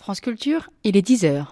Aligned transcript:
France 0.00 0.22
Culture, 0.22 0.70
il 0.82 0.96
est 0.96 1.06
10h. 1.06 1.44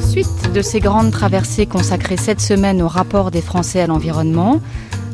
Suite 0.00 0.52
de 0.52 0.62
ces 0.62 0.80
grandes 0.80 1.12
traversées 1.12 1.66
consacrées 1.66 2.16
cette 2.16 2.40
semaine 2.40 2.82
au 2.82 2.88
rapport 2.88 3.30
des 3.30 3.40
Français 3.40 3.82
à 3.82 3.86
l'environnement, 3.86 4.60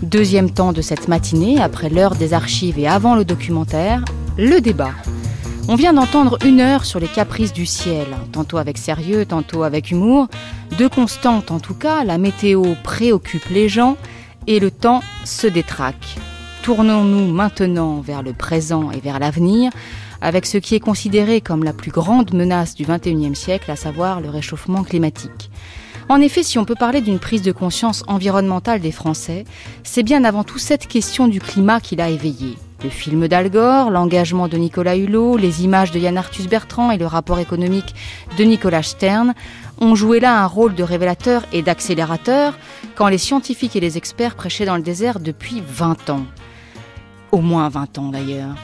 deuxième 0.02 0.50
temps 0.50 0.73
de 0.73 0.80
cette 0.80 1.09
matinée, 1.09 1.61
après 1.61 1.91
l'heure 1.91 2.14
des 2.14 2.32
archives 2.32 2.79
et 2.79 2.89
avant 2.89 3.16
le 3.16 3.27
documentaire, 3.27 4.02
le 4.39 4.62
débat. 4.62 4.95
On 5.68 5.76
vient 5.76 5.92
d'entendre 5.92 6.38
une 6.44 6.60
heure 6.60 6.84
sur 6.84 6.98
les 6.98 7.06
caprices 7.06 7.52
du 7.52 7.66
ciel, 7.66 8.08
tantôt 8.32 8.58
avec 8.58 8.79
sérieux, 8.79 9.24
tantôt 9.24 9.62
avec 9.62 9.92
humour. 9.92 10.26
Deux 10.76 10.88
constantes 10.88 11.52
en 11.52 11.61
tout 11.61 11.75
cas, 11.75 12.02
la 12.02 12.18
météo 12.18 12.75
préoccupe 12.82 13.48
les 13.48 13.68
gens 13.68 13.96
et 14.48 14.58
le 14.58 14.72
temps 14.72 15.02
se 15.25 15.46
détraque. 15.46 16.16
Tournons-nous 16.62 17.32
maintenant 17.32 18.00
vers 18.00 18.22
le 18.22 18.32
présent 18.32 18.90
et 18.90 18.98
vers 18.98 19.21
l'avenir 19.21 19.71
avec 20.21 20.46
ce 20.46 20.58
qui 20.58 20.75
est 20.75 20.80
considéré 20.80 21.40
comme 21.40 21.64
la 21.64 21.72
plus 21.72 21.90
grande 21.90 22.32
menace 22.32 22.74
du 22.74 22.85
XXIe 22.85 23.35
siècle, 23.35 23.71
à 23.71 23.76
savoir 23.76 24.21
le 24.21 24.30
réchauffement 24.30 24.82
climatique. 24.85 25.50
En 26.08 26.21
effet, 26.21 26.43
si 26.43 26.58
on 26.58 26.64
peut 26.64 26.74
parler 26.74 27.00
d'une 27.00 27.18
prise 27.18 27.43
de 27.43 27.52
conscience 27.52 28.04
environnementale 28.07 28.80
des 28.80 28.93
Français, 28.93 29.44
c'est 29.85 30.02
bien 30.02 30.24
avant 30.24 30.44
tout 30.44 30.58
cette 30.58 30.86
question 30.86 31.29
du 31.29 31.40
climat 31.40 31.80
qui 31.80 31.96
l'a 31.96 32.10
éveillé. 32.10 32.56
Le 32.84 32.91
film 32.91 33.28
d'Al 33.28 33.48
Gore, 33.48 33.91
l'engagement 33.91 34.48
de 34.48 34.56
Nicolas 34.56 34.97
Hulot, 34.97 35.36
les 35.36 35.62
images 35.62 35.92
de 35.92 36.00
Yann 36.00 36.19
Arthus 36.19 36.48
Bertrand 36.48 36.91
et 36.91 36.98
le 36.98 37.06
rapport 37.06 37.39
économique 37.39 37.95
de 38.36 38.42
Nicolas 38.42 38.83
Stern 38.83 39.34
ont 39.78 39.95
joué 39.95 40.19
là 40.19 40.42
un 40.42 40.47
rôle 40.47 40.75
de 40.75 40.83
révélateur 40.83 41.45
et 41.53 41.62
d'accélérateur 41.62 42.58
quand 42.97 43.06
les 43.06 43.19
scientifiques 43.19 43.77
et 43.77 43.80
les 43.80 43.98
experts 43.98 44.34
prêchaient 44.34 44.64
dans 44.64 44.77
le 44.77 44.83
désert 44.83 45.20
depuis 45.20 45.62
20 45.64 46.11
ans. 46.11 46.27
Au 47.30 47.41
moins 47.41 47.69
20 47.69 47.98
ans 47.98 48.08
d'ailleurs. 48.08 48.56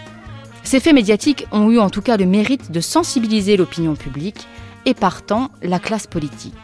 Ces 0.65 0.81
faits 0.81 0.95
médiatiques 0.95 1.47
ont 1.53 1.71
eu 1.71 1.79
en 1.79 1.89
tout 1.89 2.03
cas 2.03 2.17
le 2.17 2.27
mérite 2.27 2.73
de 2.73 2.81
sensibiliser 2.81 3.57
l'opinion 3.57 3.95
publique 3.95 4.49
et 4.85 4.95
partant 4.95 5.53
la 5.63 5.79
classe 5.79 6.09
politique. 6.09 6.55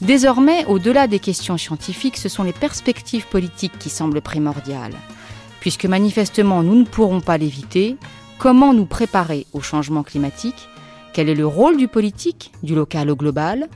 Désormais, 0.00 0.64
au-delà 0.64 1.06
des 1.06 1.18
questions 1.18 1.58
scientifiques, 1.58 2.16
ce 2.16 2.30
sont 2.30 2.42
les 2.42 2.54
perspectives 2.54 3.26
politiques 3.28 3.78
qui 3.78 3.90
semblent 3.90 4.22
primordiales. 4.22 4.94
Puisque 5.62 5.86
manifestement 5.86 6.64
nous 6.64 6.74
ne 6.74 6.84
pourrons 6.84 7.20
pas 7.20 7.38
l'éviter, 7.38 7.96
comment 8.38 8.74
nous 8.74 8.84
préparer 8.84 9.46
au 9.52 9.60
changement 9.60 10.02
climatique? 10.02 10.68
Quel 11.12 11.28
est 11.28 11.36
le 11.36 11.46
rôle 11.46 11.76
du 11.76 11.86
politique, 11.86 12.50
du 12.64 12.74
local 12.74 13.08
au 13.08 13.14
global? 13.14 13.68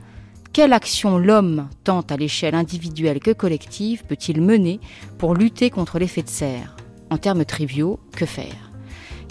Quelle 0.51 0.73
action 0.73 1.17
l'homme, 1.17 1.69
tant 1.85 2.01
à 2.01 2.17
l'échelle 2.17 2.55
individuelle 2.55 3.19
que 3.19 3.31
collective, 3.31 4.03
peut-il 4.03 4.41
mener 4.41 4.81
pour 5.17 5.33
lutter 5.33 5.69
contre 5.69 5.97
l'effet 5.97 6.23
de 6.23 6.29
serre? 6.29 6.75
En 7.09 7.17
termes 7.17 7.45
triviaux, 7.45 8.01
que 8.17 8.25
faire? 8.25 8.69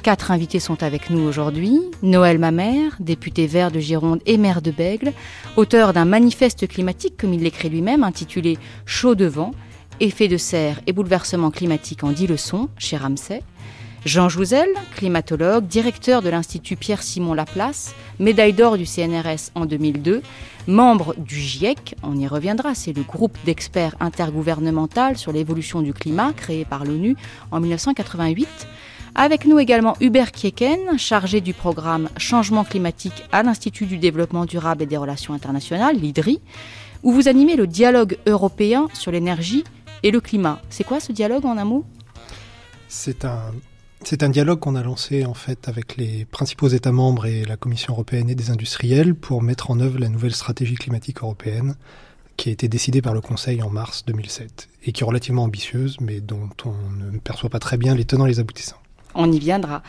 Quatre 0.03 0.31
invités 0.31 0.59
sont 0.59 0.83
avec 0.83 1.11
nous 1.11 1.21
aujourd'hui. 1.21 1.79
Noël 2.03 2.39
Mamère, 2.39 2.97
député 3.01 3.47
vert 3.47 3.71
de 3.71 3.81
Gironde 3.81 4.23
et 4.25 4.39
maire 4.39 4.63
de 4.63 4.71
Bègle, 4.71 5.13
auteur 5.59 5.93
d'un 5.93 6.07
manifeste 6.07 6.67
climatique, 6.67 7.19
comme 7.19 7.35
il 7.35 7.43
l'écrit 7.43 7.69
lui-même, 7.69 8.03
intitulé 8.03 8.57
Chaud 8.87 9.15
de 9.15 9.27
vent, 9.97 10.07
effet 10.07 10.29
de 10.29 10.37
serre 10.37 10.81
et 10.87 10.93
bouleversement 10.93 11.51
climatique 11.51 12.05
en 12.05 12.13
dix 12.13 12.27
leçons, 12.27 12.69
chez 12.79 12.97
Ramsay. 12.97 13.43
Jean 14.05 14.29
Jouzel, 14.29 14.69
climatologue, 14.95 15.67
directeur 15.67 16.23
de 16.23 16.29
l'Institut 16.29 16.77
Pierre-Simon 16.77 17.35
Laplace, 17.35 17.93
médaille 18.21 18.53
d'or 18.53 18.79
du 18.79 18.87
CNRS 18.87 19.51
en 19.57 19.67
2002, 19.67 20.23
membre 20.69 21.17
du 21.19 21.35
GIEC, 21.35 21.97
on 22.05 22.17
y 22.17 22.29
reviendra, 22.29 22.77
c'est 22.77 22.93
le 22.93 23.03
groupe 23.03 23.37
d'experts 23.45 23.97
intergouvernemental 23.99 25.17
sur 25.17 25.33
l'évolution 25.33 25.83
du 25.83 25.93
climat 25.93 26.33
créé 26.33 26.65
par 26.65 26.85
l'ONU 26.85 27.17
en 27.51 27.59
1988. 27.59 28.49
Avec 29.17 29.45
nous 29.45 29.59
également 29.59 29.97
Hubert 30.01 30.31
Kieken, 30.31 30.99
chargé 30.99 31.41
du 31.41 31.53
programme 31.53 32.09
Changement 32.17 32.65
climatique 32.65 33.25
à 33.33 33.43
l'Institut 33.43 33.87
du 33.87 33.99
développement 33.99 34.45
durable 34.45 34.85
et 34.85 34.87
des 34.87 34.99
relations 34.99 35.35
internationales, 35.35 35.97
l'IDRI, 35.97 36.41
où 37.03 37.11
vous 37.11 37.27
animez 37.27 37.57
le 37.57 37.67
dialogue 37.67 38.19
européen 38.27 38.89
sur 38.93 39.11
l'énergie 39.11 39.65
et 40.03 40.11
le 40.11 40.21
climat. 40.21 40.61
C'est 40.71 40.85
quoi 40.85 41.01
ce 41.01 41.13
dialogue 41.13 41.45
en 41.45 41.57
un 41.57 41.65
mot? 41.65 41.85
C'est 42.89 43.25
un 43.25 44.29
dialogue 44.29 44.61
qu'on 44.61 44.77
a 44.77 44.83
lancé 44.83 45.25
en 45.25 45.35
fait 45.35 45.69
avec 45.69 45.97
les 45.97 46.25
principaux 46.27 46.69
États 46.69 46.93
membres 46.93 47.27
et 47.27 47.45
la 47.45 47.57
Commission 47.57 47.95
européenne 47.95 48.31
et 48.31 48.35
des 48.35 48.51
industriels 48.51 49.15
pour 49.15 49.43
mettre 49.43 49.71
en 49.71 49.81
œuvre 49.81 49.99
la 49.99 50.09
nouvelle 50.09 50.35
stratégie 50.35 50.75
climatique 50.75 51.23
européenne 51.23 51.77
qui 52.37 52.51
a 52.51 52.53
été 52.53 52.69
décidée 52.69 53.03
par 53.03 53.15
le 53.15 53.21
Conseil 53.21 53.63
en 53.63 53.71
mars 53.71 54.05
2007 54.07 54.69
et 54.85 54.93
qui 54.93 55.03
est 55.03 55.07
relativement 55.07 55.45
ambitieuse 55.45 55.97
mais 56.01 56.21
dont 56.21 56.51
on 56.65 56.75
ne 56.91 57.19
perçoit 57.19 57.51
pas 57.51 57.59
très 57.59 57.79
bien 57.79 57.95
les 57.95 58.05
tenants 58.05 58.27
et 58.27 58.31
les 58.31 58.41
aboutissants 58.41 58.81
on 59.17 59.31
y 59.33 59.39
viendra. 59.39 59.83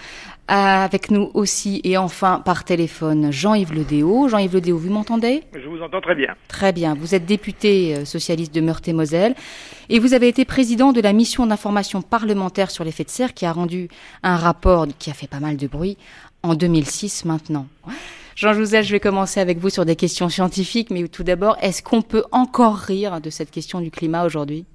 Avec 0.49 1.11
nous 1.11 1.29
aussi 1.33 1.81
et 1.83 1.97
enfin 1.97 2.41
par 2.43 2.63
téléphone 2.63 3.31
Jean-Yves 3.31 3.73
Ledéo. 3.73 4.29
Jean-Yves 4.29 4.55
Ledéo, 4.55 4.77
vous 4.77 4.89
m'entendez? 4.89 5.43
Je 5.53 5.67
vous 5.67 5.81
entends 5.81 5.99
très 5.99 6.15
bien. 6.15 6.35
Très 6.47 6.71
bien. 6.71 6.95
Vous 6.95 7.13
êtes 7.13 7.25
député 7.25 7.95
euh, 7.95 8.05
socialiste 8.05 8.55
de 8.55 8.61
Meurthe-et-Moselle 8.61 9.35
et 9.89 9.99
vous 9.99 10.13
avez 10.13 10.29
été 10.29 10.45
président 10.45 10.93
de 10.93 11.01
la 11.01 11.11
mission 11.11 11.45
d'information 11.45 12.01
parlementaire 12.01 12.71
sur 12.71 12.85
l'effet 12.85 13.03
de 13.03 13.09
serre 13.09 13.33
qui 13.33 13.45
a 13.45 13.51
rendu 13.51 13.89
un 14.23 14.37
rapport 14.37 14.87
qui 14.97 15.09
a 15.09 15.13
fait 15.13 15.27
pas 15.27 15.41
mal 15.41 15.57
de 15.57 15.67
bruit 15.67 15.97
en 16.43 16.55
2006 16.55 17.25
maintenant. 17.25 17.67
Jean 18.37 18.53
Jouzel, 18.53 18.83
je 18.83 18.91
vais 18.91 18.99
commencer 18.99 19.39
avec 19.39 19.57
vous 19.57 19.69
sur 19.69 19.83
des 19.83 19.95
questions 19.95 20.29
scientifiques, 20.29 20.91
mais 20.91 21.07
tout 21.07 21.23
d'abord, 21.23 21.57
est-ce 21.59 21.81
qu'on 21.81 22.03
peut 22.03 22.23
encore 22.31 22.75
rire 22.75 23.19
de 23.19 23.31
cette 23.31 23.49
question 23.49 23.81
du 23.81 23.89
climat 23.89 24.25
aujourd'hui? 24.25 24.65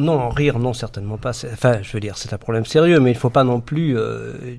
Non, 0.00 0.28
rire, 0.28 0.58
non, 0.58 0.72
certainement 0.72 1.18
pas. 1.18 1.30
Enfin, 1.52 1.82
je 1.82 1.92
veux 1.92 2.00
dire, 2.00 2.16
c'est 2.16 2.32
un 2.32 2.38
problème 2.38 2.64
sérieux, 2.64 3.00
mais 3.00 3.10
il 3.10 3.14
ne 3.14 3.18
faut 3.18 3.30
pas 3.30 3.44
non 3.44 3.60
plus 3.60 3.98
euh, 3.98 4.56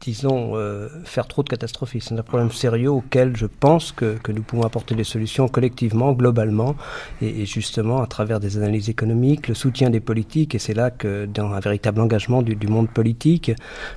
disons, 0.00 0.52
euh, 0.54 0.88
faire 1.04 1.26
trop 1.26 1.42
de 1.42 1.48
catastrophisme. 1.48 2.14
C'est 2.14 2.20
un 2.20 2.22
problème 2.22 2.50
sérieux 2.50 2.90
auquel 2.90 3.36
je 3.36 3.46
pense 3.46 3.92
que, 3.92 4.16
que, 4.22 4.32
nous 4.32 4.42
pouvons 4.42 4.62
apporter 4.62 4.94
des 4.94 5.04
solutions 5.04 5.48
collectivement, 5.48 6.12
globalement, 6.12 6.74
et, 7.20 7.42
et, 7.42 7.46
justement 7.46 8.02
à 8.02 8.06
travers 8.06 8.40
des 8.40 8.56
analyses 8.56 8.88
économiques, 8.88 9.48
le 9.48 9.54
soutien 9.54 9.90
des 9.90 10.00
politiques, 10.00 10.54
et 10.54 10.58
c'est 10.58 10.74
là 10.74 10.90
que 10.90 11.26
dans 11.26 11.52
un 11.52 11.60
véritable 11.60 12.00
engagement 12.00 12.42
du, 12.42 12.56
du 12.56 12.66
monde 12.66 12.88
politique, 12.88 13.52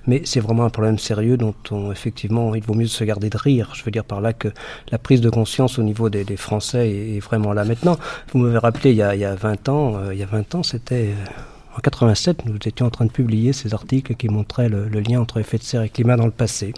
mais 0.05 0.21
c'est 0.25 0.41
vraiment 0.41 0.65
un 0.65 0.69
problème 0.69 0.99
sérieux 0.99 1.37
dont 1.37 1.55
on, 1.71 1.91
effectivement, 1.91 2.53
il 2.53 2.63
vaut 2.63 2.73
mieux 2.73 2.87
se 2.87 3.03
garder 3.03 3.29
de 3.29 3.37
rire. 3.37 3.71
Je 3.73 3.83
veux 3.83 3.91
dire 3.91 4.05
par 4.05 4.19
là 4.19 4.33
que 4.33 4.49
la 4.91 4.97
prise 4.97 5.21
de 5.21 5.29
conscience 5.29 5.79
au 5.79 5.83
niveau 5.83 6.09
des, 6.09 6.25
des 6.25 6.37
Français 6.37 6.89
est, 6.89 7.15
est, 7.15 7.19
vraiment 7.19 7.53
là 7.53 7.63
maintenant. 7.63 7.97
Vous 8.33 8.39
m'avez 8.39 8.57
rappelé 8.57 8.91
il 8.91 8.97
y 8.97 9.01
a, 9.01 9.15
il 9.15 9.21
y 9.21 9.25
a 9.25 9.35
20 9.35 9.69
ans, 9.69 9.95
euh, 9.95 10.13
il 10.13 10.19
y 10.19 10.23
a 10.23 10.27
20 10.27 10.55
ans, 10.55 10.63
c'était... 10.63 11.09
Euh, 11.09 11.52
en 11.75 11.79
87, 11.79 12.45
nous 12.45 12.57
étions 12.65 12.85
en 12.85 12.89
train 12.89 13.05
de 13.05 13.11
publier 13.11 13.51
ces 13.51 13.73
articles 13.73 14.15
qui 14.15 14.29
montraient 14.29 14.69
le, 14.69 14.87
lien 14.87 15.19
entre 15.19 15.39
effet 15.39 15.57
de 15.57 15.63
serre 15.63 15.81
et 15.81 15.89
climat 15.89 16.17
dans 16.17 16.25
le 16.25 16.31
passé, 16.31 16.73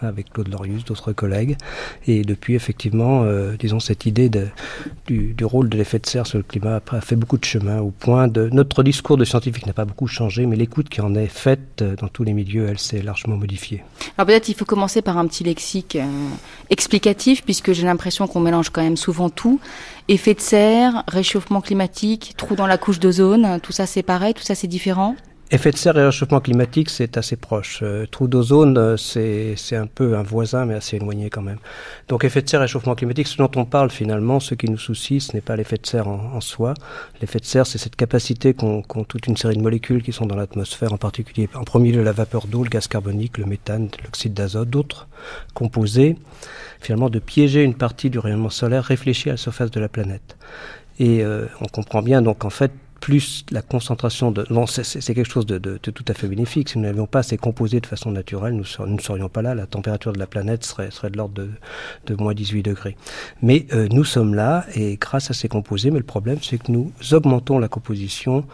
avec 0.00 0.32
Claude 0.32 0.48
Lorius, 0.48 0.84
d'autres 0.84 1.12
collègues. 1.12 1.56
Et 2.06 2.22
depuis, 2.22 2.54
effectivement, 2.54 3.22
euh, 3.22 3.56
disons, 3.58 3.80
cette 3.80 4.04
idée 4.04 4.30
du, 5.06 5.34
rôle 5.44 5.68
de 5.68 5.76
l'effet 5.76 5.98
de 5.98 6.06
serre 6.06 6.26
sur 6.26 6.38
le 6.38 6.44
climat 6.44 6.80
a 6.90 7.00
fait 7.00 7.16
beaucoup 7.16 7.38
de 7.38 7.44
chemin, 7.44 7.80
au 7.80 7.90
point 7.90 8.28
de... 8.28 8.48
Notre 8.52 8.82
discours 8.82 9.16
de 9.16 9.24
scientifique 9.24 9.66
n'a 9.66 9.72
pas 9.72 9.84
beaucoup 9.84 10.06
changé, 10.06 10.46
mais 10.46 10.56
l'écoute 10.56 10.88
qui 10.88 11.00
en 11.00 11.14
est 11.14 11.26
faite 11.26 11.84
dans 12.00 12.08
tous 12.08 12.24
les 12.24 12.32
milieux, 12.32 12.66
elle 12.68 12.78
s'est 12.78 13.02
largement 13.02 13.36
modifiée. 13.36 13.84
Alors 14.18 14.26
peut-être 14.26 14.48
il 14.48 14.54
faut 14.54 14.64
commencer 14.64 15.02
par 15.02 15.18
un 15.18 15.26
petit 15.26 15.44
lexique 15.44 15.96
euh, 15.96 16.06
explicatif, 16.70 17.44
puisque 17.44 17.72
j'ai 17.72 17.84
l'impression 17.84 18.26
qu'on 18.26 18.40
mélange 18.40 18.70
quand 18.70 18.82
même 18.82 18.96
souvent 18.96 19.30
tout. 19.30 19.60
Effet 20.08 20.34
de 20.34 20.40
serre, 20.40 21.04
réchauffement 21.08 21.60
climatique, 21.60 22.34
trou 22.36 22.56
dans 22.56 22.66
la 22.66 22.76
couche 22.76 22.98
d'ozone, 22.98 23.60
tout 23.62 23.72
ça 23.72 23.86
c'est 23.86 24.02
pareil, 24.02 24.34
tout 24.34 24.42
ça 24.42 24.54
c'est 24.54 24.66
différent 24.66 25.16
Effet 25.54 25.70
de 25.70 25.76
serre 25.76 25.98
et 25.98 26.04
réchauffement 26.06 26.40
climatique, 26.40 26.88
c'est 26.88 27.18
assez 27.18 27.36
proche. 27.36 27.80
Euh, 27.82 28.06
trou 28.10 28.26
d'ozone, 28.26 28.78
euh, 28.78 28.96
c'est 28.96 29.76
un 29.76 29.86
peu 29.86 30.16
un 30.16 30.22
voisin, 30.22 30.64
mais 30.64 30.72
assez 30.72 30.96
éloigné 30.96 31.28
quand 31.28 31.42
même. 31.42 31.58
Donc 32.08 32.24
effet 32.24 32.40
de 32.40 32.48
serre 32.48 32.60
et 32.60 32.64
réchauffement 32.64 32.94
climatique, 32.94 33.26
ce 33.26 33.36
dont 33.36 33.50
on 33.56 33.66
parle 33.66 33.90
finalement, 33.90 34.40
ce 34.40 34.54
qui 34.54 34.70
nous 34.70 34.78
soucie, 34.78 35.20
ce 35.20 35.34
n'est 35.34 35.42
pas 35.42 35.54
l'effet 35.54 35.76
de 35.76 35.84
serre 35.84 36.08
en, 36.08 36.40
soi. 36.40 36.72
L'effet 37.20 37.38
de 37.38 37.44
serre, 37.44 37.66
c'est 37.66 37.76
cette 37.76 37.96
capacité 37.96 38.54
qu'ont 38.54 38.80
qu 38.80 39.04
toute 39.06 39.26
une 39.26 39.36
série 39.36 39.58
de 39.58 39.60
molécules 39.60 40.02
qui 40.02 40.12
sont 40.14 40.24
dans 40.24 40.36
l'atmosphère, 40.36 40.94
en 40.94 40.96
particulier 40.96 41.50
en 41.54 41.64
premier 41.64 41.92
lieu 41.92 42.02
la 42.02 42.12
vapeur 42.12 42.46
d'eau, 42.46 42.64
le 42.64 42.70
gaz 42.70 42.88
carbonique, 42.88 43.36
le 43.36 43.44
méthane, 43.44 43.90
l'oxyde 44.04 44.32
d'azote, 44.32 44.70
d'autres 44.70 45.06
composés, 45.52 46.16
finalement 46.80 47.10
de 47.10 47.18
piéger 47.18 47.62
une 47.62 47.74
partie 47.74 48.08
du 48.08 48.18
rayonnement 48.18 48.48
solaire 48.48 48.84
réfléchi 48.84 49.28
à 49.28 49.32
la 49.32 49.36
surface 49.36 49.70
de 49.70 49.80
la 49.80 49.90
planète. 49.90 50.38
Et 50.98 51.22
euh, 51.22 51.44
on 51.60 51.66
comprend 51.66 52.00
bien 52.00 52.22
donc 52.22 52.46
en 52.46 52.50
fait 52.50 52.72
plus 53.02 53.44
la 53.50 53.62
concentration 53.62 54.30
de... 54.30 54.46
Bon, 54.48 54.64
c'est 54.66 55.02
quelque 55.02 55.28
chose 55.28 55.44
de, 55.44 55.58
de, 55.58 55.80
de, 55.82 55.90
tout 55.90 56.04
à 56.06 56.14
fait 56.14 56.28
bénéfique. 56.28 56.68
Si 56.68 56.78
nous 56.78 56.84
n'avions 56.84 57.08
pas 57.08 57.24
ces 57.24 57.36
composés 57.36 57.80
de 57.80 57.86
façon 57.86 58.12
naturelle, 58.12 58.54
nous, 58.54 58.64
ne 58.86 59.00
serions 59.00 59.28
pas 59.28 59.42
là. 59.42 59.56
La 59.56 59.66
température 59.66 60.12
de 60.12 60.20
la 60.20 60.28
planète 60.28 60.64
serait, 60.64 60.92
serait 60.92 61.10
de 61.10 61.16
l'ordre 61.16 61.34
de, 61.34 61.50
de 62.06 62.14
moins 62.14 62.32
18 62.32 62.62
degrés. 62.62 62.96
Mais 63.42 63.66
euh, 63.72 63.88
nous 63.90 64.04
sommes 64.04 64.36
là 64.36 64.64
et 64.76 64.96
grâce 64.98 65.32
à 65.32 65.34
ces 65.34 65.48
composés, 65.48 65.90
mais 65.90 65.98
le 65.98 66.04
problème 66.04 66.38
c'est 66.40 66.58
que 66.58 66.70
nous 66.70 66.92
augmentons 67.10 67.58
la 67.58 67.66
composition, 67.66 68.44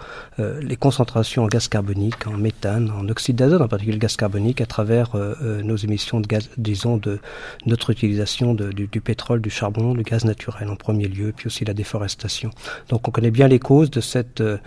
euh, 0.40 0.60
les 0.62 0.76
concentrations 0.76 1.44
en 1.44 1.48
gaz 1.48 1.68
carbonique, 1.68 2.26
en 2.26 2.38
méthane, 2.38 2.90
en 2.90 3.06
oxyde 3.10 3.36
d'azote, 3.36 3.60
en 3.60 3.68
particulier 3.68 3.96
le 3.96 4.00
gaz 4.00 4.16
carbonique, 4.16 4.62
à 4.62 4.66
travers 4.66 5.14
euh, 5.14 5.34
euh 5.42 5.62
nos 5.62 5.76
émissions 5.76 6.20
de 6.20 6.26
gaz, 6.26 6.48
disons, 6.56 6.96
de 6.96 7.18
notre 7.66 7.90
utilisation 7.90 8.54
du, 8.54 8.86
du 8.86 9.00
pétrole, 9.02 9.42
du 9.42 9.50
charbon, 9.50 9.92
du 9.92 10.04
gaz 10.04 10.24
naturel 10.24 10.70
en 10.70 10.76
premier 10.76 11.06
lieu, 11.06 11.34
puis 11.36 11.48
aussi 11.48 11.66
la 11.66 11.74
déforestation. 11.74 12.50
Donc 12.88 13.06
on 13.06 13.10
connaît 13.10 13.30
bien 13.30 13.48
les 13.48 13.58
causes 13.58 13.90
de 13.90 14.00
cette 14.00 14.37
euh, 14.40 14.58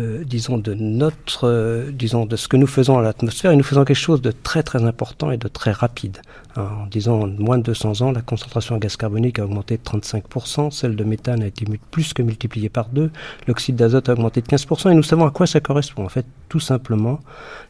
euh, 0.00 0.24
disons 0.24 0.58
de 0.58 0.74
notre, 0.74 1.46
euh, 1.46 1.92
disons 1.92 2.26
de 2.26 2.34
ce 2.34 2.48
que 2.48 2.56
nous 2.56 2.66
faisons 2.66 2.98
à 2.98 3.02
l'atmosphère, 3.02 3.52
et 3.52 3.56
nous 3.56 3.62
faisons 3.62 3.84
quelque 3.84 3.96
chose 3.96 4.20
de 4.20 4.32
très 4.32 4.64
très 4.64 4.84
important 4.84 5.30
et 5.30 5.36
de 5.36 5.46
très 5.46 5.70
rapide. 5.70 6.18
En 6.56 6.86
disant 6.86 7.28
moins 7.38 7.58
de 7.58 7.62
200 7.62 8.02
ans, 8.02 8.10
la 8.10 8.20
concentration 8.20 8.74
en 8.74 8.78
gaz 8.78 8.96
carbonique 8.96 9.38
a 9.38 9.44
augmenté 9.44 9.76
de 9.76 9.82
35%, 9.82 10.72
celle 10.72 10.96
de 10.96 11.04
méthane 11.04 11.42
a 11.42 11.46
été 11.46 11.64
plus 11.92 12.12
que 12.12 12.22
multipliée 12.22 12.68
par 12.68 12.88
deux, 12.88 13.10
l'oxyde 13.46 13.76
d'azote 13.76 14.08
a 14.08 14.14
augmenté 14.14 14.40
de 14.40 14.46
15%, 14.46 14.90
et 14.90 14.94
nous 14.94 15.02
savons 15.04 15.26
à 15.26 15.30
quoi 15.30 15.46
ça 15.46 15.60
correspond. 15.60 16.04
En 16.04 16.08
fait, 16.08 16.26
tout 16.48 16.60
simplement, 16.60 17.20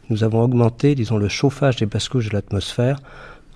nous 0.09 0.23
avons 0.23 0.41
augmenté, 0.41 0.95
disons, 0.95 1.17
le 1.17 1.29
chauffage 1.29 1.75
des 1.75 1.85
basses 1.85 2.09
couches 2.09 2.29
de 2.29 2.33
l'atmosphère 2.33 2.97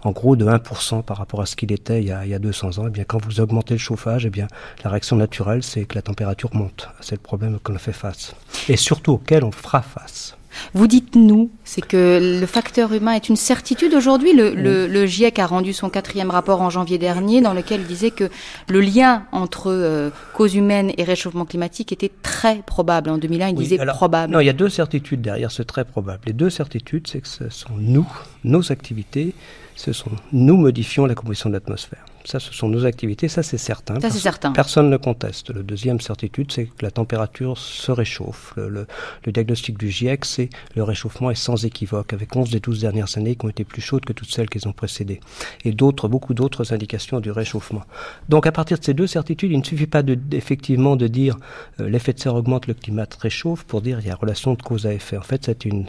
en 0.03 0.11
gros 0.11 0.35
de 0.35 0.45
1% 0.45 1.03
par 1.03 1.17
rapport 1.17 1.41
à 1.41 1.45
ce 1.45 1.55
qu'il 1.55 1.71
était 1.71 2.01
il 2.01 2.07
y, 2.07 2.11
a, 2.11 2.25
il 2.25 2.31
y 2.31 2.33
a 2.33 2.39
200 2.39 2.79
ans, 2.79 2.85
et 2.85 2.87
eh 2.87 2.91
bien 2.91 3.03
quand 3.03 3.23
vous 3.23 3.39
augmentez 3.39 3.73
le 3.73 3.79
chauffage, 3.79 4.25
et 4.25 4.27
eh 4.27 4.31
bien 4.31 4.47
la 4.83 4.89
réaction 4.89 5.15
naturelle, 5.15 5.63
c'est 5.63 5.85
que 5.85 5.95
la 5.95 6.01
température 6.01 6.49
monte. 6.53 6.89
C'est 7.01 7.15
le 7.15 7.21
problème 7.21 7.59
qu'on 7.61 7.77
fait 7.77 7.93
face. 7.93 8.33
Et 8.67 8.77
surtout 8.77 9.13
auquel 9.13 9.43
on 9.43 9.51
fera 9.51 9.81
face. 9.81 10.35
Vous 10.73 10.87
dites 10.87 11.15
nous, 11.15 11.49
c'est 11.63 11.85
que 11.85 12.39
le 12.39 12.45
facteur 12.45 12.93
humain 12.93 13.13
est 13.13 13.29
une 13.29 13.35
certitude 13.35 13.93
aujourd'hui. 13.93 14.33
Le, 14.33 14.49
oui. 14.49 14.55
le, 14.55 14.87
le, 14.87 15.05
GIEC 15.05 15.39
a 15.39 15.45
rendu 15.45 15.73
son 15.73 15.89
quatrième 15.89 16.31
rapport 16.31 16.61
en 16.61 16.69
janvier 16.69 16.97
dernier 16.97 17.41
dans 17.41 17.53
lequel 17.53 17.81
il 17.81 17.87
disait 17.87 18.11
que 18.11 18.29
le 18.67 18.81
lien 18.81 19.23
entre 19.31 19.71
euh, 19.71 20.09
cause 20.33 20.55
humaine 20.55 20.91
et 20.97 21.03
réchauffement 21.03 21.45
climatique 21.45 21.91
était 21.91 22.11
très 22.23 22.57
probable. 22.65 23.09
En 23.09 23.17
2001, 23.17 23.49
il 23.49 23.57
oui, 23.57 23.63
disait 23.63 23.79
alors, 23.79 23.95
probable. 23.95 24.33
Non, 24.33 24.39
il 24.39 24.45
y 24.45 24.49
a 24.49 24.53
deux 24.53 24.69
certitudes 24.69 25.21
derrière 25.21 25.51
ce 25.51 25.63
très 25.63 25.85
probable. 25.85 26.21
Les 26.25 26.33
deux 26.33 26.49
certitudes, 26.49 27.07
c'est 27.07 27.21
que 27.21 27.27
ce 27.27 27.49
sont 27.49 27.75
nous, 27.77 28.07
nos 28.43 28.71
activités, 28.71 29.33
ce 29.79 29.93
sont 29.93 30.11
nous 30.33 30.57
modifions 30.57 31.05
la 31.05 31.15
composition 31.15 31.49
de 31.49 31.53
l'atmosphère. 31.53 32.03
Ça, 32.25 32.39
ce 32.39 32.53
sont 32.53 32.69
nos 32.69 32.85
activités, 32.85 33.27
ça 33.27 33.43
c'est 33.43 33.57
certain. 33.57 33.99
Ça 33.99 34.09
c'est 34.09 34.19
certain. 34.19 34.51
Personne 34.51 34.89
ne 34.89 34.97
conteste. 34.97 35.51
Le 35.51 35.63
deuxième 35.63 35.99
certitude, 35.99 36.51
c'est 36.51 36.65
que 36.65 36.83
la 36.83 36.91
température 36.91 37.57
se 37.57 37.91
réchauffe. 37.91 38.53
Le, 38.55 38.69
le, 38.69 38.87
le 39.25 39.31
diagnostic 39.31 39.77
du 39.77 39.89
GIEC, 39.89 40.25
c'est 40.25 40.49
le 40.75 40.83
réchauffement 40.83 41.31
est 41.31 41.35
sans 41.35 41.65
équivoque, 41.65 42.13
avec 42.13 42.35
11 42.35 42.49
des 42.49 42.59
12 42.59 42.81
dernières 42.81 43.17
années 43.17 43.35
qui 43.35 43.45
ont 43.45 43.49
été 43.49 43.63
plus 43.63 43.81
chaudes 43.81 44.05
que 44.05 44.13
toutes 44.13 44.31
celles 44.31 44.49
qui 44.49 44.65
ont 44.67 44.73
précédé. 44.73 45.19
Et 45.65 45.71
d'autres, 45.71 46.07
beaucoup 46.07 46.33
d'autres 46.33 46.73
indications 46.73 47.19
du 47.19 47.31
réchauffement. 47.31 47.83
Donc 48.27 48.47
à 48.47 48.51
partir 48.51 48.77
de 48.77 48.83
ces 48.83 48.93
deux 48.93 49.07
certitudes, 49.07 49.51
il 49.51 49.59
ne 49.59 49.63
suffit 49.63 49.87
pas 49.87 50.03
de, 50.03 50.17
effectivement 50.31 50.95
de 50.95 51.07
dire 51.07 51.37
euh, 51.79 51.89
l'effet 51.89 52.13
de 52.13 52.19
serre 52.19 52.35
augmente, 52.35 52.67
le 52.67 52.73
climat 52.73 53.07
réchauffe, 53.19 53.63
pour 53.63 53.81
dire 53.81 53.99
il 53.99 54.07
y 54.07 54.11
a 54.11 54.15
relation 54.15 54.53
de 54.53 54.61
cause 54.61 54.85
à 54.85 54.93
effet. 54.93 55.17
En 55.17 55.21
fait, 55.21 55.45
c'est 55.45 55.65
une, 55.65 55.85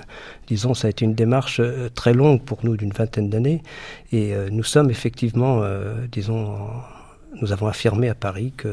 disons, 0.47 0.75
ça 0.75 0.87
a 0.87 0.91
été 0.91 1.05
une 1.05 1.15
démarche 1.15 1.61
euh, 1.61 1.88
très 1.94 2.15
longue 2.15 2.43
pour 2.43 2.59
nous 2.65 2.76
d'une 2.76 2.93
vingtaine 2.93 3.31
d'années, 3.31 3.62
et 4.12 4.35
euh, 4.35 4.49
nous 4.50 4.65
sommes 4.65 4.91
effectivement, 4.91 5.62
nous 6.28 7.52
avons 7.52 7.67
affirmé 7.67 8.08
à 8.08 8.14
Paris 8.14 8.52
que 8.56 8.69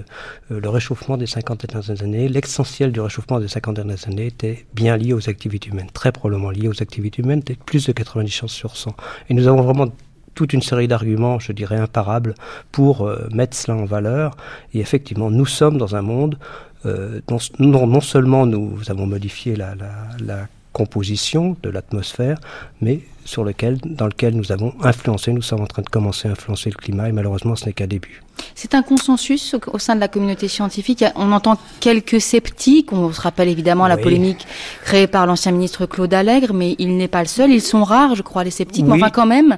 euh, 0.52 0.60
le 0.60 0.70
réchauffement 0.70 1.18
des 1.18 1.28
50 1.28 1.66
dernières 1.66 2.04
années, 2.04 2.28
l'essentiel 2.28 2.92
du 2.92 3.00
réchauffement 3.00 3.40
des 3.40 3.48
50 3.48 3.76
dernières 3.76 4.08
années 4.08 4.28
était 4.28 4.66
bien 4.74 4.98
lié 4.98 5.14
aux 5.14 5.30
activités 5.30 5.70
humaines, 5.70 5.90
très 5.94 6.12
probablement 6.12 6.50
lié 6.50 6.68
aux 6.68 6.82
activités 6.82 7.22
humaines, 7.22 7.44
plus 7.66 7.86
de 7.86 7.92
90 7.92 8.32
chances 8.32 8.54
sur 8.54 8.76
100. 8.76 8.96
Et 9.30 9.34
nous 9.34 9.48
avons 9.48 9.62
vraiment 9.62 9.88
toute 10.34 10.54
une 10.54 10.62
série 10.62 10.88
d'arguments, 10.88 11.40
je 11.40 11.52
dirais, 11.52 11.78
imparables 11.78 12.36
pour 12.72 13.08
euh, 13.08 13.28
mettre 13.32 13.58
cela 13.58 13.78
en 13.78 13.86
valeur. 13.86 14.36
Et 14.74 14.80
effectivement, 14.80 15.32
nous 15.32 15.48
sommes 15.48 15.78
dans 15.78 15.96
un 15.96 16.02
monde 16.02 16.38
euh, 16.86 17.22
dont 17.28 17.40
non, 17.60 18.02
seulement 18.02 18.46
nous 18.46 18.80
avons 18.90 19.08
modifié 19.08 19.56
la, 19.56 19.74
la 20.20 20.48
composition 20.78 21.58
de 21.64 21.70
l'atmosphère, 21.72 22.38
mais 22.82 23.00
sur 23.26 23.44
lequel, 23.44 23.80
dans 23.84 24.06
lequel 24.06 24.36
nous 24.36 24.52
avons 24.52 24.74
influencé, 24.84 25.34
nous 25.34 25.42
sommes 25.42 25.62
en 25.62 25.66
train 25.66 25.82
de 25.82 25.90
commencer 25.90 26.28
à 26.28 26.32
influencer 26.32 26.70
le 26.70 26.76
climat 26.76 27.10
et 27.10 27.12
malheureusement 27.12 27.56
ce 27.56 27.66
n'est 27.66 27.74
qu'un 27.74 27.88
début. 27.88 28.22
C'est 28.54 28.76
un 28.76 28.84
consensus 28.84 29.56
au, 29.56 29.60
au, 29.74 29.80
sein 29.80 29.96
de 29.96 30.00
la 30.00 30.08
communauté 30.08 30.48
scientifique. 30.48 31.04
On 31.16 31.32
entend 31.32 31.58
quelques 31.80 32.22
sceptiques. 32.22 32.94
On 32.94 33.12
se 33.12 33.20
rappelle 33.20 33.50
évidemment 33.50 33.86
oui. 33.86 33.90
la 33.90 33.98
polémique 33.98 34.46
créée 34.84 35.08
par 35.08 35.26
l'ancien 35.26 35.52
ministre 35.52 35.88
Claude 35.88 36.14
Allègre, 36.14 36.54
mais 36.54 36.76
il 36.78 36.96
n'est 36.96 37.08
pas 37.08 37.22
le 37.22 37.28
seul. 37.28 37.52
Ils 37.52 37.62
sont 37.62 37.84
rares, 37.84 38.14
je 38.14 38.22
crois, 38.22 38.44
les 38.44 38.52
sceptiques. 38.52 38.86
Oui. 38.86 38.92
Mais 38.92 39.04
enfin, 39.04 39.10
quand 39.10 39.26
même, 39.26 39.58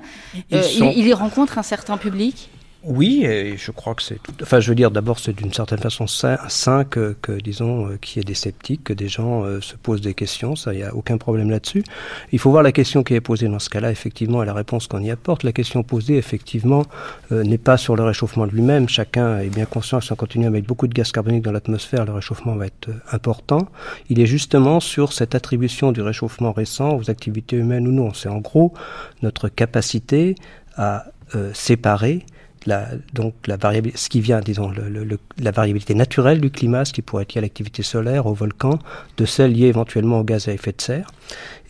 ils, 0.49 0.57
euh, 0.57 0.63
sont... 0.63 0.93
il, 0.95 1.05
il 1.07 1.13
rencontre 1.13 1.57
un 1.57 1.63
certain 1.63 1.97
public. 1.97 2.49
Oui, 2.81 3.25
et 3.25 3.57
je 3.57 3.71
crois 3.71 3.93
que 3.93 4.01
c'est 4.01 4.23
tout. 4.23 4.31
Enfin, 4.41 4.61
je 4.61 4.69
veux 4.69 4.75
dire, 4.75 4.89
d'abord, 4.89 5.19
c'est 5.19 5.33
d'une 5.33 5.51
certaine 5.51 5.79
façon 5.79 6.07
sain, 6.07 6.37
que, 6.85 7.13
disons, 7.43 7.87
euh, 7.89 7.97
qu'il 7.97 8.17
y 8.17 8.21
ait 8.21 8.23
des 8.23 8.33
sceptiques, 8.33 8.85
que 8.85 8.93
des 8.93 9.09
gens 9.09 9.43
euh, 9.43 9.59
se 9.59 9.75
posent 9.75 9.99
des 9.99 10.13
questions. 10.13 10.55
Ça, 10.55 10.73
il 10.73 10.77
n'y 10.77 10.83
a 10.83 10.95
aucun 10.95 11.17
problème 11.17 11.49
là-dessus. 11.49 11.83
Il 12.31 12.39
faut 12.39 12.51
voir 12.51 12.63
la 12.63 12.71
question 12.71 13.03
qui 13.03 13.15
est 13.15 13.21
posée 13.21 13.49
dans 13.49 13.59
ce 13.59 13.69
cas-là, 13.69 13.91
effectivement, 13.91 14.43
et 14.43 14.45
la 14.45 14.53
réponse 14.53 14.87
qu'on 14.87 15.03
y 15.03 15.11
apporte. 15.11 15.43
La 15.43 15.51
question 15.51 15.83
posée, 15.83 16.15
effectivement, 16.15 16.85
euh, 17.33 17.43
n'est 17.43 17.57
pas 17.57 17.75
sur 17.75 17.97
le 17.97 18.03
réchauffement 18.03 18.45
lui-même. 18.45 18.87
Chacun 18.87 19.39
est 19.39 19.49
bien 19.49 19.65
conscient 19.65 19.99
que 19.99 20.05
si 20.05 20.13
on 20.13 20.15
continue 20.15 20.47
à 20.47 20.49
mettre 20.49 20.67
beaucoup 20.67 20.87
de 20.87 20.93
gaz 20.93 21.11
carbonique 21.11 21.43
dans 21.43 21.51
l'atmosphère, 21.51 22.05
le 22.05 22.13
réchauffement 22.13 22.55
va 22.55 22.67
être 22.67 22.89
important. 23.11 23.67
Il 24.09 24.21
est 24.21 24.25
justement 24.25 24.79
sur 24.79 25.11
cette 25.11 25.35
attribution 25.35 25.91
du 25.91 26.01
réchauffement 26.01 26.53
récent 26.53 26.95
aux 26.95 27.09
activités 27.09 27.57
humaines 27.57 27.89
ou 27.89 27.91
non. 27.91 28.13
C'est 28.13 28.29
en 28.29 28.39
gros 28.39 28.73
notre 29.21 29.49
capacité 29.49 30.35
à 30.77 31.05
séparer 31.53 32.25
donc 33.13 33.33
la 33.47 33.57
variabilité, 33.57 33.97
ce 33.97 34.09
qui 34.09 34.21
vient, 34.21 34.39
disons, 34.41 34.71
la 35.37 35.51
variabilité 35.51 35.93
naturelle 35.95 36.41
du 36.41 36.51
climat, 36.51 36.85
ce 36.85 36.93
qui 36.93 37.01
pourrait 37.01 37.23
être 37.23 37.33
lié 37.33 37.39
à 37.39 37.41
l'activité 37.41 37.83
solaire, 37.83 38.25
au 38.25 38.33
volcan, 38.33 38.79
de 39.17 39.25
celle 39.25 39.53
liée 39.53 39.67
éventuellement 39.67 40.19
au 40.19 40.23
gaz 40.23 40.47
à 40.47 40.53
effet 40.53 40.71
de 40.71 40.81
serre. 40.81 41.11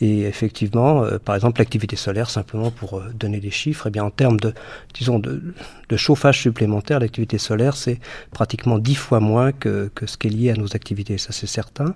Et 0.02 0.22
effectivement, 0.22 1.04
euh, 1.04 1.18
par 1.20 1.36
exemple, 1.36 1.60
l'activité 1.60 1.96
solaire, 1.96 2.30
simplement 2.30 2.72
pour 2.72 2.98
euh, 2.98 3.10
donner 3.14 3.40
des 3.40 3.52
chiffres, 3.52 3.88
eh 3.88 3.90
bien, 3.90 4.04
en 4.04 4.12
termes 4.12 4.40
de, 4.40 4.54
disons, 4.94 5.20
de, 5.20 5.42
chauffage 5.98 6.40
supplémentaire, 6.40 7.00
l'activité 7.00 7.38
solaire, 7.38 7.76
c'est 7.76 8.00
pratiquement 8.32 8.78
dix 8.78 8.96
fois 8.96 9.20
moins 9.20 9.52
que, 9.52 9.90
que, 9.96 10.06
ce 10.06 10.18
qui 10.18 10.28
est 10.28 10.30
lié 10.30 10.52
à 10.52 10.54
nos 10.54 10.76
activités, 10.76 11.18
ça 11.18 11.32
c'est 11.32 11.48
certain. 11.48 11.96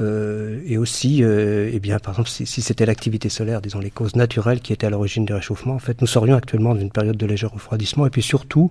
Euh, 0.00 0.60
et 0.66 0.78
aussi, 0.78 1.22
eh 1.22 1.78
bien, 1.78 1.98
par 1.98 2.14
exemple, 2.14 2.30
si, 2.30 2.46
si 2.46 2.62
c'était 2.62 2.86
l'activité 2.86 3.28
solaire, 3.28 3.60
disons, 3.60 3.78
les 3.78 3.90
causes 3.90 4.16
naturelles 4.16 4.60
qui 4.60 4.72
étaient 4.72 4.86
à 4.86 4.90
l'origine 4.90 5.24
du 5.26 5.34
réchauffement, 5.34 5.74
en 5.74 5.78
fait, 5.78 6.00
nous 6.00 6.06
serions 6.06 6.34
actuellement 6.34 6.74
dans 6.74 6.80
une 6.80 6.90
période 6.90 7.16
de 7.16 7.26
léger 7.26 7.46
refroidissement. 7.46 8.06
Et 8.06 8.10
puis 8.10 8.22
surtout, 8.26 8.70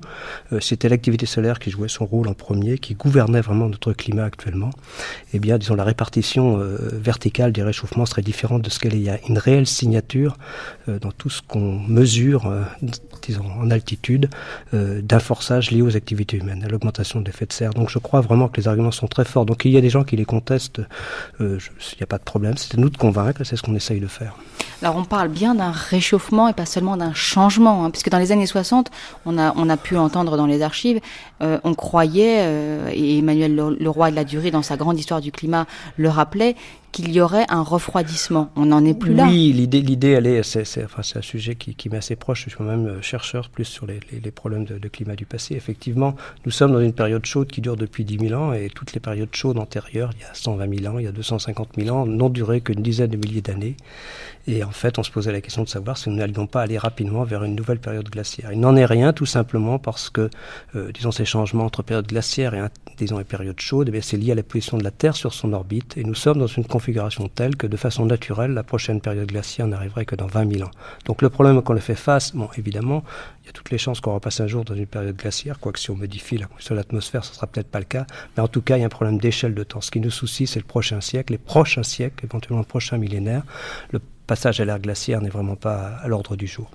euh, 0.52 0.60
c'était 0.60 0.90
l'activité 0.90 1.26
solaire 1.26 1.60
qui 1.60 1.72
jouait 1.72 1.88
son 1.88 2.06
rôle 2.06 2.28
en 2.28 2.34
premier, 2.34 2.78
qui 2.78 2.94
gouvernait 2.94 3.42
vraiment 3.42 3.68
notre 3.68 3.94
climat 3.94 4.26
actuellement. 4.26 4.72
Eh 5.34 5.40
bien, 5.40 5.58
disons, 5.58 5.76
la 5.76 5.84
répartition 5.84 6.60
euh, 6.60 6.78
verticale 6.94 7.52
des 7.52 7.64
réchauffements 7.64 8.06
serait 8.06 8.22
différente 8.22 8.62
de 8.62 8.70
ce 8.70 8.80
qu'elle 8.80 8.94
est. 8.94 9.00
Il 9.00 9.04
y 9.04 9.10
a 9.10 9.20
une 9.30 9.38
réelle 9.38 9.68
signature 9.68 10.38
euh, 10.90 11.00
dans 11.00 11.12
tout 11.12 11.30
ce 11.30 11.42
qu'on 11.42 11.80
mesure, 11.80 12.52
disons, 13.22 13.46
en 13.60 13.72
altitude, 13.72 14.30
d'un 14.74 15.20
forçage 15.20 15.72
lié 15.72 15.82
aux 15.82 15.96
activités 15.96 16.38
humaines, 16.38 16.64
à 16.64 16.68
l'augmentation 16.68 17.22
de 17.22 17.26
l'effet 17.26 17.46
de 17.46 17.54
serre. 17.54 17.74
Donc 17.74 17.90
je 17.90 18.00
crois 18.00 18.22
vraiment 18.22 18.48
que 18.50 18.60
les 18.60 18.68
arguments 18.68 18.92
sont 18.92 19.08
très 19.08 19.26
forts. 19.26 19.46
Donc 19.46 19.66
il 19.66 19.72
y 19.72 19.78
a 19.78 19.82
des 19.82 19.90
gens 19.90 20.04
qui 20.04 20.16
les 20.16 20.26
contestent, 20.26 20.82
il 21.40 21.46
n'y 21.46 22.04
a 22.04 22.08
pas 22.08 22.18
de 22.18 22.24
problème, 22.24 22.58
c'est 22.58 22.76
à 22.76 22.78
nous 22.78 22.90
de 22.90 22.98
convaincre, 22.98 23.44
c'est 23.44 23.56
ce 23.56 23.62
qu'on 23.62 23.76
essaye 23.76 24.00
de 24.00 24.08
faire. 24.08 24.36
Alors 24.86 24.98
on 24.98 25.04
parle 25.04 25.30
bien 25.30 25.56
d'un 25.56 25.72
réchauffement 25.72 26.48
et 26.48 26.54
pas 26.54 26.68
seulement 26.68 26.96
d'un 26.96 27.12
changement, 27.12 27.84
hein, 27.84 27.90
puisque 27.90 28.10
dans 28.10 28.20
les 28.20 28.32
années 28.32 28.46
60, 28.46 28.92
on 29.26 29.40
a, 29.40 29.52
on 29.56 29.68
a 29.68 29.78
pu 29.78 29.98
entendre 29.98 30.38
dans 30.38 30.46
les 30.46 30.62
archives, 30.62 31.00
euh, 31.42 31.58
on 31.64 31.74
croyait, 31.74 32.42
euh, 32.42 32.92
et 32.94 33.18
Emmanuel 33.18 33.56
Leroy 33.56 34.12
de 34.12 34.16
la 34.16 34.24
Durée, 34.24 34.52
dans 34.52 34.62
sa 34.62 34.78
grande 34.78 35.00
histoire 35.00 35.22
du 35.22 35.32
climat, 35.32 35.66
le 35.98 36.10
rappelait, 36.10 36.56
qu'il 36.96 37.12
y 37.12 37.20
aurait 37.20 37.46
un 37.50 37.62
refroidissement. 37.62 38.50
On 38.56 38.68
n'en 38.68 38.86
est 38.86 38.94
plus 38.94 39.14
là. 39.14 39.26
Oui, 39.26 39.52
l'idée, 39.52 39.82
l'idée, 39.82 40.12
elle 40.12 40.28
est, 40.28 40.44
c'est, 40.44 40.86
enfin, 40.86 41.04
c'est 41.04 41.20
un 41.20 41.22
sujet 41.22 41.56
qui, 41.56 41.90
m'est 41.90 41.98
assez 41.98 42.16
proche. 42.16 42.46
Je 42.46 42.52
suis 42.52 42.64
moi-même 42.64 43.02
chercheur 43.02 43.50
plus 43.50 43.66
sur 43.66 43.86
les, 43.86 44.00
problèmes 44.32 44.64
de, 44.64 44.78
de, 44.78 44.88
climat 44.88 45.18
du 45.18 45.26
passé. 45.26 45.56
Effectivement, 45.56 46.16
nous 46.46 46.52
sommes 46.52 46.72
dans 46.72 46.80
une 46.80 46.94
période 46.94 47.26
chaude 47.26 47.50
qui 47.50 47.60
dure 47.60 47.76
depuis 47.76 48.06
10 48.06 48.30
000 48.30 48.42
ans 48.42 48.54
et 48.54 48.70
toutes 48.74 48.94
les 48.94 49.02
périodes 49.02 49.36
chaudes 49.36 49.60
antérieures, 49.60 50.12
il 50.16 50.22
y 50.22 50.24
a 50.24 50.34
120 50.34 50.80
000 50.84 50.96
ans, 50.96 50.98
il 50.98 51.04
y 51.04 51.08
a 51.08 51.12
250 51.12 51.70
000 51.78 51.94
ans, 51.94 52.06
n'ont 52.06 52.30
duré 52.30 52.62
qu'une 52.62 52.82
dizaine 52.82 53.10
de 53.10 53.18
milliers 53.18 53.42
d'années. 53.42 53.76
Et 54.48 54.64
en 54.64 54.72
fait, 54.72 54.98
on 54.98 55.04
se 55.04 55.12
posait 55.12 55.34
la 55.34 55.42
question 55.42 55.64
de 55.64 55.70
savoir 55.70 55.98
si 55.98 56.10
nous 56.10 56.16
n'allions 56.16 56.48
pas 56.48 56.62
aller 56.62 56.78
rapidement 56.78 57.24
vers 57.26 57.44
une 57.44 57.56
nouvelle 57.56 57.80
période 57.80 58.08
glaciaire. 58.10 58.54
Il 58.54 58.60
n'en 58.62 58.76
est 58.78 58.86
rien, 58.86 59.12
tout 59.12 59.26
simplement 59.26 59.80
parce 59.80 60.10
que, 60.10 60.30
euh, 60.76 60.92
disons, 60.94 61.12
ces 61.12 61.26
changements 61.26 61.66
entre 61.66 61.84
période 61.84 62.08
glaciaire 62.08 62.54
et 62.54 62.62
disons 62.98 63.18
les 63.18 63.24
périodes 63.24 63.60
chaudes, 63.60 63.92
eh 63.94 64.02
c'est 64.02 64.18
lié 64.18 64.32
à 64.32 64.36
la 64.36 64.44
position 64.44 64.78
de 64.78 64.84
la 64.84 64.92
Terre 64.92 65.16
sur 65.16 65.34
son 65.34 65.54
orbite, 65.54 65.98
et 65.98 66.04
nous 66.04 66.16
sommes 66.16 66.38
dans 66.38 66.48
une 66.48 66.66
configuration 66.66 67.28
telle 67.28 67.56
que 67.56 67.68
de 67.68 67.78
façon 67.78 68.06
naturelle, 68.06 68.52
la 68.52 68.64
prochaine 68.64 69.02
période 69.02 69.28
glaciaire 69.28 69.68
n'arriverait 69.68 70.06
que 70.06 70.16
dans 70.16 70.28
20 70.28 70.54
000 70.54 70.68
ans. 70.68 70.72
Donc 71.06 71.22
le 71.22 71.30
problème 71.30 71.62
qu'on 71.62 71.74
le 71.74 71.80
fait 71.80 71.96
face, 71.96 72.36
bon, 72.36 72.50
évidemment, 72.58 73.04
il 73.44 73.48
y 73.48 73.50
a 73.50 73.52
toutes 73.52 73.70
les 73.70 73.78
chances 73.78 74.02
qu'on 74.02 74.14
repasse 74.14 74.40
un 74.40 74.48
jour 74.48 74.66
dans 74.66 74.76
une 74.76 74.88
période 74.88 75.16
glaciaire, 75.16 75.60
quoique 75.60 75.80
si 75.80 75.92
on 75.92 75.96
modifie 75.96 76.38
la 76.38 76.48
condition 76.48 76.76
de 76.76 76.80
l'atmosphère, 76.80 77.24
ce 77.24 77.34
sera 77.34 77.48
peut-être 77.48 77.70
pas 77.70 77.80
le 77.80 77.86
cas, 77.86 78.06
mais 78.36 78.44
en 78.44 78.48
tout 78.48 78.62
cas, 78.62 78.78
il 78.78 78.82
y 78.82 78.84
a 78.84 78.86
un 78.86 78.90
problème 78.90 79.18
d'échelle 79.18 79.54
de 79.54 79.64
temps. 79.64 79.82
Ce 79.82 79.92
qui 79.92 80.00
nous 80.00 80.12
soucie, 80.12 80.48
c'est 80.48 80.60
le 80.60 80.66
prochain 80.66 81.02
siècle, 81.02 81.34
les 81.34 81.38
prochains 81.38 81.84
siècles, 81.84 82.26
éventuellement 82.26 82.62
le 82.62 82.68
prochain 82.68 82.98
millénaire. 82.98 83.44
Le 83.92 84.00
passage 84.28 84.60
à 84.60 84.66
l'ère 84.66 84.80
glaciaire 84.80 85.22
n'est 85.22 85.30
vraiment 85.30 85.56
pas 85.56 85.98
à 86.02 86.08
l'ordre 86.08 86.36
du 86.36 86.48
jour. 86.48 86.72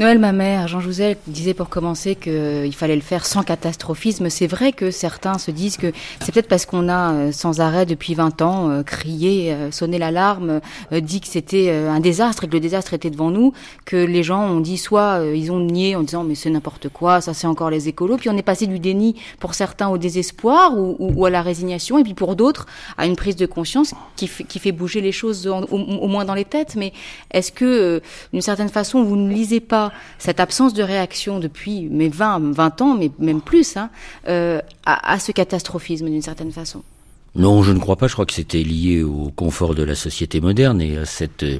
Noël 0.00 0.18
ma 0.18 0.32
mère, 0.32 0.66
Jean 0.66 0.80
Jouzel 0.80 1.16
disait 1.28 1.54
pour 1.54 1.68
commencer 1.68 2.16
qu'il 2.16 2.74
fallait 2.74 2.96
le 2.96 3.00
faire 3.00 3.24
sans 3.24 3.44
catastrophisme. 3.44 4.28
C'est 4.28 4.48
vrai 4.48 4.72
que 4.72 4.90
certains 4.90 5.38
se 5.38 5.52
disent 5.52 5.76
que 5.76 5.92
c'est 6.20 6.32
peut-être 6.32 6.48
parce 6.48 6.66
qu'on 6.66 6.88
a 6.88 7.12
euh, 7.12 7.30
sans 7.30 7.60
arrêt 7.60 7.86
depuis 7.86 8.14
20 8.14 8.42
ans 8.42 8.70
euh, 8.70 8.82
crié, 8.82 9.52
euh, 9.52 9.70
sonné 9.70 9.98
l'alarme, 9.98 10.60
dit 10.90 11.20
que 11.20 11.28
c'était 11.28 11.70
un 11.70 12.00
désastre 12.00 12.42
et 12.42 12.48
que 12.48 12.54
le 12.54 12.58
désastre 12.58 12.92
était 12.92 13.08
devant 13.08 13.30
nous, 13.30 13.52
que 13.84 13.94
les 13.94 14.24
gens 14.24 14.42
ont 14.44 14.58
dit 14.58 14.78
soit 14.78 15.20
ils 15.32 15.52
ont 15.52 15.60
nié 15.60 15.94
en 15.94 16.02
disant 16.02 16.24
mais 16.24 16.34
c'est 16.34 16.50
n'importe 16.50 16.88
quoi, 16.88 17.20
ça 17.20 17.32
c'est 17.32 17.46
encore 17.46 17.70
les 17.70 17.86
écolos, 17.86 18.16
puis 18.16 18.28
on 18.30 18.36
est 18.36 18.42
passé 18.42 18.66
du 18.66 18.80
déni 18.80 19.14
pour 19.38 19.54
certains 19.54 19.88
au 19.90 19.98
désespoir 19.98 20.72
ou, 20.76 21.24
à 21.24 21.30
la 21.30 21.42
résignation, 21.42 21.98
et 21.98 22.02
puis 22.02 22.14
pour 22.14 22.34
d'autres 22.34 22.66
à 22.98 23.06
une 23.06 23.14
prise 23.14 23.36
de 23.36 23.46
conscience 23.46 23.94
qui, 24.16 24.26
fait 24.26 24.72
bouger 24.72 25.00
les 25.00 25.12
choses 25.12 25.46
au, 25.46 26.08
moins 26.08 26.24
dans 26.24 26.34
les 26.34 26.44
têtes. 26.44 26.74
Mais 26.76 26.92
est-ce 27.30 27.52
que 27.52 28.02
d'une 28.32 28.42
certaine 28.42 28.68
façon 28.68 29.04
vous 29.04 29.16
ne 29.16 29.32
lisez 29.32 29.60
pas 29.60 29.83
cette 30.18 30.40
absence 30.40 30.74
de 30.74 30.82
réaction 30.82 31.40
depuis 31.40 31.88
mais 31.90 32.08
20, 32.08 32.52
20 32.52 32.82
ans, 32.82 32.94
mais 32.94 33.10
même 33.18 33.40
plus, 33.40 33.76
hein, 33.76 33.90
euh, 34.28 34.60
à, 34.84 35.18
ce 35.18 35.32
catastrophisme 35.32 36.06
d'une 36.06 36.22
certaine 36.22 36.52
façon 36.52 36.82
non, 37.36 37.64
je 37.64 37.72
ne 37.72 37.80
crois 37.80 37.96
pas. 37.96 38.06
Je 38.06 38.12
crois 38.12 38.26
que 38.26 38.32
c'était 38.32 38.62
lié 38.62 39.02
au 39.02 39.32
confort 39.34 39.74
de 39.74 39.82
la 39.82 39.96
société 39.96 40.40
moderne 40.40 40.80
et 40.80 40.98
à 40.98 41.04
cette 41.04 41.42
euh, 41.42 41.58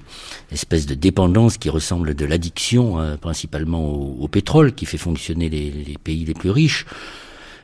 espèce 0.53 0.87
de 0.87 0.95
dépendance 0.95 1.59
qui 1.59 1.69
ressemble 1.69 2.15
de 2.15 2.25
l'addiction, 2.25 3.01
hein, 3.01 3.17
principalement 3.17 3.93
au, 3.93 4.29
pétrole, 4.29 4.73
qui 4.73 4.87
fait 4.87 4.99
fonctionner 4.99 5.49
les, 5.49 5.73
les, 5.73 5.99
pays 5.99 6.25
les 6.25 6.35
plus 6.35 6.51
riches. 6.51 6.87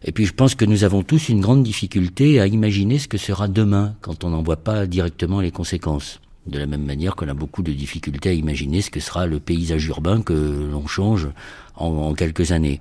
Et 0.03 0.11
puis 0.11 0.27
je 0.27 0.33
pense 0.33 0.57
que 0.57 0.65
nous 0.65 0.83
avons 0.83 1.05
tous 1.05 1.29
une 1.29 1.41
grande 1.41 1.63
difficulté 1.63 2.41
à 2.41 2.49
imaginer 2.49 2.99
ce 2.99 3.07
que 3.07 3.17
sera 3.17 3.47
demain 3.47 3.95
quand 4.01 4.25
on 4.25 4.31
n'en 4.31 4.43
voit 4.43 4.57
pas 4.57 4.87
directement 4.87 5.41
les 5.41 5.53
conséquences. 5.53 6.21
De 6.47 6.59
la 6.59 6.67
même 6.67 6.85
manière 6.85 7.17
qu'on 7.17 7.29
a 7.29 7.35
beaucoup 7.35 7.63
de 7.63 7.73
difficultés 7.73 8.31
à 8.31 8.33
imaginer 8.33 8.81
ce 8.83 8.91
que 8.91 9.01
sera 9.01 9.27
le 9.27 9.41
paysage 9.41 9.87
urbain 9.87 10.23
que 10.23 10.33
l'on 10.33 10.87
change 10.87 11.29
en, 11.77 12.15
quelques 12.15 12.53
années. 12.53 12.81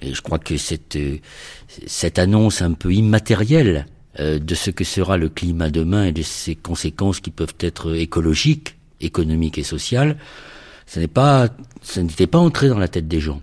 Et 0.00 0.14
je 0.14 0.22
crois 0.22 0.38
que 0.38 0.56
cette, 0.56 0.98
cette 1.86 2.18
annonce 2.18 2.62
un 2.62 2.72
peu 2.72 2.92
immatérielle 2.92 3.86
euh, 4.20 4.38
de 4.38 4.54
ce 4.54 4.70
que 4.70 4.84
sera 4.84 5.16
le 5.16 5.28
climat 5.28 5.70
demain 5.70 6.06
et 6.06 6.12
de 6.12 6.22
ses 6.22 6.54
conséquences 6.54 7.20
qui 7.20 7.30
peuvent 7.30 7.54
être 7.60 7.94
écologiques, 7.96 8.76
économiques 9.00 9.58
et 9.58 9.64
sociales, 9.64 10.16
ça 10.86 11.00
n'était 11.00 12.26
pas 12.26 12.38
entré 12.38 12.68
dans 12.68 12.78
la 12.78 12.88
tête 12.88 13.08
des 13.08 13.20
gens. 13.20 13.40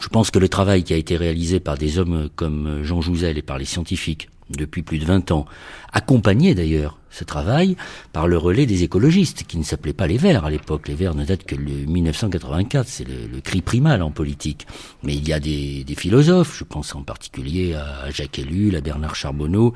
Je 0.00 0.08
pense 0.08 0.30
que 0.30 0.38
le 0.38 0.48
travail 0.48 0.84
qui 0.84 0.92
a 0.92 0.96
été 0.96 1.16
réalisé 1.16 1.60
par 1.60 1.78
des 1.78 1.98
hommes 1.98 2.28
comme 2.36 2.82
Jean 2.82 3.00
Jouzel 3.00 3.38
et 3.38 3.42
par 3.42 3.58
les 3.58 3.64
scientifiques 3.64 4.28
depuis 4.50 4.82
plus 4.82 4.98
de 4.98 5.04
20 5.04 5.30
ans, 5.30 5.46
accompagné 5.92 6.54
d'ailleurs 6.54 6.98
ce 7.10 7.24
travail 7.24 7.76
par 8.12 8.28
le 8.28 8.36
relais 8.36 8.66
des 8.66 8.82
écologistes, 8.82 9.44
qui 9.44 9.56
ne 9.56 9.62
s'appelaient 9.62 9.94
pas 9.94 10.06
les 10.06 10.18
Verts 10.18 10.44
à 10.44 10.50
l'époque. 10.50 10.86
Les 10.86 10.94
Verts 10.94 11.14
ne 11.14 11.24
datent 11.24 11.44
que 11.44 11.54
de 11.54 11.86
1984, 11.86 12.86
c'est 12.86 13.06
le, 13.08 13.40
cri 13.40 13.62
primal 13.62 14.02
en 14.02 14.10
politique. 14.10 14.66
Mais 15.02 15.14
il 15.14 15.26
y 15.26 15.32
a 15.32 15.40
des, 15.40 15.84
philosophes, 15.96 16.58
je 16.58 16.64
pense 16.64 16.94
en 16.94 17.02
particulier 17.02 17.74
à 17.74 18.10
Jacques 18.10 18.38
Ellul, 18.38 18.76
à 18.76 18.80
Bernard 18.82 19.14
Charbonneau, 19.14 19.72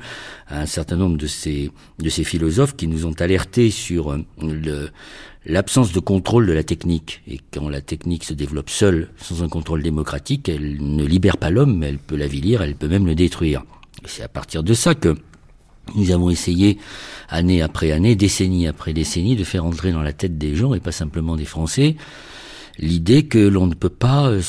à 0.47 0.61
un 0.61 0.65
certain 0.67 0.97
nombre 0.97 1.17
de 1.17 1.27
ces, 1.27 1.71
philosophes 2.23 2.75
qui 2.75 2.87
nous 2.87 3.05
ont 3.07 3.19
alertés 3.19 3.71
sur 3.71 4.15
le, 4.39 4.89
l'absence 5.45 5.91
de 5.91 5.99
contrôle 5.99 6.45
de 6.45 6.53
la 6.53 6.63
technique. 6.63 7.21
Et 7.27 7.39
quand 7.51 7.69
la 7.69 7.81
technique 7.81 8.23
se 8.23 8.33
développe 8.33 8.69
seule, 8.69 9.09
sans 9.17 9.43
un 9.43 9.49
contrôle 9.49 9.81
démocratique, 9.81 10.47
elle 10.47 10.77
ne 10.79 11.03
libère 11.03 11.37
pas 11.37 11.49
l'homme, 11.49 11.77
mais 11.77 11.87
elle 11.87 11.97
peut 11.97 12.15
l'avilir, 12.15 12.61
elle 12.61 12.75
peut 12.75 12.87
même 12.87 13.07
le 13.07 13.15
détruire. 13.15 13.63
C'est 14.05 14.23
à 14.23 14.27
partir 14.27 14.63
de 14.63 14.73
ça 14.73 14.95
que 14.95 15.15
nous 15.95 16.11
avons 16.11 16.29
essayé, 16.29 16.77
année 17.29 17.61
après 17.61 17.91
année, 17.91 18.15
décennie 18.15 18.67
après 18.67 18.93
décennie, 18.93 19.35
de 19.35 19.43
faire 19.43 19.65
entrer 19.65 19.91
dans 19.91 20.01
la 20.01 20.13
tête 20.13 20.37
des 20.37 20.55
gens, 20.55 20.73
et 20.73 20.79
pas 20.79 20.91
simplement 20.91 21.35
des 21.35 21.45
Français, 21.45 21.95
l'idée 22.77 23.23
que 23.23 23.39
l'on 23.39 23.67
ne 23.67 23.73
peut 23.73 23.89
pas 23.89 24.29
euh, 24.29 24.41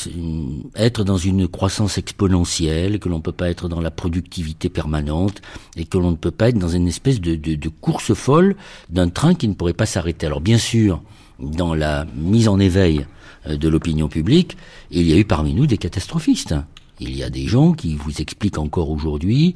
être 0.75 1.03
dans 1.03 1.17
une 1.17 1.47
croissance 1.47 1.97
exponentielle, 1.97 2.99
que 2.99 3.09
l'on 3.09 3.17
ne 3.17 3.21
peut 3.21 3.31
pas 3.31 3.49
être 3.49 3.67
dans 3.67 3.81
la 3.81 3.91
productivité 3.91 4.69
permanente, 4.69 5.41
et 5.75 5.85
que 5.85 5.97
l'on 5.97 6.11
ne 6.11 6.17
peut 6.17 6.31
pas 6.31 6.49
être 6.49 6.57
dans 6.57 6.69
une 6.69 6.87
espèce 6.87 7.19
de, 7.19 7.35
de 7.35 7.69
course 7.69 8.13
folle 8.13 8.55
d'un 8.89 9.09
train 9.09 9.35
qui 9.35 9.47
ne 9.47 9.53
pourrait 9.53 9.73
pas 9.73 9.85
s'arrêter. 9.85 10.25
Alors 10.25 10.41
bien 10.41 10.57
sûr, 10.57 11.01
dans 11.39 11.73
la 11.73 12.05
mise 12.15 12.47
en 12.47 12.59
éveil 12.59 13.05
euh, 13.47 13.57
de 13.57 13.67
l'opinion 13.67 14.07
publique, 14.07 14.57
il 14.91 15.07
y 15.07 15.13
a 15.13 15.17
eu 15.17 15.25
parmi 15.25 15.53
nous 15.53 15.67
des 15.67 15.77
catastrophistes. 15.77 16.55
Il 16.99 17.17
y 17.17 17.23
a 17.23 17.29
des 17.29 17.47
gens 17.47 17.73
qui 17.73 17.95
vous 17.95 18.21
expliquent 18.21 18.59
encore 18.59 18.89
aujourd'hui 18.91 19.55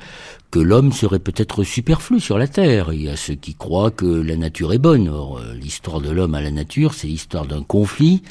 que 0.50 0.60
l'homme 0.60 0.92
serait 0.92 1.20
peut-être 1.20 1.64
superflu 1.64 2.20
sur 2.20 2.38
la 2.38 2.48
Terre. 2.48 2.92
Il 2.94 3.04
y 3.04 3.10
a 3.10 3.16
ceux 3.16 3.36
qui 3.36 3.54
croient 3.54 3.92
que 3.92 4.06
la 4.06 4.36
nature 4.36 4.74
est 4.74 4.80
bonne. 4.80 5.08
Or, 5.08 5.38
euh, 5.38 5.54
l'histoire 5.54 6.02
de 6.02 6.10
l'homme 6.10 6.36
à 6.36 6.42
la 6.42 6.52
nature, 6.52 6.94
c'est 6.94 7.08
l'histoire 7.08 7.46
d'un 7.46 7.62
conflit, 7.62 8.24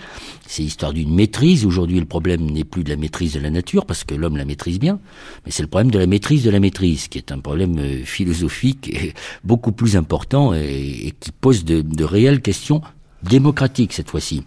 c'est 0.47 0.63
l'histoire 0.63 0.93
d'une 0.93 1.15
maîtrise. 1.15 1.65
Aujourd'hui, 1.65 2.01
le 2.01 2.07
problème 2.07 2.51
n'est 2.51 2.65
plus 2.65 2.83
de 2.83 2.91
la 2.91 2.97
maîtrise 2.97 3.35
de 3.35 3.41
la 3.41 3.51
nature, 3.51 3.87
parce 3.87 4.03
que 4.03 4.15
l'homme 4.15 4.37
la 4.37 4.45
maîtrise 4.45 4.79
bien, 4.79 4.99
mais 5.45 5.53
c'est 5.53 5.63
le 5.63 5.69
problème 5.69 5.91
de 5.91 5.99
la 5.99 6.07
maîtrise 6.07 6.43
de 6.43 6.51
la 6.51 6.61
maîtrise, 6.61 7.09
qui 7.09 7.19
est 7.19 7.31
un 7.31 7.39
problème 7.39 7.79
euh, 7.79 8.05
philosophique 8.05 8.89
et 8.93 9.15
beaucoup 9.45 9.73
plus 9.73 9.97
important 9.97 10.53
et, 10.53 11.15
qui 11.21 11.31
pose 11.33 11.65
de 11.65 12.05
réelles 12.05 12.41
questions 12.41 12.83
démocratiques 13.23 13.93
cette 13.93 14.11
fois-ci. 14.11 14.45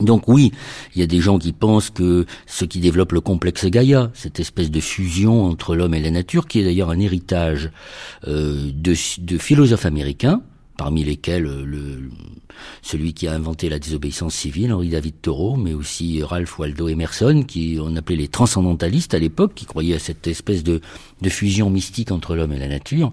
Donc 0.00 0.28
oui, 0.28 0.52
il 0.94 1.00
y 1.00 1.02
a 1.02 1.06
des 1.06 1.20
gens 1.20 1.38
qui 1.38 1.52
pensent 1.52 1.90
que 1.90 2.26
ce 2.46 2.64
qui 2.64 2.80
développe 2.80 3.12
le 3.12 3.20
complexe 3.20 3.66
Gaïa, 3.66 4.10
cette 4.14 4.40
espèce 4.40 4.70
de 4.70 4.80
fusion 4.80 5.44
entre 5.44 5.74
l'homme 5.74 5.94
et 5.94 6.00
la 6.00 6.10
nature, 6.10 6.46
qui 6.46 6.60
est 6.60 6.64
d'ailleurs 6.64 6.90
un 6.90 6.98
héritage 6.98 7.70
euh, 8.26 8.70
de, 8.72 8.94
de, 9.20 9.38
philosophes 9.38 9.86
américains, 9.86 10.42
parmi 10.78 11.02
lesquels 11.02 11.44
euh, 11.44 12.08
celui 12.82 13.12
qui 13.12 13.26
a 13.26 13.34
inventé 13.34 13.68
la 13.68 13.80
désobéissance 13.80 14.32
civile, 14.32 14.72
Henri 14.72 14.90
David 14.90 15.20
Thoreau, 15.20 15.56
mais 15.56 15.74
aussi 15.74 16.22
Ralph 16.22 16.56
Waldo 16.56 16.88
Emerson, 16.88 17.42
qui 17.46 17.78
on 17.82 17.96
appelait 17.96 18.16
les 18.16 18.28
transcendantalistes 18.28 19.12
à 19.12 19.18
l'époque, 19.18 19.52
qui 19.54 19.66
croyaient 19.66 19.96
à 19.96 19.98
cette 19.98 20.26
espèce 20.28 20.62
de, 20.62 20.80
fusion 21.28 21.68
mystique 21.68 22.12
entre 22.12 22.36
l'homme 22.36 22.52
et 22.52 22.58
la 22.58 22.68
nature. 22.68 23.12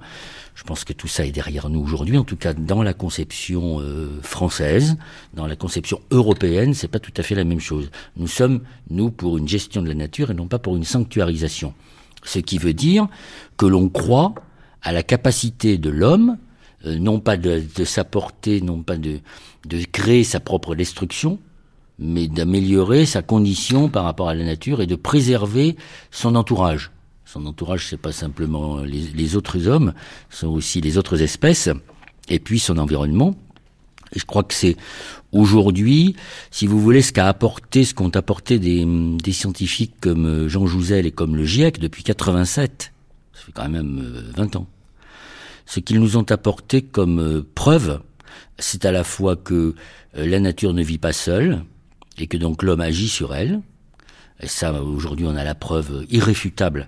Je 0.53 0.63
pense 0.63 0.85
que 0.85 0.93
tout 0.93 1.07
ça 1.07 1.25
est 1.25 1.31
derrière 1.31 1.67
nous 1.69 1.81
aujourd'hui, 1.81 2.17
en 2.19 2.23
tout 2.23 2.37
cas 2.37 2.53
dans 2.53 2.83
la 2.83 2.93
conception 2.93 3.81
euh, 3.81 4.21
française, 4.21 4.95
dans 5.33 5.47
la 5.47 5.55
conception 5.55 5.99
européenne, 6.11 6.75
c'est 6.75 6.87
pas 6.87 6.99
tout 6.99 7.13
à 7.17 7.23
fait 7.23 7.35
la 7.35 7.43
même 7.43 7.59
chose. 7.59 7.89
Nous 8.15 8.27
sommes 8.27 8.61
nous 8.91 9.09
pour 9.09 9.39
une 9.39 9.47
gestion 9.47 9.81
de 9.81 9.87
la 9.87 9.95
nature 9.95 10.29
et 10.29 10.35
non 10.35 10.47
pas 10.47 10.59
pour 10.59 10.75
une 10.77 10.85
sanctuarisation. 10.85 11.73
Ce 12.23 12.37
qui 12.39 12.59
veut 12.59 12.73
dire 12.73 13.07
que 13.57 13.65
l'on 13.65 13.89
croit 13.89 14.35
à 14.83 14.91
la 14.91 15.01
capacité 15.01 15.79
de 15.79 15.89
l'homme, 15.89 16.37
non 16.85 17.19
pas 17.19 17.37
de, 17.37 17.63
de 17.75 17.83
s'apporter, 17.83 18.61
non 18.61 18.83
pas 18.83 18.97
de, 18.97 19.19
de 19.67 19.83
créer 19.91 20.23
sa 20.23 20.39
propre 20.39 20.75
destruction, 20.75 21.39
mais 21.99 22.27
d'améliorer 22.27 23.05
sa 23.05 23.21
condition 23.21 23.89
par 23.89 24.03
rapport 24.03 24.29
à 24.29 24.35
la 24.35 24.43
nature 24.43 24.81
et 24.81 24.87
de 24.87 24.95
préserver 24.95 25.75
son 26.11 26.35
entourage. 26.35 26.91
Son 27.25 27.45
entourage, 27.45 27.87
c'est 27.89 27.97
pas 27.97 28.11
simplement 28.11 28.81
les, 28.81 29.35
autres 29.35 29.67
hommes, 29.67 29.93
sont 30.29 30.47
aussi 30.47 30.81
les 30.81 30.97
autres 30.97 31.21
espèces, 31.21 31.69
et 32.29 32.39
puis 32.39 32.59
son 32.59 32.77
environnement. 32.77 33.35
Et 34.13 34.19
je 34.19 34.25
crois 34.25 34.43
que 34.43 34.53
c'est 34.53 34.77
aujourd'hui, 35.31 36.15
si 36.51 36.67
vous 36.67 36.79
voulez, 36.79 37.01
ce 37.01 37.11
qu'a 37.11 37.27
apporté, 37.27 37.83
ce 37.83 37.93
qu'ont 37.93 38.09
apporté 38.09 38.59
des, 38.59 38.85
des, 38.85 39.31
scientifiques 39.31 39.95
comme 39.99 40.47
Jean 40.47 40.67
Jouzel 40.67 41.05
et 41.05 41.11
comme 41.11 41.35
le 41.35 41.43
GIEC 41.43 41.79
depuis 41.79 42.03
87, 42.03 42.93
ça 43.33 43.41
fait 43.41 43.51
quand 43.51 43.67
même 43.67 44.31
20 44.37 44.55
euh, 44.55 44.59
ans. 44.59 44.67
Ce 45.65 45.79
qu'ils 45.79 45.99
nous 45.99 46.17
ont 46.17 46.29
apporté 46.29 46.81
comme 46.81 47.19
euh, 47.19 47.47
preuve, 47.55 48.01
c'est 48.59 48.85
à 48.85 48.91
la 48.91 49.03
fois 49.03 49.35
que 49.35 49.75
euh, 50.17 50.25
la 50.25 50.39
nature 50.39 50.73
ne 50.73 50.83
vit 50.83 50.97
pas 50.97 51.13
seule, 51.13 51.63
et 52.17 52.27
que 52.27 52.37
donc 52.37 52.63
l'homme 52.63 52.81
agit 52.81 53.09
sur 53.09 53.33
elle. 53.33 53.61
Et 54.39 54.47
ça, 54.47 54.73
aujourd'hui, 54.81 55.25
on 55.25 55.35
a 55.35 55.43
la 55.43 55.55
preuve 55.55 56.05
irréfutable 56.09 56.87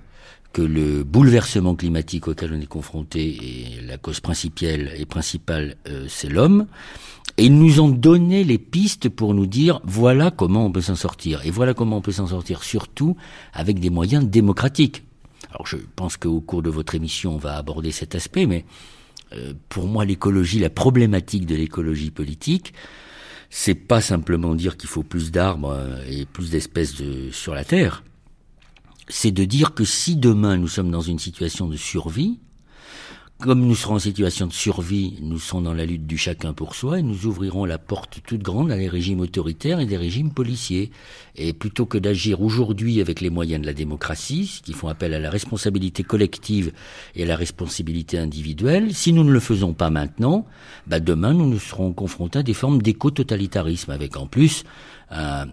que 0.54 0.62
le 0.62 1.04
bouleversement 1.04 1.76
climatique 1.76 2.28
auquel 2.28 2.54
on 2.54 2.60
est 2.60 2.66
confronté 2.66 3.22
et 3.22 3.82
la 3.82 3.98
cause 3.98 4.20
principale 4.20 4.92
et 4.98 5.06
principale, 5.06 5.76
euh, 5.88 6.06
c'est 6.10 6.30
l'homme. 6.30 6.68
Et 7.38 7.46
ils 7.46 7.56
nous 7.56 7.80
ont 7.80 7.90
donné 7.90 8.44
les 8.44 8.58
pistes 8.58 9.10
pour 9.10 9.34
nous 9.34 9.46
dire 9.46 9.80
voilà 9.84 10.32
comment 10.32 10.66
on 10.66 10.72
peut 10.72 10.82
s'en 10.82 10.96
sortir. 10.96 11.46
Et 11.46 11.52
voilà 11.52 11.74
comment 11.74 11.98
on 11.98 12.02
peut 12.02 12.12
s'en 12.12 12.28
sortir 12.28 12.64
surtout 12.64 13.16
avec 13.54 13.80
des 13.80 13.90
moyens 13.90 14.26
démocratiques. 14.26 15.04
Alors 15.52 15.68
je 15.68 15.78
pense 15.96 16.18
qu'au 16.18 16.42
cours 16.42 16.62
de 16.62 16.70
votre 16.70 16.96
émission, 16.96 17.36
on 17.36 17.38
va 17.38 17.58
aborder 17.58 17.92
cet 17.92 18.16
aspect, 18.16 18.46
mais 18.46 18.66
euh, 19.34 19.54
pour 19.70 19.88
moi, 19.88 20.06
l'écologie, 20.06 20.60
la 20.60 20.70
problématique 20.70 21.46
de 21.46 21.56
l'écologie 21.56 22.12
politique, 22.12 22.74
c'est 23.50 23.76
pas 23.76 24.02
simplement 24.02 24.56
dire 24.56 24.78
qu'il 24.78 24.90
faut 24.90 25.04
plus 25.04 25.32
d'arbres 25.32 25.72
euh, 25.72 26.04
et 26.10 26.26
plus 26.26 26.52
d'espèces 26.52 26.96
sur 27.32 27.54
la 27.54 27.64
Terre. 27.64 28.04
C'est 29.10 29.32
de 29.32 29.46
dire 29.46 29.74
que 29.74 29.86
si 29.86 30.18
demain 30.18 30.58
nous 30.58 30.68
sommes 30.68 30.92
dans 30.92 31.02
une 31.02 31.20
situation 31.20 31.68
de 31.68 31.78
survie, 31.78 32.40
comme 33.40 33.68
nous 33.68 33.76
serons 33.76 33.96
en 33.96 34.00
situation 34.00 34.48
de 34.48 34.54
survie, 34.54 35.20
nous 35.22 35.38
serons 35.38 35.62
dans 35.62 35.74
la 35.74 35.86
lutte 35.86 36.08
du 36.08 36.18
chacun 36.18 36.54
pour 36.54 36.74
soi 36.74 37.00
et 37.00 37.04
nous 37.04 37.28
ouvrirons 37.28 37.66
la 37.66 37.78
porte 37.78 38.20
toute 38.26 38.42
grande 38.42 38.72
à 38.72 38.78
des 38.78 38.88
régimes 38.88 39.20
autoritaires 39.20 39.80
et 39.80 39.86
des 39.86 39.98
régimes 39.98 40.32
policiers. 40.32 40.90
Et 41.36 41.54
plutôt 41.54 41.86
que 41.86 42.00
d'agir 42.00 42.42
aujourd'hui 42.42 43.00
avec 43.00 43.22
les 43.22 43.30
moyens 43.30 43.62
de 43.62 43.68
la 43.68 43.74
démocratie, 43.74 44.62
qui 44.64 44.74
font 44.74 44.88
appel 44.88 45.14
à 45.14 45.20
la 45.20 45.30
responsabilité 45.30 46.04
collective 46.04 46.72
et 47.16 47.24
à 47.24 47.26
la 47.28 47.36
responsabilité 47.36 48.18
individuelle, 48.18 48.96
si 48.96 49.14
nous 49.14 49.24
ne 49.24 49.32
le 49.32 49.40
faisons 49.40 49.74
pas 49.74 49.92
maintenant, 49.92 50.48
bah 50.88 51.00
demain 51.00 51.34
nous 51.34 51.48
nous 51.48 51.60
serons 51.60 51.94
confrontés 51.94 52.40
à 52.40 52.44
des 52.44 52.56
formes 52.56 52.82
d'éco-totalitarisme, 52.82 53.92
avec 53.92 54.18
en 54.18 54.26
plus 54.26 54.64
un 55.12 55.46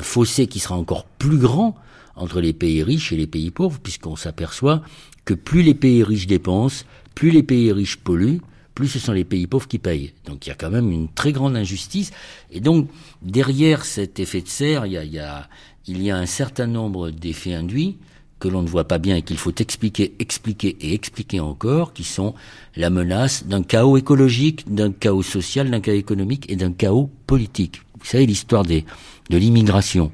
fossé 0.00 0.46
qui 0.46 0.60
sera 0.60 0.76
encore 0.76 1.06
plus 1.06 1.38
grand 1.38 1.74
entre 2.14 2.40
les 2.40 2.52
pays 2.52 2.82
riches 2.82 3.12
et 3.12 3.16
les 3.16 3.26
pays 3.26 3.50
pauvres, 3.50 3.80
puisqu'on 3.82 4.16
s'aperçoit 4.16 4.82
que 5.24 5.34
plus 5.34 5.62
les 5.62 5.74
pays 5.74 6.02
riches 6.02 6.26
dépensent, 6.26 6.84
plus 7.14 7.30
les 7.30 7.42
pays 7.42 7.72
riches 7.72 7.96
polluent, 7.96 8.40
plus 8.74 8.88
ce 8.88 8.98
sont 8.98 9.12
les 9.12 9.24
pays 9.24 9.46
pauvres 9.46 9.68
qui 9.68 9.78
payent. 9.78 10.12
Donc 10.24 10.46
il 10.46 10.48
y 10.48 10.52
a 10.52 10.56
quand 10.56 10.70
même 10.70 10.90
une 10.90 11.08
très 11.08 11.32
grande 11.32 11.56
injustice. 11.56 12.10
Et 12.50 12.60
donc 12.60 12.88
derrière 13.20 13.84
cet 13.84 14.18
effet 14.18 14.40
de 14.40 14.48
serre, 14.48 14.86
il 14.86 14.92
y 14.92 14.98
a, 14.98 15.04
il 15.04 15.12
y 15.12 15.18
a, 15.18 15.48
il 15.86 16.02
y 16.02 16.10
a 16.10 16.16
un 16.16 16.26
certain 16.26 16.66
nombre 16.66 17.10
d'effets 17.10 17.54
induits 17.54 17.98
que 18.38 18.48
l'on 18.48 18.62
ne 18.62 18.68
voit 18.68 18.88
pas 18.88 18.98
bien 18.98 19.16
et 19.16 19.22
qu'il 19.22 19.38
faut 19.38 19.54
expliquer, 19.54 20.14
expliquer 20.18 20.76
et 20.80 20.94
expliquer 20.94 21.38
encore, 21.38 21.92
qui 21.92 22.02
sont 22.02 22.34
la 22.74 22.90
menace 22.90 23.46
d'un 23.46 23.62
chaos 23.62 23.96
écologique, 23.96 24.64
d'un 24.72 24.90
chaos 24.90 25.22
social, 25.22 25.70
d'un 25.70 25.80
chaos 25.80 25.94
économique 25.94 26.50
et 26.50 26.56
d'un 26.56 26.72
chaos 26.72 27.08
politique. 27.28 27.82
Vous 28.00 28.06
savez 28.06 28.26
l'histoire 28.26 28.64
de 28.64 28.82
l'immigration 29.30 30.10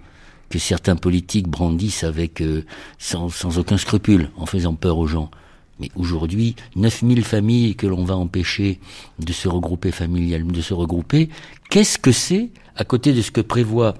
que 0.48 0.58
certains 0.58 0.96
politiques 0.96 1.48
brandissent 1.48 2.04
avec 2.04 2.40
euh, 2.40 2.64
sans, 2.98 3.58
aucun 3.58 3.76
scrupule, 3.76 4.30
en 4.36 4.46
faisant 4.46 4.74
peur 4.74 4.98
aux 4.98 5.06
gens. 5.06 5.30
Mais 5.80 5.90
aujourd'hui, 5.94 6.56
9000 6.76 7.22
familles 7.22 7.76
que 7.76 7.86
l'on 7.86 8.04
va 8.04 8.16
empêcher 8.16 8.80
de 9.18 9.32
se 9.32 9.48
regrouper 9.48 9.92
familialement, 9.92 10.50
de 10.50 10.60
se 10.60 10.74
regrouper, 10.74 11.28
qu'est-ce 11.70 11.98
que 11.98 12.12
c'est 12.12 12.50
à 12.76 12.84
côté 12.84 13.12
de 13.12 13.22
ce 13.22 13.30
que 13.30 13.40
prévoit 13.40 13.94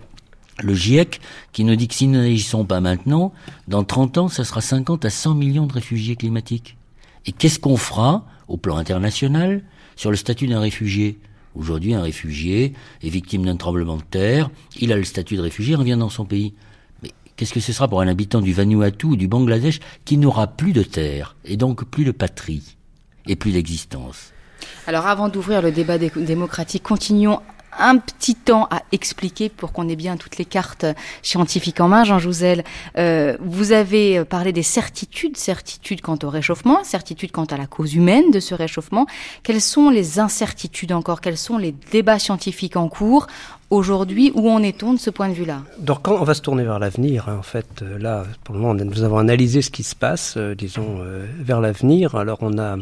le 0.60 0.74
GIEC 0.74 1.20
qui 1.52 1.64
nous 1.64 1.76
dit 1.76 1.86
que 1.86 1.94
si 1.94 2.08
nous 2.08 2.18
n'agissons 2.18 2.64
pas 2.64 2.80
maintenant, 2.80 3.32
dans 3.68 3.84
30 3.84 4.18
ans, 4.18 4.28
ça 4.28 4.44
sera 4.44 4.60
50 4.60 5.04
à 5.04 5.10
100 5.10 5.34
millions 5.34 5.66
de 5.66 5.72
réfugiés 5.72 6.16
climatiques. 6.16 6.76
Et 7.26 7.32
qu'est-ce 7.32 7.58
qu'on 7.58 7.76
fera 7.76 8.26
au 8.48 8.56
plan 8.56 8.76
international 8.76 9.62
sur 9.96 10.10
le 10.10 10.16
statut 10.16 10.46
d'un 10.46 10.60
réfugié? 10.60 11.18
Aujourd'hui, 11.58 11.92
un 11.92 12.02
réfugié 12.02 12.72
est 13.02 13.08
victime 13.08 13.44
d'un 13.44 13.56
tremblement 13.56 13.96
de 13.96 14.02
terre, 14.02 14.48
il 14.78 14.92
a 14.92 14.96
le 14.96 15.02
statut 15.02 15.36
de 15.36 15.40
réfugié, 15.40 15.74
revient 15.74 15.96
dans 15.98 16.08
son 16.08 16.24
pays. 16.24 16.54
Mais 17.02 17.10
qu'est-ce 17.34 17.52
que 17.52 17.58
ce 17.58 17.72
sera 17.72 17.88
pour 17.88 18.00
un 18.00 18.06
habitant 18.06 18.40
du 18.40 18.52
Vanuatu 18.52 19.06
ou 19.06 19.16
du 19.16 19.26
Bangladesh 19.26 19.80
qui 20.04 20.18
n'aura 20.18 20.46
plus 20.46 20.72
de 20.72 20.84
terre, 20.84 21.34
et 21.44 21.56
donc 21.56 21.84
plus 21.84 22.04
de 22.04 22.12
patrie, 22.12 22.76
et 23.26 23.34
plus 23.34 23.50
d'existence? 23.50 24.32
Alors 24.86 25.08
avant 25.08 25.28
d'ouvrir 25.28 25.60
le 25.60 25.72
débat 25.72 25.98
démocratique, 25.98 26.84
continuons 26.84 27.40
un 27.78 27.98
petit 27.98 28.34
temps 28.34 28.66
à 28.70 28.82
expliquer 28.92 29.48
pour 29.48 29.72
qu'on 29.72 29.88
ait 29.88 29.96
bien 29.96 30.16
toutes 30.16 30.38
les 30.38 30.44
cartes 30.44 30.86
scientifiques 31.22 31.80
en 31.80 31.88
main. 31.88 32.04
Jean 32.04 32.18
Jouzel, 32.18 32.64
euh, 32.96 33.36
vous 33.40 33.72
avez 33.72 34.24
parlé 34.24 34.52
des 34.52 34.62
certitudes, 34.62 35.36
certitudes 35.36 36.00
quant 36.00 36.18
au 36.22 36.30
réchauffement, 36.30 36.84
certitudes 36.84 37.32
quant 37.32 37.44
à 37.44 37.56
la 37.56 37.66
cause 37.66 37.94
humaine 37.94 38.30
de 38.30 38.40
ce 38.40 38.54
réchauffement. 38.54 39.06
Quelles 39.42 39.60
sont 39.60 39.90
les 39.90 40.18
incertitudes 40.18 40.92
encore? 40.92 41.20
Quels 41.20 41.38
sont 41.38 41.58
les 41.58 41.74
débats 41.90 42.18
scientifiques 42.18 42.76
en 42.76 42.88
cours 42.88 43.26
aujourd'hui? 43.70 44.32
Où 44.34 44.50
en 44.50 44.62
est-on 44.62 44.94
de 44.94 44.98
ce 44.98 45.10
point 45.10 45.28
de 45.28 45.34
vue-là? 45.34 45.62
Donc 45.78 46.02
quand 46.02 46.16
on 46.20 46.24
va 46.24 46.34
se 46.34 46.42
tourner 46.42 46.64
vers 46.64 46.78
l'avenir, 46.78 47.28
hein, 47.28 47.36
en 47.38 47.42
fait, 47.42 47.82
euh, 47.82 47.98
là, 47.98 48.24
pour 48.44 48.54
le 48.54 48.60
moment, 48.60 48.74
nous 48.74 49.02
avons 49.02 49.18
analysé 49.18 49.62
ce 49.62 49.70
qui 49.70 49.82
se 49.82 49.94
passe, 49.94 50.34
euh, 50.36 50.54
disons, 50.54 50.98
euh, 51.00 51.26
vers 51.38 51.60
l'avenir. 51.60 52.14
Alors 52.14 52.38
on 52.40 52.58
a 52.58 52.76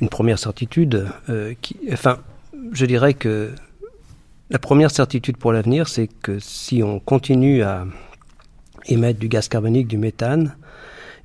une 0.00 0.08
première 0.08 0.38
certitude 0.38 1.06
euh, 1.28 1.54
qui, 1.60 1.76
enfin, 1.92 2.18
je 2.72 2.86
dirais 2.86 3.14
que 3.14 3.50
la 4.50 4.58
première 4.58 4.90
certitude 4.90 5.36
pour 5.36 5.52
l'avenir, 5.52 5.88
c'est 5.88 6.08
que 6.08 6.38
si 6.38 6.82
on 6.82 7.00
continue 7.00 7.62
à 7.62 7.86
émettre 8.86 9.18
du 9.18 9.28
gaz 9.28 9.48
carbonique, 9.48 9.88
du 9.88 9.96
méthane, 9.96 10.56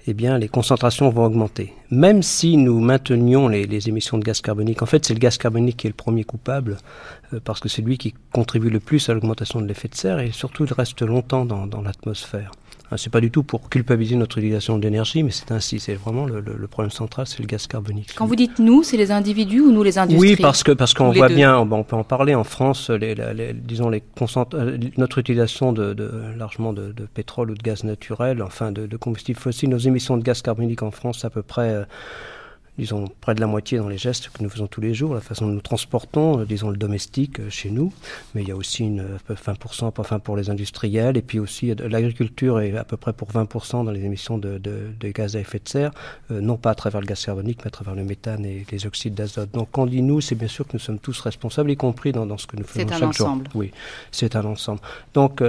eh 0.07 0.13
bien, 0.13 0.37
les 0.37 0.47
concentrations 0.47 1.09
vont 1.09 1.25
augmenter. 1.25 1.73
Même 1.91 2.23
si 2.23 2.55
nous 2.55 2.79
maintenions 2.79 3.47
les, 3.47 3.89
émissions 3.89 4.17
de 4.17 4.23
gaz 4.23 4.41
carbonique, 4.41 4.81
en 4.81 4.85
fait, 4.85 5.05
c'est 5.05 5.13
le 5.13 5.19
gaz 5.19 5.37
carbonique 5.37 5.77
qui 5.77 5.87
est 5.87 5.89
le 5.89 5.95
premier 5.95 6.23
coupable, 6.23 6.77
euh, 7.33 7.39
parce 7.43 7.59
que 7.59 7.67
c'est 7.67 7.81
lui 7.81 7.97
qui 7.97 8.15
contribue 8.31 8.69
le 8.69 8.79
plus 8.79 9.09
à 9.09 9.13
l'augmentation 9.13 9.61
de 9.61 9.67
l'effet 9.67 9.89
de 9.89 9.95
serre 9.95 10.19
et 10.19 10.31
surtout 10.31 10.65
il 10.65 10.73
reste 10.73 11.01
longtemps 11.01 11.45
dans 11.45 11.81
l'atmosphère. 11.81 12.51
C'est 12.97 13.11
pas 13.11 13.21
du 13.21 13.29
tout 13.29 13.43
pour 13.43 13.69
culpabiliser 13.69 14.15
notre 14.15 14.37
utilisation 14.37 14.77
d'énergie, 14.77 15.23
mais 15.23 15.31
c'est 15.31 15.51
ainsi. 15.51 15.79
C'est 15.79 15.93
vraiment 15.93 16.25
le, 16.25 16.39
le, 16.39 16.55
le, 16.57 16.67
problème 16.67 16.91
central, 16.91 17.27
c'est 17.27 17.39
le 17.39 17.45
gaz 17.45 17.67
carbonique. 17.67 18.13
Quand 18.15 18.25
vous 18.25 18.35
dites 18.35 18.59
nous, 18.59 18.83
c'est 18.83 18.97
les 18.97 19.11
individus 19.11 19.61
ou 19.61 19.71
nous 19.71 19.83
les 19.83 19.97
industries 19.99 20.31
Oui, 20.31 20.35
parce 20.35 20.63
que 20.63 20.71
parce 20.71 20.93
qu'on 20.93 21.11
voit 21.11 21.29
deux. 21.29 21.35
bien, 21.35 21.57
on 21.57 21.83
peut 21.83 21.95
en 21.95 22.03
parler 22.03 22.33
en 22.35 22.43
France. 22.43 22.89
Les, 22.89 23.13
les, 23.15 23.53
disons 23.53 23.89
les 23.89 24.03
notre 24.97 25.17
utilisation 25.19 25.71
de, 25.71 25.93
de 25.93 26.11
largement 26.37 26.73
de, 26.73 26.91
de, 26.91 27.05
pétrole 27.05 27.51
ou 27.51 27.55
de 27.55 27.61
gaz 27.61 27.83
naturel, 27.83 28.41
enfin 28.41 28.71
de, 28.71 28.87
de 28.87 28.97
combustibles 28.97 29.39
fossiles, 29.39 29.69
nos 29.69 29.77
émissions 29.77 30.17
de 30.17 30.23
gaz 30.23 30.41
carbonique 30.41 30.83
en 30.83 30.91
France, 30.91 31.25
à 31.25 31.29
peu 31.29 31.41
près. 31.41 31.69
Euh, 31.69 31.83
disons, 32.79 33.05
près 33.21 33.35
de 33.35 33.41
la 33.41 33.47
moitié 33.47 33.77
dans 33.77 33.89
les 33.89 33.97
gestes 33.97 34.29
que 34.29 34.41
nous 34.41 34.49
faisons 34.49 34.67
tous 34.67 34.81
les 34.81 34.93
jours, 34.93 35.13
la 35.13 35.21
façon 35.21 35.47
dont 35.47 35.53
nous 35.53 35.61
transportons, 35.61 36.39
euh, 36.39 36.45
disons, 36.45 36.69
le 36.69 36.77
domestique 36.77 37.39
euh, 37.39 37.49
chez 37.49 37.69
nous, 37.69 37.91
mais 38.33 38.41
il 38.41 38.47
y 38.47 38.51
a 38.51 38.55
aussi 38.55 38.83
une, 38.83 39.17
20% 39.29 39.91
enfin 39.97 40.19
pour 40.19 40.37
les 40.37 40.49
industriels, 40.49 41.17
et 41.17 41.21
puis 41.21 41.39
aussi 41.39 41.71
euh, 41.71 41.75
l'agriculture 41.89 42.59
est 42.61 42.75
à 42.77 42.83
peu 42.83 42.97
près 42.97 43.13
pour 43.13 43.29
20% 43.31 43.85
dans 43.85 43.91
les 43.91 44.03
émissions 44.03 44.37
de, 44.37 44.57
de, 44.57 44.89
de, 44.99 45.09
gaz 45.09 45.35
à 45.35 45.39
effet 45.39 45.59
de 45.59 45.67
serre, 45.67 45.91
euh, 46.31 46.41
non 46.41 46.57
pas 46.57 46.71
à 46.71 46.75
travers 46.75 47.01
le 47.01 47.07
gaz 47.07 47.25
carbonique, 47.25 47.59
mais 47.59 47.67
à 47.67 47.71
travers 47.71 47.95
le 47.95 48.03
méthane 48.03 48.45
et 48.45 48.65
les 48.71 48.85
oxydes 48.85 49.13
d'azote. 49.13 49.51
Donc 49.51 49.69
quand 49.71 49.83
on 49.83 49.87
dit 49.87 50.01
nous, 50.01 50.21
c'est 50.21 50.35
bien 50.35 50.47
sûr 50.47 50.65
que 50.65 50.73
nous 50.73 50.79
sommes 50.79 50.99
tous 50.99 51.19
responsables, 51.21 51.71
y 51.71 51.77
compris 51.77 52.11
dans, 52.11 52.25
dans 52.25 52.37
ce 52.37 52.47
que 52.47 52.55
nous 52.55 52.63
faisons 52.63 52.87
chaque 52.87 53.03
ensemble. 53.03 53.45
jour. 53.45 53.55
Oui, 53.55 53.71
c'est 54.11 54.35
un 54.35 54.45
ensemble. 54.45 54.81
Donc, 55.13 55.41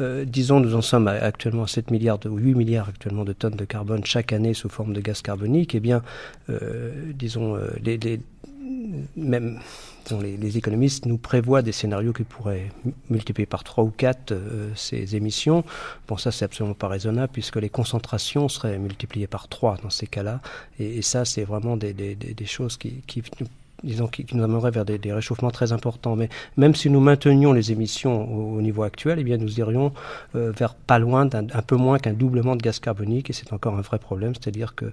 euh, 0.00 0.24
disons, 0.24 0.60
nous 0.60 0.74
en 0.74 0.82
sommes 0.82 1.08
actuellement 1.08 1.64
à 1.64 1.66
7 1.66 1.90
milliards, 1.90 2.18
de, 2.18 2.28
8 2.28 2.54
milliards 2.54 2.88
actuellement 2.88 3.24
de 3.24 3.32
tonnes 3.32 3.56
de 3.56 3.64
carbone 3.64 4.04
chaque 4.04 4.32
année 4.32 4.54
sous 4.54 4.68
forme 4.68 4.92
de 4.92 5.00
gaz 5.00 5.22
carbonique, 5.22 5.74
eh 5.74 5.80
bien, 5.80 6.02
euh, 6.50 6.73
disons, 7.14 7.56
euh, 7.56 7.70
les, 7.82 8.20
même 9.16 9.60
disons, 10.04 10.20
les, 10.20 10.58
économistes 10.58 11.06
nous 11.06 11.18
prévoient 11.18 11.62
des 11.62 11.72
scénarios 11.72 12.12
qui 12.12 12.24
pourraient 12.24 12.70
multiplier 13.10 13.46
par 13.46 13.64
3 13.64 13.84
ou 13.84 13.90
4 13.90 14.32
euh, 14.32 14.70
ces 14.74 15.16
émissions. 15.16 15.64
Bon, 16.08 16.16
ça, 16.16 16.30
c'est 16.30 16.44
absolument 16.44 16.74
pas 16.74 16.88
raisonnable 16.88 17.32
puisque 17.32 17.56
les 17.56 17.70
concentrations 17.70 18.48
seraient 18.48 18.78
multipliées 18.78 19.26
par 19.26 19.48
3 19.48 19.78
dans 19.82 19.90
ces 19.90 20.06
cas-là. 20.06 20.40
Et, 20.78 20.98
et 20.98 21.02
ça, 21.02 21.24
c'est 21.24 21.44
vraiment 21.44 21.76
des, 21.76 21.92
des, 21.92 22.14
des, 22.14 22.46
choses 22.46 22.76
qui, 22.76 23.02
qui 23.06 23.22
disons, 23.84 24.08
qui, 24.08 24.26
nous 24.34 24.42
amènerait 24.42 24.70
vers 24.70 24.84
des, 24.84 25.12
réchauffements 25.12 25.50
très 25.50 25.72
importants. 25.72 26.16
Mais 26.16 26.28
même 26.56 26.74
si 26.74 26.90
nous 26.90 27.00
maintenions 27.00 27.52
les 27.52 27.72
émissions 27.72 28.30
au, 28.32 28.56
au 28.58 28.62
niveau 28.62 28.82
actuel, 28.82 29.18
eh 29.20 29.24
bien, 29.24 29.36
nous 29.36 29.58
irions 29.58 29.92
euh, 30.34 30.50
vers 30.50 30.74
pas 30.74 30.98
loin 30.98 31.26
d'un 31.26 31.44
un 31.52 31.62
peu 31.62 31.76
moins 31.76 31.98
qu'un 31.98 32.12
doublement 32.12 32.56
de 32.56 32.62
gaz 32.62 32.80
carbonique, 32.80 33.30
et 33.30 33.32
c'est 33.32 33.52
encore 33.52 33.76
un 33.76 33.80
vrai 33.80 33.98
problème, 33.98 34.34
c'est-à-dire 34.34 34.74
que, 34.74 34.86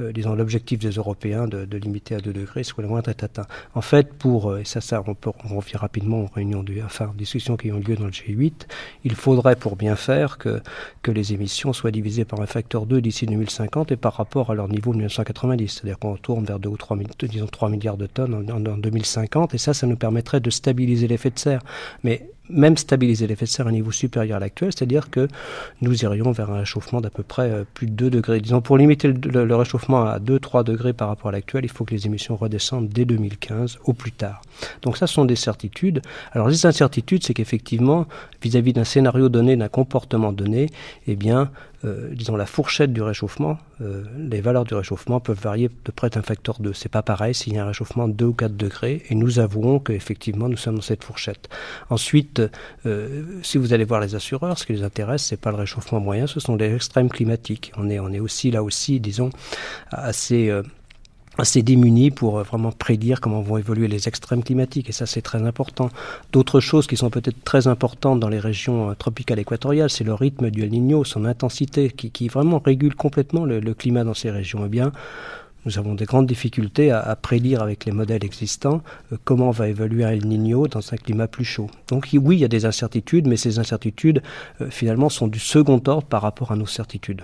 euh, 0.00 0.12
disons, 0.12 0.34
l'objectif 0.34 0.78
des 0.78 0.90
Européens 0.90 1.46
de, 1.48 1.76
limiter 1.76 2.14
à 2.14 2.20
2 2.20 2.32
degrés 2.32 2.62
soit 2.62 2.82
le 2.82 2.88
moins 2.88 3.02
être 3.02 3.24
atteint. 3.24 3.46
En 3.74 3.80
fait, 3.80 4.12
pour, 4.12 4.50
euh, 4.50 4.60
et 4.60 4.64
ça, 4.64 4.80
ça, 4.80 5.02
on 5.04 5.56
revient 5.56 5.76
rapidement 5.76 6.20
aux 6.20 6.30
réunions, 6.32 6.62
de, 6.62 6.74
enfin, 6.84 7.08
aux 7.08 7.16
discussions 7.16 7.56
qui 7.56 7.72
ont 7.72 7.78
lieu 7.78 7.96
dans 7.96 8.06
le 8.06 8.10
G8, 8.10 8.66
il 9.04 9.14
faudrait, 9.14 9.56
pour 9.56 9.76
bien 9.76 9.96
faire, 9.96 10.38
que, 10.38 10.60
que 11.02 11.10
les 11.10 11.32
émissions 11.32 11.72
soient 11.72 11.90
divisées 11.90 12.24
par 12.24 12.40
un 12.40 12.46
facteur 12.46 12.86
2 12.86 13.00
d'ici 13.00 13.26
2050 13.26 13.92
et 13.92 13.96
par 13.96 14.14
rapport 14.14 14.50
à 14.50 14.54
leur 14.54 14.68
niveau 14.68 14.92
de 14.92 14.98
1990, 14.98 15.68
c'est-à-dire 15.68 15.98
qu'on 15.98 16.16
tourne 16.16 16.44
vers 16.44 16.58
2 16.58 16.68
ou 16.68 16.76
3, 16.76 16.96
disons, 17.22 17.46
3 17.46 17.68
milliards 17.70 17.96
de 17.96 18.06
tonnes 18.06 18.33
en, 18.34 18.48
en, 18.48 18.66
en 18.66 18.76
2050, 18.78 19.54
et 19.54 19.58
ça, 19.58 19.74
ça 19.74 19.86
nous 19.86 19.96
permettrait 19.96 20.40
de 20.40 20.50
stabiliser 20.50 21.06
l'effet 21.08 21.30
de 21.30 21.38
serre. 21.38 21.62
Mais 22.02 22.28
même 22.50 22.76
stabiliser 22.76 23.26
l'effet 23.26 23.46
de 23.46 23.50
serre 23.50 23.66
à 23.66 23.70
un 23.70 23.72
niveau 23.72 23.90
supérieur 23.90 24.36
à 24.36 24.40
l'actuel, 24.40 24.70
c'est-à-dire 24.72 25.10
que 25.10 25.28
nous 25.80 26.04
irions 26.04 26.30
vers 26.32 26.50
un 26.50 26.58
réchauffement 26.58 27.00
d'à 27.00 27.10
peu 27.10 27.22
près 27.22 27.50
euh, 27.50 27.64
plus 27.72 27.86
de 27.86 27.92
2 27.92 28.10
degrés. 28.10 28.40
Disons, 28.40 28.60
pour 28.60 28.76
limiter 28.76 29.08
le, 29.08 29.44
le, 29.44 29.56
réchauffement 29.56 30.04
à 30.04 30.18
2-3 30.18 30.64
degrés 30.64 30.92
par 30.92 31.08
rapport 31.08 31.28
à 31.30 31.32
l'actuel, 31.32 31.64
il 31.64 31.70
faut 31.70 31.84
que 31.84 31.94
les 31.94 32.06
émissions 32.06 32.36
redescendent 32.36 32.88
dès 32.88 33.04
2015 33.04 33.78
au 33.84 33.92
plus 33.92 34.12
tard. 34.12 34.42
Donc 34.82 34.96
ça, 34.98 35.06
ce 35.06 35.14
sont 35.14 35.24
des 35.24 35.36
certitudes. 35.36 36.02
Alors 36.32 36.48
les 36.48 36.66
incertitudes, 36.66 37.24
c'est 37.24 37.34
qu'effectivement, 37.34 38.06
vis-à-vis 38.42 38.74
d'un 38.74 38.84
scénario 38.84 39.28
donné, 39.28 39.56
d'un 39.56 39.68
comportement 39.68 40.32
donné, 40.32 40.68
eh 41.06 41.16
bien, 41.16 41.50
disons, 42.12 42.36
la 42.36 42.46
fourchette 42.46 42.92
du 42.92 43.02
réchauffement, 43.02 43.58
euh, 43.80 44.04
les 44.16 44.40
valeurs 44.40 44.64
du 44.64 44.74
réchauffement 44.74 45.20
peuvent 45.20 45.40
varier 45.40 45.68
de 45.84 45.92
près 45.92 46.10
d'un 46.10 46.22
facteur 46.22 46.60
2. 46.60 46.72
C'est 46.72 46.88
pas 46.88 47.02
pareil 47.02 47.34
s'il 47.34 47.54
y 47.54 47.58
a 47.58 47.64
un 47.64 47.66
réchauffement 47.66 48.08
de 48.08 48.12
2 48.12 48.24
ou 48.24 48.32
4 48.32 48.56
degrés, 48.56 49.02
et 49.10 49.14
nous 49.14 49.38
avouons 49.38 49.78
qu'effectivement, 49.78 50.48
nous 50.48 50.56
sommes 50.56 50.76
dans 50.76 50.82
cette 50.82 51.04
fourchette. 51.04 51.48
Ensuite, 51.90 52.42
euh, 52.86 53.22
si 53.42 53.58
vous 53.58 53.72
allez 53.72 53.84
voir 53.84 54.00
les 54.00 54.14
assureurs, 54.14 54.58
ce 54.58 54.66
qui 54.66 54.72
les 54.72 54.82
intéresse, 54.82 55.24
c'est 55.24 55.40
pas 55.40 55.50
le 55.50 55.56
réchauffement 55.56 56.00
moyen, 56.00 56.26
ce 56.26 56.40
sont 56.40 56.56
les 56.56 56.74
extrêmes 56.74 57.08
climatiques. 57.08 57.72
On 57.76 57.90
est, 57.90 57.98
on 57.98 58.12
est 58.12 58.20
aussi 58.20 58.50
là 58.50 58.62
aussi, 58.62 59.00
disons, 59.00 59.30
assez... 59.90 60.50
Euh, 61.38 61.42
assez 61.42 61.62
démunis 61.62 62.10
pour 62.10 62.42
vraiment 62.42 62.72
prédire 62.72 63.20
comment 63.20 63.42
vont 63.42 63.58
évoluer 63.58 63.86
les 63.86 64.08
extrêmes 64.08 64.42
climatiques, 64.42 64.88
et 64.88 64.92
ça 64.92 65.06
c'est 65.06 65.22
très 65.22 65.42
important. 65.42 65.90
D'autres 66.32 66.60
choses 66.60 66.86
qui 66.86 66.96
sont 66.96 67.10
peut-être 67.10 67.42
très 67.44 67.66
importantes 67.66 68.18
dans 68.18 68.30
les 68.30 68.38
régions 68.38 68.94
tropicales 68.94 69.38
équatoriales, 69.38 69.90
c'est 69.90 70.04
le 70.04 70.14
rythme 70.14 70.50
du 70.50 70.62
El 70.62 70.70
Niño, 70.70 71.04
son 71.04 71.24
intensité, 71.24 71.90
qui, 71.90 72.10
qui 72.10 72.28
vraiment 72.28 72.60
régule 72.64 72.94
complètement 72.94 73.44
le, 73.44 73.74
climat 73.74 74.04
dans 74.04 74.14
ces 74.14 74.30
régions. 74.30 74.62
Eh 74.64 74.68
bien, 74.68 74.92
nous 75.66 75.78
avons 75.78 75.94
des 75.94 76.04
grandes 76.04 76.26
difficultés 76.26 76.90
à, 76.90 77.16
prédire 77.16 77.62
avec 77.62 77.84
les 77.84 77.92
modèles 77.92 78.24
existants 78.24 78.82
euh, 79.12 79.16
comment 79.24 79.50
va 79.50 79.68
évoluer 79.68 80.04
El 80.04 80.26
Niño 80.26 80.68
dans 80.68 80.92
un 80.92 80.96
climat 80.96 81.28
plus 81.28 81.44
chaud. 81.44 81.68
Donc 81.88 82.08
oui, 82.12 82.36
il 82.36 82.40
y 82.40 82.44
a 82.44 82.48
des 82.48 82.64
incertitudes, 82.64 83.26
mais 83.26 83.36
ces 83.36 83.58
incertitudes 83.58 84.22
euh, 84.60 84.70
finalement 84.70 85.08
sont 85.08 85.28
du 85.28 85.38
second 85.38 85.82
ordre 85.86 86.06
par 86.06 86.22
rapport 86.22 86.52
à 86.52 86.56
nos 86.56 86.66
certitudes. 86.66 87.22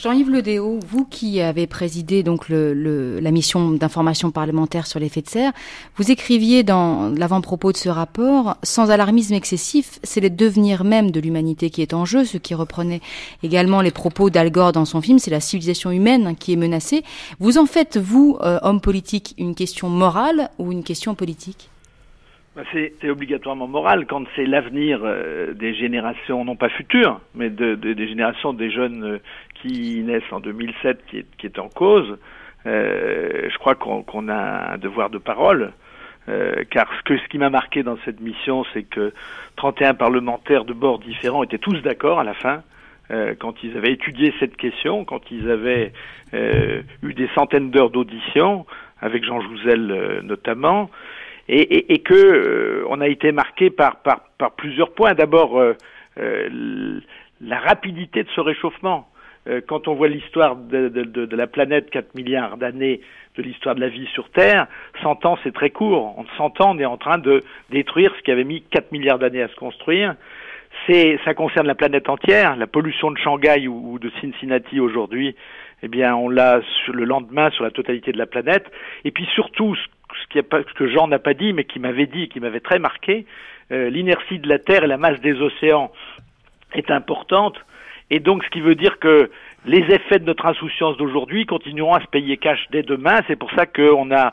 Jean-Yves 0.00 0.30
Ledéo, 0.30 0.78
vous 0.86 1.04
qui 1.04 1.40
avez 1.40 1.66
présidé 1.66 2.22
donc 2.22 2.48
le, 2.48 3.18
la 3.18 3.30
mission 3.32 3.72
d'information 3.72 4.30
parlementaire 4.30 4.86
sur 4.86 5.00
l'effet 5.00 5.22
de 5.22 5.26
serre, 5.26 5.50
vous 5.96 6.12
écriviez 6.12 6.62
dans 6.62 7.12
l'avant-propos 7.16 7.72
de 7.72 7.76
ce 7.76 7.88
rapport 7.88 8.58
Sans 8.62 8.92
alarmisme 8.92 9.34
excessif, 9.34 9.98
c'est 10.04 10.20
le 10.20 10.30
devenir 10.30 10.84
même 10.84 11.10
de 11.10 11.18
l'humanité 11.18 11.70
qui 11.70 11.82
est 11.82 11.94
en 11.94 12.04
jeu, 12.04 12.24
ce 12.24 12.38
qui 12.38 12.54
reprenait 12.54 13.00
également 13.42 13.80
les 13.80 13.90
propos 13.90 14.30
d'Al 14.30 14.52
Gore 14.52 14.70
dans 14.70 14.84
son 14.84 15.00
film, 15.00 15.18
c'est 15.18 15.32
la 15.32 15.40
civilisation 15.40 15.90
humaine 15.90 16.36
qui 16.38 16.52
est 16.52 16.56
menacée. 16.56 17.02
Vous 17.40 17.58
en 17.58 17.66
faites, 17.66 17.96
vous, 17.96 18.38
euh, 18.40 18.60
homme 18.62 18.80
politique, 18.80 19.34
une 19.36 19.56
question 19.56 19.88
morale 19.88 20.50
ou 20.58 20.70
une 20.70 20.84
question 20.84 21.16
politique? 21.16 21.70
C'est 22.72 23.08
obligatoirement 23.08 23.68
moral 23.68 24.06
quand 24.06 24.24
c'est 24.34 24.46
l'avenir 24.46 25.00
euh, 25.04 25.52
des 25.54 25.74
générations, 25.74 26.44
non 26.44 26.56
pas 26.56 26.68
futures, 26.68 27.20
mais 27.34 27.50
de, 27.50 27.76
de, 27.76 27.92
des 27.92 28.08
générations 28.08 28.52
des 28.52 28.70
jeunes 28.70 29.04
euh, 29.04 29.18
qui 29.60 30.02
naissent 30.02 30.32
en 30.32 30.40
2007 30.40 31.04
qui 31.06 31.18
est, 31.18 31.26
qui 31.36 31.46
est 31.46 31.58
en 31.58 31.68
cause. 31.68 32.18
Euh, 32.66 33.48
je 33.50 33.58
crois 33.58 33.74
qu'on 33.74 34.02
qu 34.02 34.30
a 34.30 34.72
un 34.72 34.78
devoir 34.78 35.10
de 35.10 35.18
parole. 35.18 35.72
Euh, 36.28 36.64
car 36.70 36.90
ce, 37.08 37.28
qui 37.28 37.38
m'a 37.38 37.48
marqué 37.48 37.82
dans 37.82 37.96
cette 38.04 38.20
mission, 38.20 38.64
c'est 38.74 38.82
que 38.82 39.14
31 39.56 39.94
parlementaires 39.94 40.64
de 40.66 40.74
bords 40.74 40.98
différents 40.98 41.42
étaient 41.42 41.58
tous 41.58 41.80
d'accord 41.80 42.20
à 42.20 42.24
la 42.24 42.34
fin, 42.34 42.62
euh, 43.10 43.34
quand 43.38 43.62
ils 43.62 43.74
avaient 43.78 43.92
étudié 43.92 44.34
cette 44.38 44.56
question, 44.58 45.06
quand 45.06 45.30
ils 45.30 45.50
avaient 45.50 45.92
eu 46.34 47.14
des 47.14 47.28
centaines 47.34 47.70
d'heures 47.70 47.88
d'audition, 47.88 48.66
avec 49.00 49.24
Jean 49.24 49.40
Jouzel 49.40 50.20
notamment, 50.22 50.90
et, 51.48 51.94
et, 51.94 52.02
a 53.00 53.08
été 53.08 53.32
marqué 53.32 53.70
par, 53.70 53.96
plusieurs 54.58 54.92
points. 54.92 55.14
D'abord, 55.14 55.58
la 56.18 57.58
rapidité 57.60 58.24
de 58.24 58.28
ce 58.36 58.42
réchauffement. 58.42 59.08
Euh, 59.48 59.60
quand 59.66 59.88
on 59.88 59.94
voit 59.94 60.08
l'histoire 60.08 60.56
de, 60.56 61.36
la 61.36 61.46
planète, 61.46 61.90
4 61.90 62.14
milliards 62.14 62.56
d'années 62.56 63.00
de 63.36 63.42
l'histoire 63.42 63.74
de 63.74 63.80
la 63.80 63.88
vie 63.88 64.06
sur 64.14 64.28
Terre, 64.30 64.66
100 65.02 65.24
ans 65.24 65.38
c'est 65.42 65.54
très 65.54 65.70
court. 65.70 66.18
En 66.18 66.24
100 66.36 66.60
ans, 66.60 66.76
on 66.76 66.78
est 66.78 66.84
en 66.84 66.96
train 66.96 67.18
de 67.18 67.42
détruire 67.70 68.12
ce 68.16 68.22
qui 68.22 68.30
avait 68.30 68.44
mis 68.44 68.62
4 68.62 68.92
milliards 68.92 69.18
d'années 69.18 69.42
à 69.42 69.48
se 69.48 69.56
construire. 69.56 70.16
C'est, 70.86 71.18
ça 71.24 71.34
concerne 71.34 71.66
la 71.66 71.74
planète 71.74 72.08
entière. 72.08 72.56
La 72.56 72.66
pollution 72.66 73.10
de 73.10 73.18
Shanghai 73.18 73.68
ou, 73.68 73.98
de 73.98 74.10
Cincinnati 74.20 74.80
aujourd'hui, 74.80 75.34
eh 75.82 75.88
bien, 75.88 76.14
on 76.14 76.28
l'a 76.28 76.60
sur 76.84 76.92
le 76.92 77.04
lendemain 77.04 77.50
sur 77.50 77.64
la 77.64 77.70
totalité 77.70 78.12
de 78.12 78.18
la 78.18 78.26
planète. 78.26 78.66
Et 79.04 79.10
puis 79.10 79.26
surtout, 79.34 79.76
ce 79.76 80.74
que 80.74 80.88
Jean 80.88 81.08
n'a 81.08 81.18
pas 81.18 81.34
dit, 81.34 81.52
mais 81.52 81.64
qui 81.64 81.78
m'avait 81.78 82.06
dit, 82.06 82.28
qui 82.28 82.40
m'avait 82.40 82.60
très 82.60 82.78
marqué, 82.78 83.24
euh, 83.70 83.88
l'inertie 83.88 84.38
de 84.38 84.48
la 84.48 84.58
Terre 84.58 84.84
et 84.84 84.86
la 84.86 84.98
masse 84.98 85.20
des 85.20 85.40
océans 85.40 85.92
est 86.74 86.90
importante. 86.90 87.56
Et 88.10 88.20
donc, 88.20 88.44
ce 88.44 88.50
qui 88.50 88.60
veut 88.60 88.74
dire 88.74 88.98
que 88.98 89.30
les 89.66 89.84
effets 89.94 90.18
de 90.18 90.24
notre 90.24 90.46
insouciance 90.46 90.96
d'aujourd'hui 90.96 91.44
continueront 91.46 91.94
à 91.94 92.00
se 92.00 92.06
payer 92.06 92.36
cash 92.36 92.66
dès 92.70 92.82
demain. 92.82 93.20
C'est 93.26 93.36
pour 93.36 93.50
ça 93.52 93.66
qu'on 93.66 94.10
a 94.10 94.32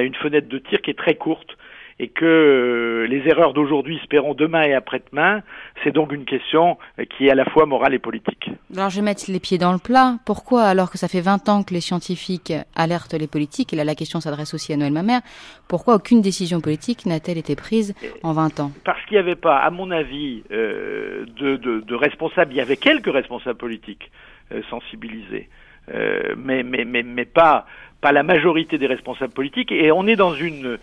une 0.00 0.14
fenêtre 0.14 0.48
de 0.48 0.58
tir 0.58 0.80
qui 0.80 0.90
est 0.90 0.98
très 0.98 1.16
courte 1.16 1.56
et 1.98 2.08
que 2.08 2.24
euh, 2.24 3.06
les 3.06 3.26
erreurs 3.28 3.54
d'aujourd'hui 3.54 3.98
se 4.02 4.06
paieront 4.06 4.34
demain 4.34 4.62
et 4.62 4.74
après-demain, 4.74 5.42
c'est 5.82 5.92
donc 5.92 6.12
une 6.12 6.24
question 6.24 6.76
qui 7.16 7.26
est 7.26 7.30
à 7.30 7.34
la 7.34 7.44
fois 7.46 7.64
morale 7.66 7.94
et 7.94 7.98
politique. 7.98 8.50
Alors 8.74 8.90
je 8.90 8.96
vais 8.96 9.04
mettre 9.04 9.24
les 9.28 9.40
pieds 9.40 9.58
dans 9.58 9.72
le 9.72 9.78
plat. 9.78 10.16
Pourquoi, 10.26 10.64
alors 10.64 10.90
que 10.90 10.98
ça 10.98 11.08
fait 11.08 11.20
20 11.20 11.48
ans 11.48 11.62
que 11.62 11.72
les 11.72 11.80
scientifiques 11.80 12.52
alertent 12.74 13.14
les 13.14 13.26
politiques, 13.26 13.72
et 13.72 13.76
là 13.76 13.84
la 13.84 13.94
question 13.94 14.20
s'adresse 14.20 14.52
aussi 14.52 14.72
à 14.72 14.76
Noël 14.76 14.92
Mamère, 14.92 15.20
pourquoi 15.68 15.94
aucune 15.94 16.20
décision 16.20 16.60
politique 16.60 17.06
n'a-t-elle 17.06 17.38
été 17.38 17.56
prise 17.56 17.94
en 18.22 18.32
20 18.32 18.60
ans? 18.60 18.72
Parce 18.84 19.02
qu'il 19.06 19.14
n'y 19.14 19.20
avait 19.20 19.34
pas, 19.36 19.56
à 19.56 19.70
mon 19.70 19.90
avis, 19.90 20.42
euh, 20.50 21.24
de, 21.38 21.56
de, 21.56 21.80
de 21.80 21.94
responsables, 21.94 22.52
il 22.52 22.56
y 22.56 22.60
avait 22.60 22.76
quelques 22.76 23.12
responsables 23.12 23.58
politiques 23.58 24.10
euh, 24.52 24.62
sensibilisés, 24.70 25.48
euh, 25.94 26.34
mais, 26.36 26.62
mais, 26.62 26.84
mais, 26.84 27.02
mais 27.02 27.24
pas, 27.24 27.66
pas 28.00 28.12
la 28.12 28.22
majorité 28.22 28.78
des 28.78 28.86
responsables 28.86 29.32
politiques, 29.32 29.72
et 29.72 29.90
on 29.90 30.06
est 30.06 30.16
dans 30.16 30.34
une 30.34 30.78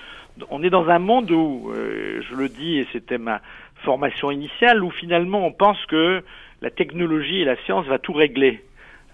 on 0.49 0.63
est 0.63 0.69
dans 0.69 0.87
un 0.89 0.99
monde 0.99 1.31
où, 1.31 1.71
euh, 1.71 2.21
je 2.29 2.35
le 2.35 2.49
dis, 2.49 2.79
et 2.79 2.87
c'était 2.91 3.17
ma 3.17 3.41
formation 3.83 4.31
initiale, 4.31 4.83
où 4.83 4.91
finalement 4.91 5.45
on 5.45 5.51
pense 5.51 5.83
que 5.87 6.23
la 6.61 6.69
technologie 6.69 7.41
et 7.41 7.45
la 7.45 7.57
science 7.65 7.85
va 7.85 7.99
tout 7.99 8.13
régler. 8.13 8.61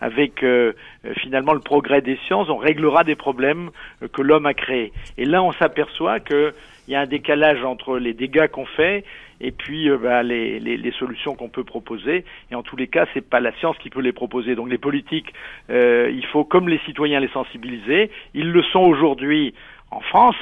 Avec 0.02 0.44
euh, 0.44 0.72
finalement 1.18 1.54
le 1.54 1.60
progrès 1.60 2.02
des 2.02 2.18
sciences, 2.26 2.50
on 2.50 2.56
réglera 2.56 3.04
des 3.04 3.16
problèmes 3.16 3.70
euh, 4.02 4.08
que 4.08 4.22
l'homme 4.22 4.46
a 4.46 4.54
créés. 4.54 4.94
Et 5.18 5.26
là, 5.26 5.44
on 5.44 5.52
s'aperçoit 5.52 6.22
qu'il 6.22 6.54
y 6.88 6.96
a 6.96 7.02
un 7.02 7.06
décalage 7.06 7.66
entre 7.66 7.98
les 7.98 8.14
dégâts 8.14 8.48
qu'on 8.48 8.66
fait 8.66 9.04
et 9.42 9.52
puis 9.52 9.90
euh, 9.90 9.98
bah, 9.98 10.24
les, 10.24 10.60
les, 10.60 10.78
les, 10.78 10.92
solutions 10.92 11.36
qu'on 11.36 11.50
peut 11.50 11.64
proposer. 11.64 12.26
Et 12.52 12.56
en 12.56 12.64
tous 12.64 12.76
les 12.76 12.88
cas, 12.88 13.06
c'est 13.14 13.28
pas 13.28 13.40
la 13.40 13.54
science 13.58 13.78
qui 13.80 13.90
peut 13.90 14.02
les 14.02 14.12
proposer. 14.12 14.56
Donc 14.56 14.70
les 14.70 14.78
politiques, 14.78 15.34
euh, 15.70 16.12
il 16.14 16.26
faut, 16.26 16.44
comme 16.44 16.70
les 16.70 16.80
citoyens, 16.80 17.20
les 17.20 17.30
sensibiliser. 17.30 18.12
Ils 18.34 18.52
le 18.52 18.64
sont 18.64 18.82
aujourd'hui 18.82 19.54
en 19.92 20.02
France 20.02 20.36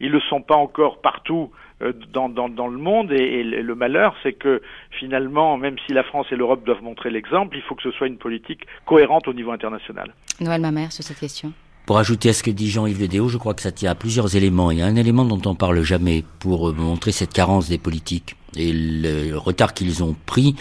ils 0.00 0.08
ne 0.08 0.12
le 0.14 0.20
sont 0.20 0.42
pas 0.42 0.56
encore 0.56 1.00
partout 1.00 1.50
euh, 1.82 1.92
dans, 2.12 2.28
dans, 2.28 2.48
dans, 2.48 2.68
le 2.68 2.78
monde 2.78 3.12
et, 3.12 3.16
et 3.16 3.42
le 3.42 3.74
malheur, 3.74 4.14
c'est 4.22 4.32
que 4.32 4.60
finalement, 4.90 5.56
même 5.56 5.76
si 5.86 5.92
la 5.92 6.02
France 6.02 6.26
et 6.32 6.36
l'Europe 6.36 6.64
doivent 6.64 6.82
montrer 6.82 7.10
l'exemple, 7.10 7.56
il 7.56 7.62
faut 7.62 7.74
que 7.74 7.82
ce 7.82 7.90
soit 7.92 8.06
une 8.06 8.18
politique 8.18 8.62
cohérente 8.84 9.28
au 9.28 9.32
niveau 9.32 9.52
international. 9.52 10.14
Noël 10.40 10.60
Mamère, 10.60 10.92
sur 10.92 11.04
cette 11.04 11.18
question. 11.18 11.52
Pour 11.86 11.98
ajouter 11.98 12.28
à 12.28 12.32
ce 12.34 12.42
que 12.42 12.50
dit 12.50 12.68
Jean-Yves 12.68 13.00
Ledéo, 13.00 13.28
je 13.28 13.38
crois 13.38 13.54
que 13.54 13.62
ça 13.62 13.72
tient 13.72 13.90
à 13.90 13.94
plusieurs 13.94 14.36
éléments. 14.36 14.70
Il 14.70 14.78
y 14.78 14.82
a 14.82 14.86
un 14.86 14.96
élément 14.96 15.24
dont 15.24 15.40
on 15.46 15.54
parle 15.54 15.80
jamais 15.82 16.22
pour 16.38 16.74
montrer 16.74 17.12
cette 17.12 17.32
carence 17.32 17.68
des 17.68 17.78
politiques 17.78 18.36
et 18.56 18.72
le 18.74 19.36
retard 19.36 19.72
qu'ils 19.72 20.02
ont 20.02 20.14
pris 20.26 20.54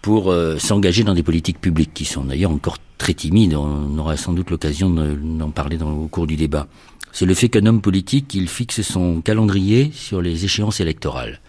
pour 0.00 0.30
euh, 0.30 0.56
s'engager 0.58 1.02
dans 1.02 1.14
des 1.14 1.24
politiques 1.24 1.60
publiques 1.60 1.92
qui 1.92 2.04
sont 2.04 2.24
d'ailleurs 2.24 2.52
encore 2.52 2.78
très 2.96 3.12
timides. 3.12 3.54
On 3.54 3.98
aura 3.98 4.16
sans 4.16 4.32
doute 4.32 4.50
l'occasion 4.50 4.88
d'en 4.88 5.50
parler 5.50 5.76
dans, 5.76 5.90
au 5.90 6.06
cours 6.06 6.26
du 6.26 6.36
débat 6.36 6.68
c'est 7.16 7.24
le 7.24 7.32
fait 7.32 7.48
qu'un 7.48 7.64
homme 7.64 7.80
politique, 7.80 8.34
il 8.34 8.46
fixe 8.46 8.82
son 8.82 9.22
calendrier 9.22 9.90
sur 9.94 10.20
les 10.20 10.44
échéances 10.44 10.80
électorales. 10.80 11.40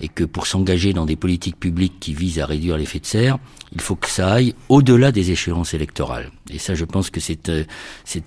Et 0.00 0.06
que 0.06 0.22
pour 0.22 0.46
s'engager 0.46 0.92
dans 0.92 1.06
des 1.06 1.16
politiques 1.16 1.58
publiques 1.58 1.98
qui 1.98 2.14
visent 2.14 2.38
à 2.38 2.46
réduire 2.46 2.76
l'effet 2.76 3.00
de 3.00 3.06
serre, 3.06 3.38
il 3.72 3.80
faut 3.80 3.96
que 3.96 4.08
ça 4.08 4.34
aille 4.34 4.54
au-delà 4.68 5.10
des 5.10 5.32
échéances 5.32 5.74
électorales. 5.74 6.30
Et 6.50 6.60
ça, 6.60 6.76
je 6.76 6.84
pense 6.84 7.10
que 7.10 7.18
c'est 7.18 7.48
euh, 7.48 7.64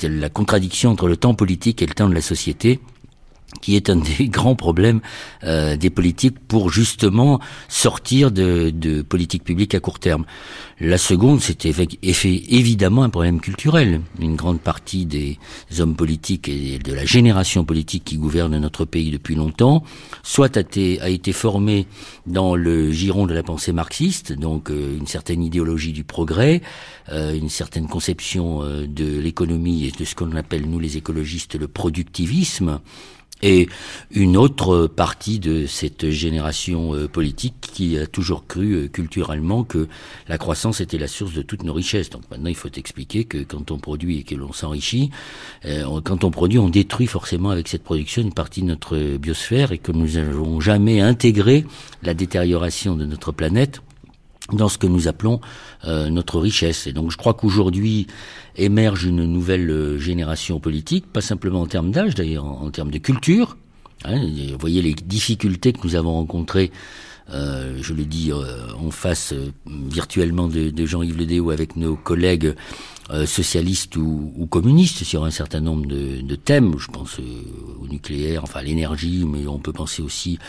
la 0.04 0.28
contradiction 0.28 0.90
entre 0.90 1.08
le 1.08 1.16
temps 1.16 1.34
politique 1.34 1.82
et 1.82 1.86
le 1.86 1.94
temps 1.94 2.10
de 2.10 2.14
la 2.14 2.20
société 2.20 2.82
qui 3.62 3.76
est 3.76 3.90
un 3.90 3.96
des 4.18 4.30
grands 4.30 4.56
problèmes 4.56 5.02
euh, 5.44 5.78
des 5.78 5.90
politiques 5.90 6.40
pour 6.48 6.70
justement 6.70 7.40
sortir 7.68 8.32
de, 8.32 8.70
de 8.70 9.02
politiques 9.02 9.44
publiques 9.44 9.76
à 9.76 9.80
court 9.80 10.00
terme. 10.00 10.26
La 10.80 10.98
seconde, 10.98 11.42
c'est 11.42 11.66
évidemment 11.66 13.04
un 13.04 13.10
problème 13.10 13.40
culturel. 13.40 14.02
Une 14.20 14.36
grande 14.36 14.60
partie 14.60 15.06
des 15.06 15.38
hommes 15.80 15.96
politiques 15.96 16.50
et 16.50 16.80
de 16.80 16.94
la 16.94 17.06
génération 17.06 17.66
politique 17.66 18.04
qui 18.04 18.18
gouverne 18.18 18.58
notre 18.58 18.86
pays 18.86 19.12
depuis 19.12 19.36
longtemps, 19.36 19.84
soit 20.24 20.58
a 20.58 20.62
été, 20.62 21.00
a 21.02 21.10
été 21.10 21.34
formée 21.34 21.86
dans 22.26 22.56
le 22.56 22.92
giron 22.92 23.28
de 23.28 23.34
la 23.34 23.44
pensée 23.44 23.74
marxiste, 23.74 24.34
donc 24.34 24.70
euh, 24.70 24.98
une 24.98 25.08
certaine 25.08 25.44
idéologie 25.44 25.94
du 25.94 26.04
progrès, 26.04 26.62
euh, 27.10 27.36
une 27.36 27.50
certaine 27.50 27.88
conception 27.88 28.64
euh, 28.64 28.88
de 28.88 29.20
l'économie 29.20 29.86
et 29.86 29.92
de 29.92 30.06
ce 30.06 30.16
qu'on 30.16 30.36
appelle 30.36 30.70
nous 30.70 30.80
les 30.80 30.98
écologistes 30.98 31.56
le 31.56 31.68
productivisme, 31.68 32.80
et 33.42 33.68
une 34.12 34.38
autre 34.38 34.88
partie 34.88 35.40
de 35.40 35.66
cette 35.66 36.10
génération 36.10 36.94
euh, 36.94 37.08
politique 37.08 37.56
qui 37.62 37.98
a 37.98 38.08
toujours 38.08 38.46
cru 38.48 38.74
euh, 38.74 38.88
culturellement 38.88 39.64
que 39.64 39.88
la 40.28 40.38
croissance 40.38 40.82
était 40.82 40.98
la 40.98 41.08
source 41.08 41.34
de 41.34 41.42
toutes 41.42 41.64
nos 41.64 41.74
richesses. 41.74 42.10
Donc 42.10 42.24
maintenant, 42.30 42.50
il 42.50 42.56
faut 42.56 42.72
expliquer 42.76 43.24
que 43.26 43.40
quand 43.44 43.72
on 43.72 43.78
produit 43.78 44.20
et 44.20 44.24
que 44.24 44.36
l'on 44.36 44.54
s'enrichit, 44.54 45.12
euh, 45.66 46.02
quand 46.04 46.24
on 46.24 46.32
produit, 46.32 46.60
on 46.60 46.70
détruit 46.70 47.08
forcément 47.08 47.50
avec 47.50 47.68
cette 47.68 47.84
production 47.84 48.22
une 48.22 48.34
partie 48.34 48.62
de 48.62 48.68
notre 48.68 49.18
biosphère 49.18 49.72
et 49.72 49.78
que 49.78 49.92
nous 49.92 50.14
n'avons 50.14 50.60
jamais 50.60 51.02
intégré 51.02 51.66
la 52.04 52.14
détérioration 52.14 52.96
de 52.96 53.06
notre 53.06 53.32
planète 53.32 53.82
dans 54.52 54.70
ce 54.70 54.78
que 54.78 54.88
nous 54.88 55.08
appelons 55.08 55.40
euh, 55.86 56.10
notre 56.10 56.40
richesse. 56.40 56.88
Et 56.88 56.94
donc 56.94 57.12
je 57.12 57.18
crois 57.18 57.34
qu'aujourd'hui 57.34 58.08
émerge 58.56 59.06
une 59.06 59.26
nouvelle 59.26 59.70
euh, 59.70 59.98
génération 59.98 60.60
politique, 60.60 61.06
pas 61.12 61.22
simplement 61.22 61.62
en 61.62 61.68
termes 61.68 61.92
d'âge 61.92 62.16
d'ailleurs, 62.16 62.46
en, 62.46 62.70
termes 62.72 62.92
de 62.92 62.98
culture. 62.98 63.58
Hein, 64.04 64.20
vous 64.20 64.58
voyez 64.60 64.82
les 64.82 64.94
difficultés 64.94 65.74
que 65.74 65.80
nous 65.84 65.96
avons 65.96 66.14
rencontrées, 66.14 66.72
euh, 67.34 67.78
je 67.82 67.94
le 67.94 68.04
dis 68.04 68.32
euh, 68.32 68.74
en 68.78 68.92
face 68.92 69.34
euh, 69.34 69.52
virtuellement 69.68 70.48
de, 70.48 70.70
de 70.70 70.86
Jean-Yves 70.86 71.18
Ledéo 71.18 71.52
avec 71.52 71.76
nos 71.76 71.96
collègues 71.96 72.56
euh, 73.10 73.26
socialistes 73.26 73.96
ou, 73.96 74.34
ou, 74.36 74.48
communistes 74.48 75.04
sur 75.04 75.24
un 75.24 75.32
certain 75.32 75.62
nombre 75.62 75.86
de, 75.86 76.22
de 76.22 76.36
thèmes. 76.36 76.78
Je 76.78 76.88
pense 76.88 77.20
au 77.20 77.88
nucléaire, 77.88 78.44
enfin 78.44 78.60
à 78.60 78.64
l'énergie, 78.64 79.24
mais 79.26 79.48
on 79.48 79.60
peut 79.60 79.74
penser 79.74 80.02
aussi 80.02 80.40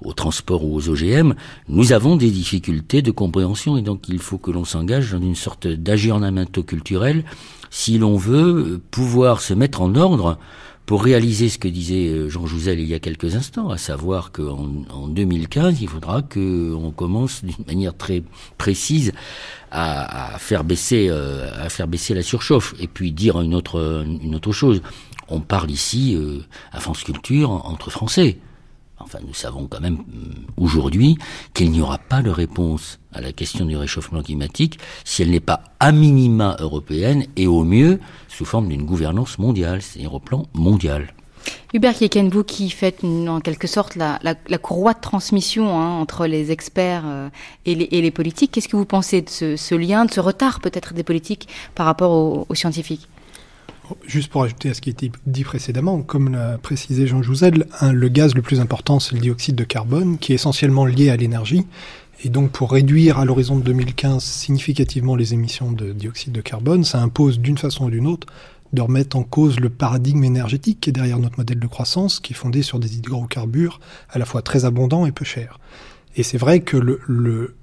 au 0.00 0.12
transport 0.12 0.64
ou 0.64 0.74
aux 0.74 0.88
OGM. 0.88 1.34
Nous 1.68 1.92
avons 1.92 2.16
des 2.16 2.30
difficultés 2.30 3.02
de 3.02 3.10
compréhension 3.10 3.76
et 3.76 3.82
donc 3.82 4.08
il 4.08 4.18
faut 4.18 4.38
que 4.38 4.50
l'on 4.50 4.64
s'engage 4.64 5.12
dans 5.12 5.20
une 5.20 5.34
sorte 5.34 5.66
d'aggiornamento 5.66 6.62
culturel 6.62 7.24
si 7.70 7.98
l'on 7.98 8.16
veut 8.16 8.80
pouvoir 8.90 9.40
se 9.40 9.54
mettre 9.54 9.82
en 9.82 9.94
ordre 9.94 10.38
pour 10.86 11.02
réaliser 11.02 11.48
ce 11.48 11.58
que 11.58 11.66
disait 11.66 12.06
euh, 12.06 12.28
Jean 12.28 12.46
Jouzel 12.46 12.78
il 12.78 12.86
y 12.86 12.94
a 12.94 13.00
quelques 13.00 13.34
instants, 13.34 13.70
à 13.70 13.76
savoir 13.76 14.30
qu'en 14.30 14.84
en 14.88 15.08
2015, 15.08 15.82
il 15.82 15.88
faudra 15.88 16.22
qu'on 16.22 16.92
commence 16.94 17.44
d'une 17.44 17.66
manière 17.66 17.96
très 17.96 18.22
précise 18.56 19.12
à, 19.72 20.34
à 20.34 20.38
faire 20.38 20.62
baisser, 20.62 21.08
euh, 21.10 21.50
à 21.60 21.68
faire 21.68 21.88
baisser 21.88 22.14
la 22.14 22.22
surchauffe. 22.22 22.74
Et 22.78 22.86
puis 22.86 23.10
dire 23.10 23.40
une 23.40 23.54
autre, 23.54 24.04
une 24.06 24.36
autre 24.36 24.52
chose. 24.52 24.80
On 25.28 25.40
parle 25.40 25.72
ici 25.72 26.14
euh, 26.14 26.38
à 26.70 26.78
France 26.78 27.02
Culture 27.02 27.50
entre 27.50 27.90
Français. 27.90 28.38
Enfin, 29.06 29.20
nous 29.24 29.34
savons 29.34 29.68
quand 29.68 29.80
même 29.80 29.98
aujourd'hui 30.56 31.16
qu'il 31.54 31.70
n'y 31.70 31.80
aura 31.80 31.98
pas 31.98 32.22
de 32.22 32.30
réponse 32.30 32.98
à 33.12 33.20
la 33.20 33.32
question 33.32 33.64
du 33.64 33.76
réchauffement 33.76 34.20
climatique 34.20 34.80
si 35.04 35.22
elle 35.22 35.30
n'est 35.30 35.38
pas 35.38 35.62
à 35.78 35.92
minima 35.92 36.56
européenne 36.58 37.24
et 37.36 37.46
au 37.46 37.62
mieux 37.62 38.00
sous 38.26 38.44
forme 38.44 38.68
d'une 38.68 38.84
gouvernance 38.84 39.38
mondiale, 39.38 39.80
c'est-à-dire 39.80 40.12
au 40.14 40.18
plan 40.18 40.46
mondial. 40.54 41.14
Hubert 41.72 41.94
Kieken, 41.94 42.28
vous 42.30 42.42
qui 42.42 42.68
faites 42.68 43.04
en 43.04 43.40
quelque 43.40 43.68
sorte 43.68 43.94
la, 43.94 44.18
la, 44.22 44.34
la 44.48 44.58
courroie 44.58 44.94
de 44.94 45.00
transmission 45.00 45.80
hein, 45.80 46.00
entre 46.00 46.26
les 46.26 46.50
experts 46.50 47.04
euh, 47.06 47.28
et, 47.64 47.76
les, 47.76 48.10
politiques, 48.10 48.50
qu'est-ce 48.50 48.68
que 48.68 48.76
vous 48.76 48.84
pensez 48.84 49.22
de 49.22 49.30
ce, 49.30 49.74
lien, 49.76 50.04
de 50.04 50.10
ce 50.10 50.18
retard 50.18 50.58
peut-être 50.60 50.94
des 50.94 51.04
politiques 51.04 51.48
par 51.76 51.86
rapport 51.86 52.10
aux 52.50 52.54
scientifiques? 52.56 53.08
Juste 54.06 54.30
pour 54.30 54.42
ajouter 54.42 54.70
à 54.70 54.74
ce 54.74 54.80
qui 54.80 54.90
a 54.90 54.92
été 54.92 55.12
dit 55.26 55.44
précédemment, 55.44 56.02
comme 56.02 56.32
l'a 56.32 56.58
précisé 56.58 57.06
Jean 57.06 57.22
Jouzel, 57.22 57.66
un, 57.80 57.92
le 57.92 58.08
gaz 58.08 58.34
le 58.34 58.42
plus 58.42 58.58
important, 58.58 58.98
c'est 58.98 59.14
le 59.14 59.20
dioxyde 59.20 59.54
de 59.54 59.64
carbone, 59.64 60.18
qui 60.18 60.32
est 60.32 60.34
essentiellement 60.34 60.86
lié 60.86 61.10
à 61.10 61.16
l'énergie. 61.16 61.66
Et 62.24 62.28
donc, 62.28 62.50
pour 62.50 62.72
réduire 62.72 63.18
à 63.18 63.24
l'horizon 63.24 63.56
de 63.56 63.62
2015 63.62 64.22
significativement 64.24 65.14
les 65.14 65.34
émissions 65.34 65.70
de 65.70 65.92
dioxyde 65.92 66.32
de 66.32 66.40
carbone, 66.40 66.82
ça 66.82 67.00
impose 67.00 67.38
d'une 67.38 67.58
façon 67.58 67.84
ou 67.84 67.90
d'une 67.90 68.06
autre 68.06 68.26
de 68.72 68.82
remettre 68.82 69.16
en 69.16 69.22
cause 69.22 69.60
le 69.60 69.70
paradigme 69.70 70.24
énergétique 70.24 70.80
qui 70.80 70.90
est 70.90 70.92
derrière 70.92 71.18
notre 71.18 71.38
modèle 71.38 71.60
de 71.60 71.66
croissance, 71.66 72.18
qui 72.18 72.32
est 72.32 72.36
fondé 72.36 72.62
sur 72.62 72.78
des 72.80 72.96
hydrocarbures 72.96 73.80
à 74.10 74.18
la 74.18 74.24
fois 74.24 74.42
très 74.42 74.64
abondants 74.64 75.06
et 75.06 75.12
peu 75.12 75.24
chers. 75.24 75.60
Et 76.16 76.22
c'est 76.22 76.38
vrai 76.38 76.60
que 76.60 76.76
le, 76.76 77.00
le 77.06 77.54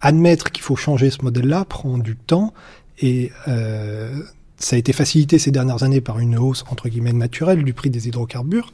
admettre 0.00 0.52
qu'il 0.52 0.62
faut 0.62 0.76
changer 0.76 1.10
ce 1.10 1.22
modèle-là 1.22 1.64
prend 1.64 1.98
du 1.98 2.16
temps 2.16 2.54
et 2.98 3.30
euh, 3.48 4.22
ça 4.58 4.76
a 4.76 4.78
été 4.78 4.92
facilité 4.92 5.38
ces 5.38 5.50
dernières 5.50 5.82
années 5.82 6.00
par 6.00 6.18
une 6.18 6.36
hausse 6.38 6.64
entre 6.70 6.88
guillemets 6.88 7.12
naturelle 7.12 7.62
du 7.64 7.72
prix 7.72 7.90
des 7.90 8.08
hydrocarbures, 8.08 8.72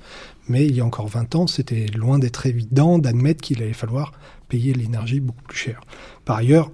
mais 0.49 0.67
il 0.67 0.77
y 0.77 0.81
a 0.81 0.85
encore 0.85 1.09
20 1.09 1.35
ans, 1.35 1.47
c'était 1.47 1.87
loin 1.97 2.19
d'être 2.19 2.47
évident 2.47 2.99
d'admettre 2.99 3.41
qu'il 3.41 3.63
allait 3.63 3.73
falloir 3.73 4.13
payer 4.49 4.75
l'énergie 4.75 5.21
beaucoup 5.21 5.43
plus 5.45 5.59
cher. 5.59 5.81
Par 6.25 6.37
ailleurs, 6.37 6.71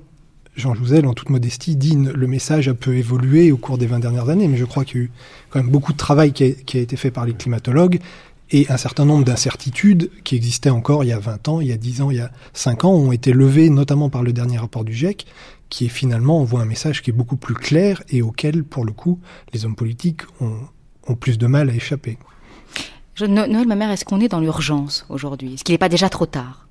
Jean 0.57 0.75
Jouzel, 0.75 1.07
en 1.07 1.14
toute 1.14 1.31
modestie, 1.31 1.77
dit 1.77 1.94
le 1.94 2.27
message 2.27 2.68
a 2.68 2.75
peu 2.75 2.97
évolué 2.97 3.53
au 3.53 3.57
cours 3.57 3.79
des 3.79 3.87
20 3.87 4.01
dernières 4.01 4.29
années, 4.29 4.49
mais 4.49 4.57
je 4.57 4.64
crois 4.64 4.85
qu'il 4.85 4.97
y 4.97 5.01
a 5.03 5.05
eu 5.05 5.11
quand 5.51 5.61
même 5.61 5.71
beaucoup 5.71 5.92
de 5.92 5.99
travail 5.99 6.33
qui 6.33 6.44
a, 6.44 6.51
qui 6.51 6.79
a 6.79 6.81
été 6.81 6.97
fait 6.97 7.12
par 7.12 7.25
les 7.25 7.35
climatologues 7.35 8.01
et 8.51 8.66
un 8.71 8.77
certain 8.77 9.05
nombre 9.05 9.25
d'incertitudes 9.25 10.11
qui 10.25 10.35
existaient 10.35 10.71
encore 10.71 11.05
il 11.05 11.09
y 11.09 11.12
a 11.12 11.18
20 11.18 11.49
ans, 11.49 11.61
il 11.61 11.68
y 11.68 11.73
a 11.73 11.77
10 11.77 12.03
ans, 12.03 12.11
il 12.11 12.16
y 12.16 12.21
a 12.21 12.31
5 12.55 12.85
ans, 12.85 12.92
ont 12.92 13.12
été 13.12 13.33
levées 13.33 13.71
notamment 13.71 14.11
par 14.11 14.23
le 14.23 14.33
dernier 14.33 14.59
rapport 14.59 14.85
du 14.85 14.94
GIEC, 14.94 15.27
qui 15.68 15.87
est 15.87 15.90
finalement 15.90 16.40
envoie 16.40 16.61
un 16.61 16.66
message 16.66 17.02
qui 17.02 17.11
est 17.11 17.12
beaucoup 17.12 17.37
plus 17.37 17.54
clair 17.54 18.02
et 18.09 18.22
auquel, 18.22 18.64
pour 18.64 18.85
le 18.85 18.92
coup, 18.92 19.20
les 19.52 19.64
hommes 19.64 19.76
politiques 19.76 20.22
ont, 20.40 20.61
ont 21.07 21.14
plus 21.14 21.38
de 21.38 21.46
mal 21.46 21.70
à 21.70 21.74
échapper. 21.74 22.18
Noël, 23.26 23.66
ma 23.66 23.74
mère, 23.74 23.90
est-ce 23.90 24.04
qu'on 24.04 24.20
est 24.20 24.28
dans 24.28 24.40
l'urgence 24.40 25.04
aujourd'hui? 25.09 25.54
Est-ce 25.54 25.64
qu'il 25.64 25.72
n'est 25.74 25.78
pas 25.78 25.88
déjà 25.88 26.09
trop 26.09 26.26
tard? 26.26 26.68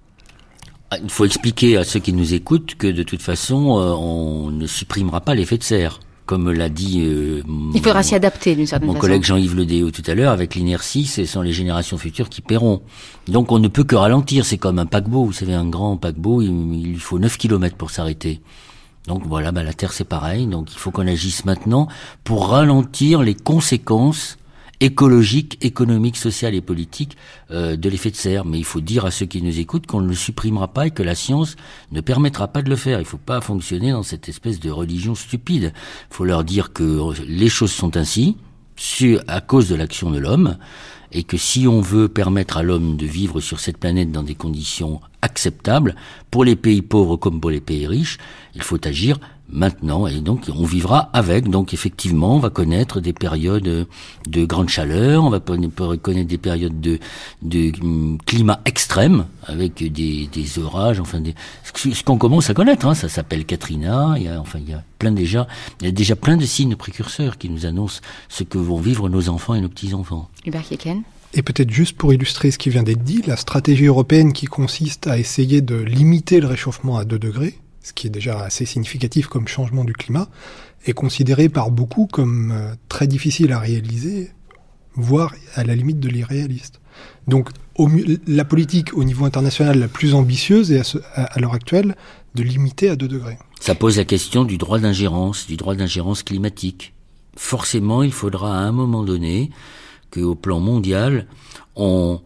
Il 1.03 1.09
faut 1.09 1.25
expliquer 1.25 1.75
à 1.75 1.83
ceux 1.83 1.99
qui 1.99 2.13
nous 2.13 2.33
écoutent 2.33 2.75
que 2.75 2.87
de 2.87 3.03
toute 3.03 3.21
façon, 3.21 3.77
euh, 3.77 3.91
on 3.91 4.51
ne 4.51 4.65
supprimera 4.67 5.19
pas 5.19 5.35
l'effet 5.35 5.57
de 5.57 5.63
serre. 5.63 5.99
Comme 6.25 6.51
l'a 6.51 6.67
dit 6.67 7.03
euh, 7.05 7.41
il 7.73 7.81
faudra 7.81 8.03
s'y 8.03 8.13
adapter 8.13 8.53
d'une 8.53 8.67
certaine 8.67 8.87
mon 8.87 8.93
façon. 8.95 9.01
collègue 9.01 9.23
Jean-Yves 9.23 9.55
Le 9.55 9.65
Déo 9.65 9.91
tout 9.91 10.03
à 10.07 10.13
l'heure, 10.13 10.33
avec 10.33 10.55
l'inertie, 10.55 11.05
ce 11.05 11.23
sont 11.23 11.41
les 11.41 11.53
générations 11.53 11.97
futures 11.97 12.27
qui 12.27 12.41
paieront. 12.41 12.81
Donc 13.29 13.53
on 13.53 13.59
ne 13.59 13.69
peut 13.69 13.85
que 13.85 13.95
ralentir, 13.95 14.45
c'est 14.45 14.57
comme 14.57 14.77
un 14.77 14.85
paquebot, 14.85 15.23
vous 15.23 15.31
savez, 15.31 15.53
un 15.53 15.69
grand 15.69 15.95
paquebot, 15.95 16.41
il, 16.41 16.85
il 16.85 16.99
faut 16.99 17.17
9 17.17 17.37
km 17.37 17.77
pour 17.77 17.91
s'arrêter. 17.91 18.41
Donc 19.07 19.23
voilà, 19.25 19.51
bah, 19.51 19.63
la 19.63 19.73
Terre 19.73 19.93
c'est 19.93 20.03
pareil, 20.03 20.47
donc 20.47 20.73
il 20.73 20.77
faut 20.77 20.91
qu'on 20.91 21.07
agisse 21.07 21.45
maintenant 21.45 21.87
pour 22.23 22.49
ralentir 22.49 23.21
les 23.23 23.35
conséquences 23.35 24.37
écologique, 24.79 25.57
économique, 25.61 26.17
social 26.17 26.53
et 26.53 26.61
politique 26.61 27.17
euh, 27.51 27.75
de 27.75 27.89
l'effet 27.89 28.11
de 28.11 28.15
serre. 28.15 28.45
Mais 28.45 28.59
il 28.59 28.65
faut 28.65 28.81
dire 28.81 29.05
à 29.05 29.11
ceux 29.11 29.25
qui 29.25 29.41
nous 29.41 29.59
écoutent 29.59 29.87
qu'on 29.87 30.01
ne 30.01 30.07
le 30.07 30.15
supprimera 30.15 30.67
pas 30.67 30.87
et 30.87 30.91
que 30.91 31.03
la 31.03 31.15
science 31.15 31.55
ne 31.91 32.01
permettra 32.01 32.47
pas 32.47 32.61
de 32.61 32.69
le 32.69 32.75
faire. 32.75 32.99
Il 32.99 33.03
ne 33.03 33.07
faut 33.07 33.17
pas 33.17 33.41
fonctionner 33.41 33.91
dans 33.91 34.03
cette 34.03 34.29
espèce 34.29 34.59
de 34.59 34.69
religion 34.69 35.15
stupide. 35.15 35.73
Il 36.11 36.15
faut 36.15 36.25
leur 36.25 36.43
dire 36.43 36.73
que 36.73 37.13
les 37.27 37.49
choses 37.49 37.71
sont 37.71 37.97
ainsi, 37.97 38.37
à 39.27 39.41
cause 39.41 39.69
de 39.69 39.75
l'action 39.75 40.11
de 40.11 40.19
l'homme, 40.19 40.57
et 41.11 41.23
que 41.23 41.37
si 41.37 41.67
on 41.67 41.81
veut 41.81 42.07
permettre 42.07 42.57
à 42.57 42.63
l'homme 42.63 42.97
de 42.97 43.05
vivre 43.05 43.39
sur 43.39 43.59
cette 43.59 43.77
planète 43.77 44.11
dans 44.11 44.23
des 44.23 44.35
conditions 44.35 45.01
acceptables, 45.21 45.95
pour 46.31 46.43
les 46.43 46.55
pays 46.55 46.81
pauvres 46.81 47.17
comme 47.17 47.39
pour 47.39 47.49
les 47.49 47.61
pays 47.61 47.87
riches, 47.87 48.17
il 48.55 48.61
faut 48.61 48.85
agir 48.85 49.19
maintenant. 49.49 50.07
Et 50.07 50.19
donc 50.19 50.49
on 50.53 50.65
vivra 50.65 51.09
avec. 51.13 51.49
Donc 51.49 51.73
effectivement 51.73 52.35
on 52.35 52.39
va 52.39 52.49
connaître 52.49 52.99
des 52.99 53.13
périodes 53.13 53.87
de 54.27 54.45
grande 54.45 54.69
chaleur. 54.69 55.23
On 55.23 55.29
va 55.29 55.39
connaître 55.39 56.27
des 56.27 56.37
périodes 56.37 56.79
de, 56.79 56.99
de 57.41 57.71
climat 58.25 58.61
extrême 58.65 59.25
avec 59.43 59.75
des, 59.91 60.27
des 60.27 60.59
orages. 60.59 60.99
Enfin 60.99 61.19
des, 61.19 61.35
ce 61.63 62.03
qu'on 62.03 62.17
commence 62.17 62.49
à 62.49 62.53
connaître 62.53 62.85
hein, 62.85 62.93
ça 62.93 63.09
s'appelle 63.09 63.45
Katrina. 63.45 64.15
Il 64.17 64.23
y 64.23 64.27
a 64.27 64.39
enfin 64.39 64.59
il 64.59 64.69
y 64.69 64.73
a 64.73 64.83
plein 64.99 65.11
déjà 65.11 65.47
il 65.81 65.85
y 65.85 65.89
a 65.89 65.91
déjà 65.91 66.15
plein 66.15 66.37
de 66.37 66.45
signes 66.45 66.75
précurseurs 66.75 67.37
qui 67.37 67.49
nous 67.49 67.65
annoncent 67.65 68.01
ce 68.29 68.43
que 68.43 68.57
vont 68.57 68.79
vivre 68.79 69.09
nos 69.09 69.29
enfants 69.29 69.55
et 69.55 69.61
nos 69.61 69.69
petits 69.69 69.93
enfants 69.93 70.29
Hubert 70.45 70.63
Kieken 70.63 71.03
et 71.33 71.41
peut-être 71.41 71.71
juste 71.71 71.97
pour 71.97 72.13
illustrer 72.13 72.51
ce 72.51 72.57
qui 72.57 72.69
vient 72.69 72.83
d'être 72.83 73.03
dit, 73.03 73.21
la 73.27 73.37
stratégie 73.37 73.85
européenne 73.85 74.33
qui 74.33 74.45
consiste 74.45 75.07
à 75.07 75.19
essayer 75.19 75.61
de 75.61 75.75
limiter 75.75 76.39
le 76.39 76.47
réchauffement 76.47 76.97
à 76.97 77.05
2 77.05 77.19
degrés, 77.19 77.55
ce 77.87 77.93
qui 77.93 78.07
est 78.07 78.09
déjà 78.09 78.41
assez 78.41 78.65
significatif 78.65 79.27
comme 79.27 79.47
changement 79.47 79.85
du 79.85 79.93
climat, 79.93 80.27
est 80.85 80.91
considéré 80.93 81.47
par 81.47 81.71
beaucoup 81.71 82.05
comme 82.05 82.51
euh, 82.51 82.73
très 82.89 83.07
difficile 83.07 83.53
à 83.53 83.59
réaliser, 83.59 84.31
voire 84.95 85.33
à 85.55 85.63
la 85.63 85.73
limite 85.73 85.99
de 86.01 86.09
l'irréaliste. 86.09 86.81
Donc 87.27 87.49
la 88.27 88.43
politique 88.43 88.93
au 88.97 89.03
niveau 89.03 89.23
international 89.23 89.79
la 89.79 89.87
plus 89.87 90.15
ambitieuse 90.15 90.71
est 90.71 90.97
à, 91.15 91.23
à 91.23 91.39
l'heure 91.39 91.53
actuelle 91.53 91.95
de 92.35 92.43
limiter 92.43 92.89
à 92.89 92.95
2 92.95 93.07
degrés. 93.07 93.37
Ça 93.61 93.73
pose 93.73 93.97
la 93.97 94.05
question 94.05 94.43
du 94.43 94.57
droit 94.57 94.79
d'ingérence, 94.79 95.47
du 95.47 95.55
droit 95.55 95.75
d'ingérence 95.75 96.23
climatique. 96.23 96.93
Forcément, 97.37 98.03
il 98.03 98.11
faudra 98.11 98.57
à 98.57 98.61
un 98.61 98.71
moment 98.71 99.03
donné 99.03 99.49
qu'au 100.11 100.35
plan 100.35 100.59
mondial, 100.59 101.27
on, 101.75 102.19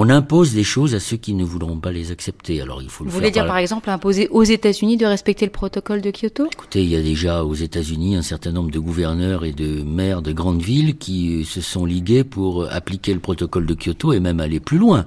on 0.00 0.10
impose 0.10 0.54
des 0.54 0.62
choses 0.62 0.94
à 0.94 1.00
ceux 1.00 1.16
qui 1.16 1.34
ne 1.34 1.44
voudront 1.44 1.76
pas 1.76 1.90
les 1.90 2.12
accepter. 2.12 2.62
Alors 2.62 2.80
il 2.82 2.88
faut 2.88 3.02
le 3.02 3.10
Vous 3.10 3.16
voulez 3.16 3.32
dire 3.32 3.42
par... 3.42 3.54
par 3.54 3.56
exemple 3.58 3.90
imposer 3.90 4.28
aux 4.28 4.44
États-Unis 4.44 4.96
de 4.96 5.04
respecter 5.04 5.44
le 5.44 5.50
protocole 5.50 6.00
de 6.00 6.12
Kyoto? 6.12 6.46
Écoutez, 6.52 6.84
il 6.84 6.88
y 6.88 6.94
a 6.94 7.02
déjà 7.02 7.44
aux 7.44 7.54
États-Unis 7.54 8.14
un 8.14 8.22
certain 8.22 8.52
nombre 8.52 8.70
de 8.70 8.78
gouverneurs 8.78 9.44
et 9.44 9.50
de 9.50 9.82
maires 9.82 10.22
de 10.22 10.30
grandes 10.30 10.62
villes 10.62 10.98
qui 10.98 11.44
se 11.44 11.60
sont 11.60 11.84
ligués 11.84 12.22
pour 12.22 12.72
appliquer 12.72 13.12
le 13.12 13.18
protocole 13.18 13.66
de 13.66 13.74
Kyoto 13.74 14.12
et 14.12 14.20
même 14.20 14.38
aller 14.38 14.60
plus 14.60 14.78
loin. 14.78 15.04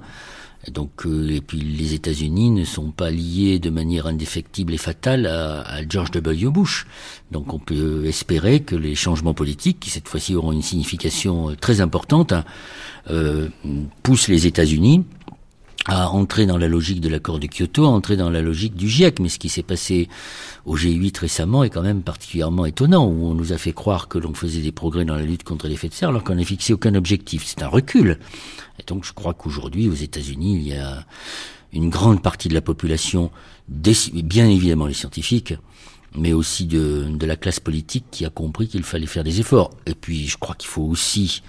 Donc, 0.70 1.06
euh, 1.06 1.28
et 1.28 1.40
puis 1.40 1.60
les 1.60 1.94
États-Unis 1.94 2.50
ne 2.50 2.64
sont 2.64 2.90
pas 2.90 3.10
liés 3.10 3.58
de 3.58 3.70
manière 3.70 4.06
indéfectible 4.06 4.72
et 4.74 4.78
fatale 4.78 5.26
à, 5.26 5.80
George 5.88 6.10
W. 6.12 6.50
Bush. 6.50 6.86
Donc, 7.30 7.52
on 7.52 7.58
peut 7.58 8.06
espérer 8.06 8.60
que 8.60 8.76
les 8.76 8.94
changements 8.94 9.34
politiques, 9.34 9.80
qui 9.80 9.90
cette 9.90 10.08
fois-ci 10.08 10.34
auront 10.34 10.52
une 10.52 10.62
signification 10.62 11.56
très 11.60 11.80
importante, 11.80 12.32
euh, 13.10 13.48
poussent 14.02 14.28
les 14.28 14.46
États-Unis 14.46 15.04
à 15.86 16.10
entrer 16.10 16.46
dans 16.46 16.58
la 16.58 16.68
logique 16.68 17.00
de 17.00 17.08
l'accord 17.08 17.38
de 17.40 17.48
Kyoto, 17.48 17.84
à 17.84 17.88
entrer 17.88 18.16
dans 18.16 18.30
la 18.30 18.40
logique 18.40 18.76
du 18.76 18.88
GIEC. 18.88 19.18
Mais 19.18 19.28
ce 19.28 19.38
qui 19.38 19.48
s'est 19.48 19.64
passé 19.64 20.08
au 20.64 20.76
G8 20.76 21.18
récemment 21.18 21.64
est 21.64 21.70
quand 21.70 21.82
même 21.82 22.02
particulièrement 22.02 22.66
étonnant, 22.66 23.06
où 23.06 23.26
on 23.26 23.34
nous 23.34 23.52
a 23.52 23.58
fait 23.58 23.72
croire 23.72 24.08
que 24.08 24.18
l'on 24.18 24.32
faisait 24.32 24.60
des 24.60 24.72
progrès 24.72 25.04
dans 25.04 25.16
la 25.16 25.22
lutte 25.22 25.42
contre 25.42 25.66
l'effet 25.66 25.88
de 25.88 25.94
serre, 25.94 26.10
alors 26.10 26.22
qu'on 26.22 26.36
n'a 26.36 26.44
fixé 26.44 26.72
aucun 26.72 26.94
objectif. 26.94 27.44
C'est 27.46 27.62
un 27.62 27.68
recul. 27.68 28.18
Et 28.78 28.84
donc 28.86 29.04
je 29.04 29.12
crois 29.12 29.34
qu'aujourd'hui, 29.34 29.88
aux 29.88 29.94
États-Unis, 29.94 30.56
il 30.56 30.68
y 30.68 30.74
a 30.74 31.04
une 31.72 31.90
grande 31.90 32.22
partie 32.22 32.48
de 32.48 32.54
la 32.54 32.60
population, 32.60 33.30
bien 33.68 34.48
évidemment 34.48 34.86
les 34.86 34.94
scientifiques, 34.94 35.54
mais 36.14 36.32
aussi 36.32 36.66
de 36.66 37.26
la 37.26 37.36
classe 37.36 37.58
politique 37.58 38.04
qui 38.10 38.24
a 38.24 38.30
compris 38.30 38.68
qu'il 38.68 38.84
fallait 38.84 39.06
faire 39.06 39.24
des 39.24 39.40
efforts. 39.40 39.70
Et 39.86 39.94
puis 39.94 40.28
je 40.28 40.36
crois 40.36 40.54
qu'il 40.54 40.68
faut 40.68 40.82
aussi 40.82 41.42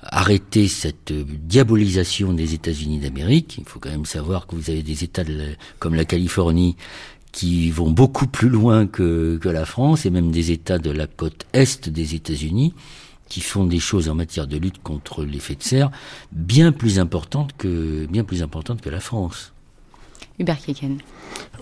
arrêter 0.00 0.68
cette 0.68 1.12
diabolisation 1.12 2.32
des 2.32 2.54
États-Unis 2.54 2.98
d'Amérique. 2.98 3.56
Il 3.58 3.64
faut 3.64 3.78
quand 3.78 3.90
même 3.90 4.06
savoir 4.06 4.46
que 4.46 4.56
vous 4.56 4.70
avez 4.70 4.82
des 4.82 5.04
États 5.04 5.24
de 5.24 5.32
la, 5.32 5.44
comme 5.78 5.94
la 5.94 6.04
Californie 6.04 6.76
qui 7.32 7.70
vont 7.70 7.90
beaucoup 7.90 8.26
plus 8.26 8.48
loin 8.48 8.86
que, 8.86 9.38
que 9.40 9.48
la 9.48 9.66
France 9.66 10.06
et 10.06 10.10
même 10.10 10.30
des 10.30 10.52
États 10.52 10.78
de 10.78 10.90
la 10.90 11.06
côte 11.06 11.46
est 11.52 11.88
des 11.88 12.14
États-Unis 12.14 12.72
qui 13.28 13.40
font 13.40 13.64
des 13.64 13.80
choses 13.80 14.08
en 14.08 14.14
matière 14.14 14.46
de 14.46 14.56
lutte 14.56 14.82
contre 14.82 15.24
l'effet 15.24 15.54
de 15.54 15.62
serre 15.62 15.90
bien 16.32 16.72
plus 16.72 16.98
importantes 16.98 17.52
que 17.58 18.06
bien 18.06 18.24
plus 18.24 18.42
importantes 18.42 18.80
que 18.80 18.90
la 18.90 19.00
France. 19.00 19.52
Hubert 20.38 20.58
Kieken. 20.58 20.98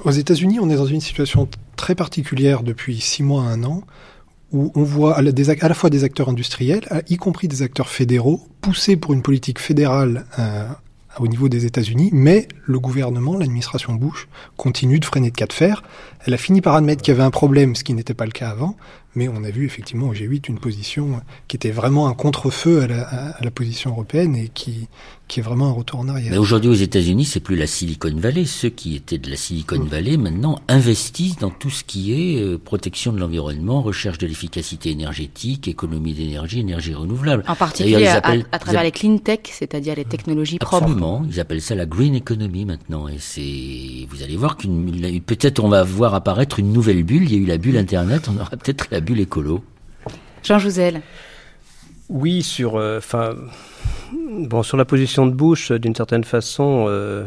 Aux 0.04 0.10
États-Unis, 0.10 0.58
on 0.60 0.68
est 0.68 0.76
dans 0.76 0.86
une 0.86 1.00
situation 1.00 1.48
très 1.76 1.94
particulière 1.94 2.62
depuis 2.62 3.00
six 3.00 3.22
mois 3.22 3.44
à 3.44 3.46
un 3.46 3.64
an, 3.64 3.82
où 4.54 4.70
on 4.76 4.84
voit 4.84 5.18
à 5.18 5.22
la, 5.22 5.74
fois 5.74 5.90
des 5.90 6.04
acteurs 6.04 6.28
industriels, 6.28 6.84
y 7.08 7.16
compris 7.16 7.48
des 7.48 7.62
acteurs 7.62 7.88
fédéraux, 7.88 8.40
pousser 8.60 8.96
pour 8.96 9.12
une 9.12 9.20
politique 9.20 9.58
fédérale 9.58 10.24
euh, 10.38 10.68
au 11.18 11.26
niveau 11.26 11.48
des 11.48 11.66
États-Unis, 11.66 12.10
mais 12.12 12.46
le 12.64 12.78
gouvernement, 12.78 13.36
l'administration 13.36 13.94
Bush, 13.94 14.28
continue 14.56 15.00
de 15.00 15.04
freiner 15.04 15.30
de 15.30 15.36
cas 15.36 15.46
de 15.46 15.52
fer. 15.52 15.82
Elle 16.24 16.34
a 16.34 16.36
fini 16.36 16.60
par 16.60 16.76
admettre 16.76 17.02
qu'il 17.02 17.12
y 17.12 17.16
avait 17.16 17.26
un 17.26 17.32
problème, 17.32 17.74
ce 17.74 17.82
qui 17.82 17.94
n'était 17.94 18.14
pas 18.14 18.26
le 18.26 18.32
cas 18.32 18.48
avant, 18.48 18.76
mais 19.14 19.28
on 19.28 19.44
a 19.44 19.50
vu 19.50 19.64
effectivement 19.64 20.08
au 20.08 20.14
G8 20.14 20.48
une 20.48 20.58
position 20.58 21.20
qui 21.48 21.56
était 21.56 21.70
vraiment 21.70 22.08
un 22.08 22.14
contre-feu 22.14 22.82
à 22.82 22.86
la, 22.86 23.02
à 23.02 23.44
la, 23.44 23.50
position 23.50 23.90
européenne 23.90 24.34
et 24.36 24.48
qui, 24.48 24.88
qui 25.28 25.40
est 25.40 25.42
vraiment 25.42 25.68
un 25.68 25.72
retour 25.72 26.00
en 26.00 26.08
arrière. 26.08 26.30
Mais 26.32 26.38
aujourd'hui 26.38 26.70
aux 26.70 26.74
États-Unis, 26.74 27.24
c'est 27.24 27.40
plus 27.40 27.56
la 27.56 27.66
Silicon 27.66 28.14
Valley. 28.14 28.44
Ceux 28.44 28.68
qui 28.68 28.94
étaient 28.94 29.18
de 29.18 29.30
la 29.30 29.36
Silicon 29.36 29.78
mm. 29.78 29.88
Valley 29.88 30.16
maintenant 30.16 30.60
investissent 30.68 31.38
dans 31.38 31.50
tout 31.50 31.70
ce 31.70 31.82
qui 31.82 32.12
est 32.12 32.42
euh, 32.42 32.58
protection 32.58 33.12
de 33.12 33.18
l'environnement, 33.18 33.80
recherche 33.80 34.18
de 34.18 34.26
l'efficacité 34.26 34.90
énergétique, 34.90 35.66
économie 35.66 36.12
d'énergie, 36.12 36.60
énergie 36.60 36.94
renouvelable. 36.94 37.44
En 37.48 37.54
particulier 37.54 38.06
à, 38.06 38.20
à, 38.52 38.58
travers 38.58 38.82
les 38.82 38.92
clean 38.92 39.18
tech, 39.18 39.40
c'est-à-dire 39.44 39.94
les 39.96 40.04
technologies 40.04 40.58
propres. 40.58 40.84
Absolument, 40.84 41.24
ils 41.28 41.40
appellent 41.40 41.62
ça 41.62 41.74
la 41.74 41.86
green 41.86 42.14
economy 42.14 42.64
maintenant. 42.66 43.08
Et 43.08 43.16
c'est, 43.18 44.06
vous 44.10 44.22
allez 44.22 44.36
voir 44.36 44.56
qu'une, 44.56 45.20
peut-être 45.22 45.64
on 45.64 45.68
va 45.68 45.84
voir 45.84 46.14
apparaître 46.14 46.58
une 46.58 46.72
nouvelle 46.72 47.02
bulle. 47.02 47.24
Il 47.24 47.32
y 47.32 47.36
a 47.36 47.38
eu 47.38 47.46
la 47.46 47.56
bulle 47.58 47.76
Internet, 47.76 48.28
on 48.28 48.38
aura 48.38 48.50
peut-être 48.50 48.88
la 48.90 49.00
bulle 49.04 49.20
écolo. 49.20 49.62
Jean 50.42 50.58
Jouzel. 50.58 51.00
Oui, 52.08 52.42
sur, 52.42 52.76
euh, 52.76 52.98
enfin, 52.98 53.34
bon, 54.12 54.62
sur 54.62 54.76
la 54.76 54.84
position 54.84 55.26
de 55.26 55.32
Bush, 55.32 55.72
d'une 55.72 55.94
certaine 55.94 56.24
façon, 56.24 56.86
euh, 56.88 57.24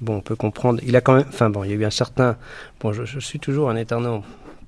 bon, 0.00 0.16
on 0.16 0.20
peut 0.20 0.36
comprendre. 0.36 0.80
Il 0.86 0.94
a 0.94 1.00
quand 1.00 1.14
même, 1.14 1.24
enfin 1.28 1.48
bon, 1.48 1.64
il 1.64 1.70
y 1.70 1.72
a 1.72 1.76
eu 1.76 1.84
un 1.84 1.90
certain, 1.90 2.36
bon, 2.80 2.92
je, 2.92 3.18
suis 3.18 3.38
toujours 3.38 3.70
un 3.70 3.76
éternel. 3.76 4.20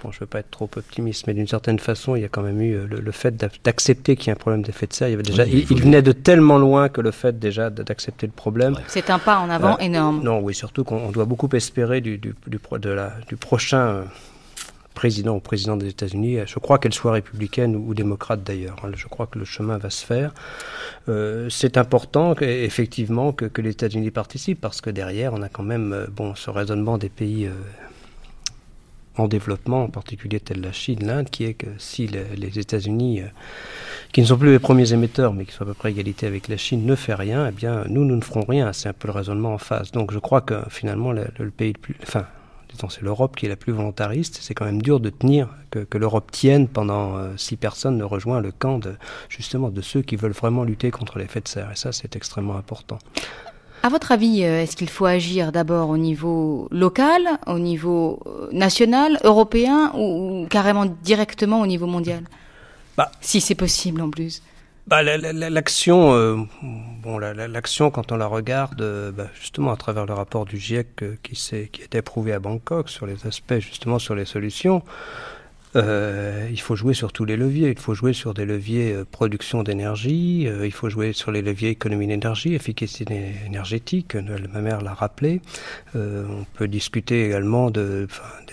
Bon, 0.03 0.11
je 0.11 0.17
ne 0.17 0.21
veux 0.21 0.27
pas 0.27 0.41
être 0.41 0.51
trop 0.51 0.69
optimiste, 0.75 1.27
mais 1.29 1.35
d'une 1.35 1.47
certaine 1.47 1.79
façon, 1.79 2.17
il 2.17 2.23
y 2.23 2.25
a 2.25 2.29
quand 2.29 2.43
même 2.43 2.61
eu 2.61 2.75
euh, 2.75 2.87
le, 2.88 3.12
fait 3.12 3.37
d'accepter 3.62 4.17
qu'il 4.17 4.29
y 4.29 4.31
a 4.31 4.33
un 4.33 4.37
problème 4.37 4.62
d'effet 4.62 4.87
de 4.87 4.93
serre. 4.95 5.09
Il, 5.09 5.12
y 5.12 5.15
avait 5.15 5.23
déjà, 5.23 5.45
il, 5.45 5.81
venait 5.81 6.03
de 6.03 6.11
tellement 6.11 6.59
loin 6.59 6.88
que 6.88 7.01
le 7.01 7.12
fait 7.12 7.38
déjà 7.38 7.71
d'accepter 7.71 8.27
le 8.27 8.33
problème. 8.33 8.77
C'est 8.88 9.11
un 9.11 9.21
pas 9.21 9.38
en 9.38 9.49
avant 9.49 9.79
énorme. 9.79 10.23
Non, 10.25 10.41
oui, 10.41 10.55
surtout 10.55 10.83
qu'on 10.83 11.12
doit 11.12 11.27
beaucoup 11.27 11.49
espérer 11.53 12.01
du, 12.01 12.19
du, 12.19 12.35
du, 12.49 12.59
de 12.81 12.91
la, 12.91 13.12
du 13.29 13.37
prochain 13.37 14.05
président 14.92 15.37
ou 15.37 15.40
président 15.40 15.76
des 15.76 15.88
États-Unis. 15.88 16.38
Je 16.46 16.59
crois 16.59 16.78
qu'elle 16.78 16.94
soit 16.94 17.12
républicaine 17.12 17.76
ou, 17.76 17.94
démocrate 17.94 18.42
d'ailleurs. 18.42 18.76
Hein. 18.85 18.90
Je 18.94 19.07
crois 19.09 19.26
que 19.26 19.38
le 19.38 19.44
chemin 19.44 19.78
va 19.78 19.90
se 19.90 20.05
faire. 20.05 20.33
Euh, 21.09 21.48
c'est 21.50 21.76
important 21.76 22.35
effectivement 22.40 23.33
que, 23.33 23.61
les 23.61 23.70
États-Unis 23.70 24.11
participent 24.11 24.61
parce 24.61 24.81
que 24.81 24.90
derrière, 24.90 25.33
on 25.35 25.42
a 25.42 25.48
quand 25.48 25.62
même 25.62 25.92
euh, 25.92 26.07
bon 26.09 26.35
ce 26.35 26.50
raisonnement 26.50 26.98
des 26.98 27.09
pays 27.09 27.46
euh, 27.46 27.52
en 29.16 29.28
développement, 29.28 29.85
en 29.85 29.88
particulier 29.88 30.40
tel 30.40 30.61
la 30.61 30.72
Chine, 30.72 31.07
l'Inde, 31.07 31.28
qui 31.31 31.44
est 31.44 31.55
que 31.55 31.66
si 31.78 32.09
les, 32.09 32.59
États-Unis, 32.59 33.22
qui 34.12 34.22
ne 34.22 34.26
sont 34.26 34.38
plus 34.38 34.52
les 34.52 34.59
premiers 34.59 34.92
émetteurs, 34.94 35.35
mais 35.35 35.44
qui 35.44 35.52
sont 35.52 35.64
à 35.64 35.66
peu 35.66 35.74
près 35.74 35.90
égalité 35.90 36.26
avec 36.26 36.48
la 36.48 36.57
Chine, 36.57 36.87
ne 36.87 36.94
fait 36.94 37.14
rien, 37.14 37.46
eh 37.48 37.52
bien 37.52 37.85
nous, 37.88 38.05
nous 38.05 38.16
ne 38.16 38.22
ferons 38.22 38.44
rien. 38.48 38.72
C'est 38.72 38.88
un 38.88 38.94
peu 38.94 39.09
le 39.09 39.12
raisonnement 39.12 39.52
en 39.52 39.59
face. 39.59 39.92
Donc 39.92 40.12
je 40.12 40.18
crois 40.18 40.40
que 40.40 40.55
finalement 40.70 41.12
le, 41.12 41.26
le 41.38 41.50
pays 41.50 41.74
le 41.74 41.78
plus, 41.78 41.96
enfin 42.02 42.26
c'est 42.89 43.03
l'Europe 43.03 43.37
qui 43.37 43.47
est 43.47 43.49
la 43.49 43.57
plus 43.57 43.73
volontariste. 43.73 44.39
C'est 44.41 44.55
quand 44.55 44.65
même 44.65 44.83
dur 44.83 45.01
de 45.01 45.11
tenir 45.11 45.49
que, 45.71 45.99
l'Europe 45.99 46.31
tienne 46.31 46.69
pendant 46.69 47.17
euh, 47.17 47.31
si 47.37 47.57
personne 47.57 47.97
ne 47.97 48.05
rejoint 48.05 48.41
le 48.41 48.53
camp 48.53 48.79
de 48.79 48.95
justement 49.29 49.71
de 49.71 49.81
ceux 49.81 50.03
qui 50.03 50.17
veulent 50.17 50.33
vraiment 50.33 50.65
lutter 50.65 50.91
contre 50.91 51.19
l'effet 51.19 51.41
de 51.41 51.49
serre. 51.49 51.71
Et 51.73 51.77
ça, 51.77 51.93
c'est 51.93 52.17
extrêmement 52.17 52.57
important. 52.57 52.99
À 53.83 53.89
votre 53.89 54.13
avis, 54.13 54.45
euh, 54.45 54.63
est-ce 54.63 54.77
qu'il 54.77 54.89
faut 54.89 55.07
agir 55.07 55.51
d'abord 55.51 55.89
au 55.91 55.97
niveau 55.97 56.69
local, 56.71 57.23
au 57.47 57.59
niveau 57.59 58.21
euh, 58.27 58.49
national, 58.53 59.19
européen 59.25 59.93
ou 59.97 60.47
carrément 60.49 60.87
directement 60.87 61.61
au 61.61 61.67
niveau 61.67 61.87
mondial? 61.87 62.25
Bah, 62.97 63.11
Si 63.21 63.41
c'est 63.41 63.55
possible 63.55 64.01
en 64.01 64.11
plus 64.11 64.43
bah, 64.87 65.03
L'action, 65.03 66.12
euh, 66.14 66.37
bon, 67.03 67.18
l'action 67.18 67.90
quand 67.90 68.12
on 68.12 68.16
la 68.16 68.27
regarde, 68.27 68.81
euh, 68.81 69.12
bah, 69.12 69.29
justement 69.35 69.73
à 69.73 69.77
travers 69.77 70.07
le 70.07 70.14
rapport 70.14 70.45
du 70.45 70.59
GIEC 70.59 71.03
euh, 71.03 71.16
qui, 71.23 71.35
qui 71.35 71.83
été 71.83 71.99
approuvé 71.99 72.33
à 72.33 72.38
Bangkok 72.38 72.88
sur 72.88 73.07
les 73.07 73.27
aspects, 73.27 73.59
justement 73.59 73.99
sur 73.99 74.14
les 74.14 74.25
solutions, 74.25 74.83
euh, 75.77 76.49
il 76.51 76.61
faut 76.61 76.77
jouer 76.77 76.95
sur 76.95 77.13
tous 77.13 77.25
les 77.25 77.37
leviers. 77.37 77.71
Il 77.71 77.79
faut 77.79 77.95
jouer 77.95 78.13
sur 78.13 78.35
des 78.35 78.45
leviers 78.45 78.93
euh, 78.93 79.05
production 79.11 79.63
d'énergie, 79.63 80.47
euh, 80.47 80.67
il 80.67 80.73
faut 80.73 80.89
jouer 80.89 81.13
sur 81.13 81.31
les 81.31 81.43
leviers 81.43 81.71
économie 81.71 82.07
d'énergie, 82.07 82.55
efficacité 82.55 83.33
énergétique, 83.47 84.15
Noël 84.15 84.49
mère 84.55 84.81
l'a 84.83 84.95
rappelé. 84.95 85.41
Euh, 85.97 86.25
on 86.29 86.45
peut 86.55 86.69
discuter 86.69 87.27
également 87.27 87.71
de, 87.71 88.07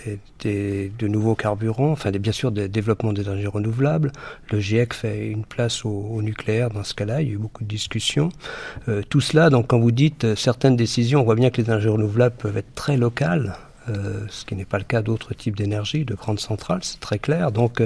des, 0.04 0.18
des, 0.40 0.92
de 0.98 1.08
nouveaux 1.08 1.34
carburants, 1.34 1.92
enfin 1.92 2.10
bien 2.10 2.32
sûr 2.32 2.52
des 2.52 2.68
développements 2.68 3.12
des 3.12 3.22
énergies 3.22 3.46
renouvelables. 3.46 4.12
Le 4.50 4.60
GIEC 4.60 4.94
fait 4.94 5.26
une 5.28 5.44
place 5.44 5.84
au, 5.84 5.90
au 5.90 6.22
nucléaire 6.22 6.70
dans 6.70 6.84
ce 6.84 6.94
cas-là, 6.94 7.22
il 7.22 7.28
y 7.28 7.30
a 7.30 7.34
eu 7.34 7.38
beaucoup 7.38 7.64
de 7.64 7.68
discussions. 7.68 8.30
Euh, 8.88 9.02
tout 9.08 9.20
cela, 9.20 9.50
donc 9.50 9.68
quand 9.68 9.78
vous 9.78 9.92
dites 9.92 10.34
certaines 10.34 10.76
décisions, 10.76 11.20
on 11.20 11.24
voit 11.24 11.34
bien 11.34 11.50
que 11.50 11.60
les 11.60 11.68
énergies 11.68 11.88
renouvelables 11.88 12.36
peuvent 12.36 12.56
être 12.56 12.74
très 12.74 12.96
locales. 12.96 13.56
Euh, 13.90 14.24
ce 14.28 14.44
qui 14.44 14.54
n'est 14.54 14.64
pas 14.64 14.78
le 14.78 14.84
cas 14.84 15.02
d'autres 15.02 15.34
types 15.34 15.56
d'énergie, 15.56 16.04
de 16.04 16.14
grandes 16.14 16.40
centrales, 16.40 16.80
c'est 16.82 17.00
très 17.00 17.18
clair. 17.18 17.52
Donc, 17.52 17.82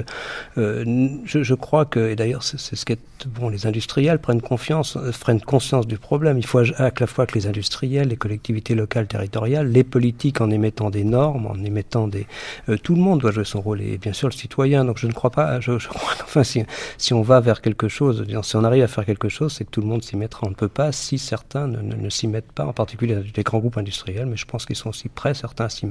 euh, 0.57 1.17
je, 1.25 1.43
je, 1.43 1.53
crois 1.53 1.85
que, 1.85 2.11
et 2.11 2.15
d'ailleurs, 2.15 2.43
c'est 2.43 2.57
ce 2.57 2.85
que 2.85 2.93
bon, 3.27 3.49
les 3.49 3.65
industriels 3.65 4.19
prennent 4.19 4.41
confiance, 4.41 4.97
euh, 4.97 5.11
prennent 5.19 5.41
conscience 5.41 5.87
du 5.87 5.97
problème. 5.97 6.37
Il 6.37 6.45
faut 6.45 6.59
à 6.59 6.91
la 6.99 7.07
fois 7.07 7.25
que 7.25 7.35
les 7.35 7.47
industriels, 7.47 8.09
les 8.09 8.17
collectivités 8.17 8.75
locales, 8.75 9.07
territoriales, 9.07 9.71
les 9.71 9.83
politiques 9.83 10.41
en 10.41 10.49
émettant 10.51 10.89
des 10.89 11.03
normes, 11.03 11.47
en 11.47 11.55
émettant 11.63 12.07
des, 12.07 12.27
tout 12.83 12.95
le 12.95 13.01
monde 13.01 13.21
doit 13.21 13.31
jouer 13.31 13.45
son 13.45 13.61
rôle 13.61 13.81
et 13.81 13.97
bien 13.97 14.13
sûr 14.13 14.27
le 14.27 14.33
citoyen. 14.33 14.85
Donc, 14.85 14.97
je 14.97 15.07
ne 15.07 15.13
crois 15.13 15.31
pas, 15.31 15.59
je, 15.59 15.77
crois 15.87 16.13
qu'enfin, 16.19 16.43
si, 16.43 16.63
si 16.97 17.13
on 17.13 17.21
va 17.21 17.39
vers 17.39 17.61
quelque 17.61 17.87
chose, 17.87 18.25
si 18.43 18.55
on 18.55 18.63
arrive 18.63 18.83
à 18.83 18.87
faire 18.87 19.05
quelque 19.05 19.29
chose, 19.29 19.53
c'est 19.53 19.65
que 19.65 19.71
tout 19.71 19.81
le 19.81 19.87
monde 19.87 20.03
s'y 20.03 20.17
mettra. 20.17 20.45
On 20.45 20.49
ne 20.49 20.55
peut 20.55 20.67
pas 20.67 20.91
si 20.91 21.17
certains 21.17 21.67
ne, 21.67 21.81
ne, 21.81 22.09
s'y 22.09 22.27
mettent 22.27 22.51
pas, 22.51 22.65
en 22.65 22.73
particulier 22.73 23.17
les 23.35 23.43
grands 23.43 23.59
groupes 23.59 23.77
industriels, 23.77 24.25
mais 24.25 24.37
je 24.37 24.45
pense 24.45 24.65
qu'ils 24.65 24.75
sont 24.75 24.89
aussi 24.89 25.09
prêts, 25.09 25.33
certains, 25.33 25.65
à 25.65 25.69
s'y 25.69 25.85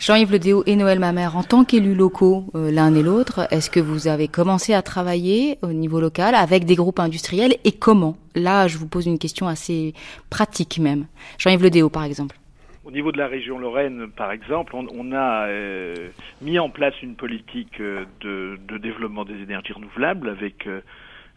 Jean-Yves 0.00 0.32
Ledéo 0.32 0.62
et 0.66 0.76
Noël 0.76 0.98
Mamère, 0.98 1.36
en 1.36 1.42
tant 1.42 1.64
qu'élus 1.64 1.94
locaux 1.94 2.46
euh, 2.54 2.70
l'un 2.70 2.94
et 2.94 3.02
l'autre, 3.02 3.46
est-ce 3.50 3.70
que 3.70 3.80
vous 3.80 4.08
avez 4.08 4.28
commencé 4.28 4.74
à 4.74 4.82
travailler 4.82 5.58
au 5.62 5.72
niveau 5.72 6.00
local 6.00 6.34
avec 6.34 6.64
des 6.64 6.74
groupes 6.74 6.98
industriels 6.98 7.54
et 7.64 7.72
comment? 7.72 8.16
Là, 8.34 8.66
je 8.66 8.78
vous 8.78 8.88
pose 8.88 9.06
une 9.06 9.18
question 9.18 9.46
assez 9.46 9.94
pratique 10.30 10.78
même. 10.78 11.06
Jean-Yves 11.38 11.62
Ledéo, 11.62 11.88
par 11.88 12.04
exemple. 12.04 12.36
Au 12.84 12.90
niveau 12.90 13.12
de 13.12 13.18
la 13.18 13.28
région 13.28 13.58
Lorraine, 13.58 14.08
par 14.10 14.32
exemple, 14.32 14.74
on, 14.74 15.12
a 15.12 15.46
euh, 15.46 15.94
mis 16.40 16.58
en 16.58 16.68
place 16.68 17.00
une 17.00 17.14
politique 17.14 17.80
euh, 17.80 18.04
de, 18.20 18.78
développement 18.78 19.24
des 19.24 19.40
énergies 19.40 19.72
renouvelables 19.72 20.28
avec 20.28 20.68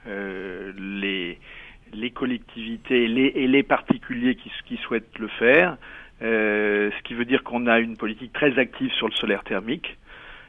les, 0.08 1.40
les 1.94 2.12
collectivités 2.12 3.06
et 3.06 3.48
les 3.48 3.64
particuliers 3.64 4.36
qui, 4.36 4.52
qui 4.68 4.78
souhaitent 4.78 5.18
le 5.20 5.28
faire. 5.28 5.78
Euh, 6.22 6.92
ce 6.98 7.04
qui 7.04 7.14
veut 7.14 7.26
dire 7.26 7.44
qu'on 7.44 7.68
a 7.68 7.80
une 7.80 7.98
politique 7.98 8.32
très 8.32 8.58
active 8.58 8.92
sur 8.94 9.08
le 9.08 9.14
solaire 9.14 9.44
thermique. 9.44 9.98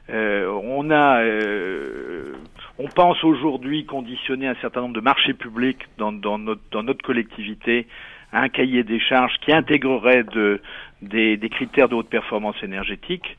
Euh, 0.09 0.49
on 0.63 0.91
a, 0.91 1.23
euh, 1.23 2.35
on 2.79 2.87
pense 2.87 3.25
aujourd'hui 3.25 3.85
conditionner 3.85 4.47
un 4.47 4.55
certain 4.61 4.83
nombre 4.83 4.95
de 4.95 5.01
marchés 5.01 5.35
publics 5.35 5.83
dans, 5.99 6.13
dans, 6.13 6.39
notre, 6.39 6.61
dans 6.71 6.85
notre 6.85 7.05
collectivité 7.05 7.89
à 8.33 8.43
un 8.43 8.49
cahier 8.49 8.85
des 8.85 9.01
charges 9.01 9.37
qui 9.41 9.53
intégrerait 9.53 10.23
de, 10.23 10.61
des, 11.03 11.37
des 11.37 11.49
critères 11.49 11.89
de 11.89 11.97
haute 11.97 12.09
performance 12.09 12.57
énergétique. 12.63 13.37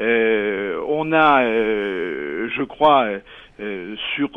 Euh, 0.00 0.80
on 0.88 1.12
a, 1.12 1.42
euh, 1.42 2.48
je 2.56 2.62
crois, 2.62 3.08
euh, 3.60 3.96
sur 4.14 4.30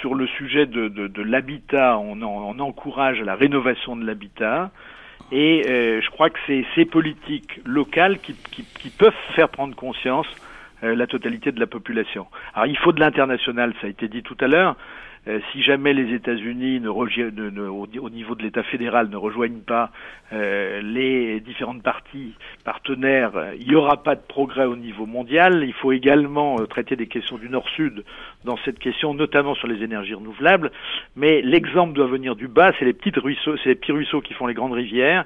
sur 0.00 0.14
le 0.14 0.26
sujet 0.26 0.66
de, 0.66 0.88
de, 0.88 1.06
de 1.06 1.22
l'habitat, 1.22 1.98
on, 1.98 2.20
on, 2.22 2.58
encourage 2.58 3.20
la 3.20 3.36
rénovation 3.36 3.96
de 3.96 4.04
l'habitat. 4.04 4.70
Et 5.32 5.64
euh, 5.68 6.00
je 6.00 6.10
crois 6.10 6.30
que 6.30 6.38
c'est 6.46 6.64
ces 6.74 6.84
politiques 6.84 7.60
locales 7.64 8.18
qui, 8.20 8.34
qui, 8.52 8.90
peuvent 8.90 9.12
faire 9.34 9.48
prendre 9.48 9.74
conscience 9.74 10.26
euh, 10.84 10.94
la 10.94 11.06
totalité 11.06 11.50
de 11.50 11.58
la 11.58 11.66
population. 11.66 12.26
Alors 12.54 12.66
il 12.66 12.76
faut 12.78 12.92
de 12.92 13.00
l'international, 13.00 13.74
ça 13.80 13.88
a 13.88 13.90
été 13.90 14.08
dit 14.08 14.22
tout 14.22 14.36
à 14.40 14.46
l'heure. 14.46 14.76
Euh, 15.28 15.40
si 15.50 15.60
jamais 15.60 15.92
les 15.92 16.14
États-Unis 16.14 16.78
ne, 16.78 16.88
ne, 16.88 17.50
ne, 17.50 17.68
au 17.68 18.10
niveau 18.10 18.34
de 18.36 18.42
l'État 18.44 18.62
fédéral 18.62 19.08
ne 19.10 19.16
rejoignent 19.16 19.62
pas 19.66 19.90
euh, 20.32 20.80
les 20.82 21.40
différentes 21.40 21.82
parties 21.82 22.34
partenaires, 22.64 23.32
il 23.58 23.66
n'y 23.66 23.74
aura 23.74 24.02
pas 24.02 24.14
de 24.14 24.20
progrès 24.20 24.66
au 24.66 24.76
niveau 24.76 25.04
mondial. 25.04 25.64
Il 25.66 25.72
faut 25.72 25.90
également 25.90 26.56
euh, 26.60 26.66
traiter 26.66 26.94
des 26.94 27.08
questions 27.08 27.38
du 27.38 27.48
Nord-Sud 27.48 28.04
dans 28.44 28.56
cette 28.64 28.78
question, 28.78 29.14
notamment 29.14 29.56
sur 29.56 29.66
les 29.66 29.82
énergies 29.82 30.14
renouvelables. 30.14 30.70
Mais 31.16 31.42
l'exemple 31.42 31.92
doit 31.92 32.06
venir 32.06 32.36
du 32.36 32.46
bas, 32.46 32.72
c'est 32.78 32.84
les 32.84 32.92
petits 32.92 33.18
ruisseaux, 33.18 33.56
c'est 33.56 33.70
les 33.70 33.74
petits 33.74 33.92
ruisseaux 33.92 34.20
qui 34.20 34.32
font 34.32 34.46
les 34.46 34.54
grandes 34.54 34.74
rivières. 34.74 35.24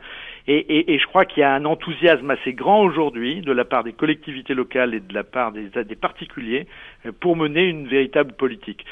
Et, 0.49 0.99
je 0.99 1.07
crois 1.07 1.27
qu'il 1.27 1.43
y 1.43 1.45
a 1.45 1.55
un 1.55 1.65
enthousiasme 1.65 2.29
assez 2.31 2.55
grand 2.55 2.83
aujourd'hui 2.83 3.41
de 3.41 3.53
la 3.53 3.65
part 3.65 3.85
des 3.85 3.93
collectivités 3.93 4.55
locales 4.55 4.95
et 4.95 5.01
de 5.01 5.15
la 5.15 5.23
part 5.23 5.53
des, 5.53 5.69
des 5.85 5.95
particuliers 5.95 6.67
pour 7.21 7.37
mener 7.37 7.63
une 7.67 7.87
véritable 7.87 8.33
politique. 8.33 8.85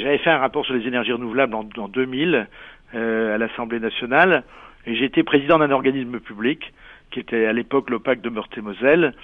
J'avais 0.00 0.18
fait 0.18 0.30
un 0.30 0.38
rapport 0.38 0.64
sur 0.64 0.74
les 0.74 0.86
énergies 0.86 1.12
renouvelables 1.12 1.54
en, 1.54 1.68
en 1.78 1.88
2000 1.88 2.46
euh, 2.94 3.34
à 3.34 3.38
l'Assemblée 3.38 3.80
nationale 3.80 4.44
et 4.86 4.96
j'étais 4.96 5.22
président 5.22 5.58
d'un 5.58 5.70
organisme 5.70 6.20
public 6.20 6.72
qui 7.10 7.20
était 7.20 7.46
à 7.46 7.52
l'époque 7.52 7.90
l'OPAC 7.90 8.20
de 8.20 8.30
Meurthe-et-Moselle 8.30 9.14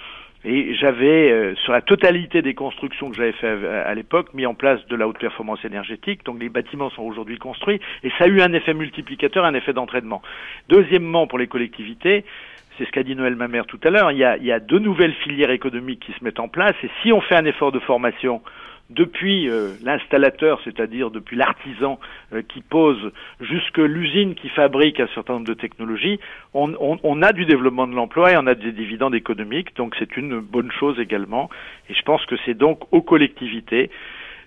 et 0.43 0.75
j'avais, 0.75 1.31
euh, 1.31 1.55
sur 1.55 1.73
la 1.73 1.81
totalité 1.81 2.43
des 2.43 2.53
constructions 2.53 3.09
que 3.09 3.15
j'avais 3.15 3.31
fait 3.31 3.47
à, 3.47 3.93
l'époque, 3.95 4.33
mis 4.35 4.45
en 4.45 4.53
place 4.53 4.85
de 4.87 4.95
la 4.95 5.07
haute 5.07 5.17
performance 5.17 5.63
énergétique. 5.65 6.23
Donc 6.23 6.39
les 6.39 6.49
bâtiments 6.49 6.91
sont 6.91 7.01
aujourd'hui 7.01 7.39
construits 7.39 7.79
et 8.03 8.11
ça 8.19 8.25
a 8.25 8.27
eu 8.27 8.41
un 8.41 8.53
effet 8.53 8.75
multiplicateur, 8.75 9.43
un 9.45 9.55
effet 9.55 9.73
d'entraînement. 9.73 10.21
Deuxièmement, 10.69 11.25
pour 11.25 11.39
les 11.39 11.47
collectivités, 11.47 12.25
c'est 12.77 12.85
ce 12.85 12.91
qu'a 12.91 13.03
dit 13.03 13.15
Noël 13.15 13.35
Mamère 13.35 13.65
tout 13.65 13.79
à 13.83 13.89
l'heure, 13.89 14.11
il, 14.11 14.17
il 14.17 14.45
y 14.45 14.51
a 14.51 14.59
deux 14.59 14.79
nouvelles 14.79 15.13
filières 15.13 15.49
économiques 15.51 16.01
qui 16.05 16.11
se 16.11 16.23
mettent 16.23 16.39
en 16.39 16.49
place 16.49 16.75
et 16.83 16.89
si 17.01 17.11
on 17.11 17.21
fait 17.21 17.35
un 17.35 17.45
effort 17.45 17.71
de 17.71 17.79
formation 17.79 18.41
depuis 18.89 19.49
euh, 19.49 19.73
l'installateur, 19.83 20.59
c'est-à-dire 20.63 21.09
depuis 21.09 21.35
l'artisan 21.35 21.99
euh, 22.33 22.43
qui 22.47 22.61
pose, 22.61 23.11
jusque 23.41 23.79
l'usine 23.79 24.35
qui 24.35 24.47
fabrique 24.49 24.99
un 24.99 25.07
certain 25.15 25.33
nombre 25.33 25.47
de 25.47 25.55
technologies, 25.55 26.19
on, 26.53 27.21
a 27.21 27.33
du 27.33 27.45
développement 27.45 27.87
de 27.87 27.95
l'emploi 27.95 28.31
et 28.31 28.37
on 28.37 28.45
a 28.45 28.53
des 28.53 28.71
dividendes 28.71 29.15
économiques, 29.15 29.75
donc 29.75 29.95
c'est 29.97 30.15
une 30.17 30.39
bonne 30.39 30.71
chose 30.71 30.99
également. 30.99 31.49
Et 31.89 31.95
je 31.95 32.01
pense 32.03 32.25
que 32.27 32.35
c'est 32.45 32.53
donc 32.53 32.81
aux 32.91 33.01
collectivités 33.01 33.89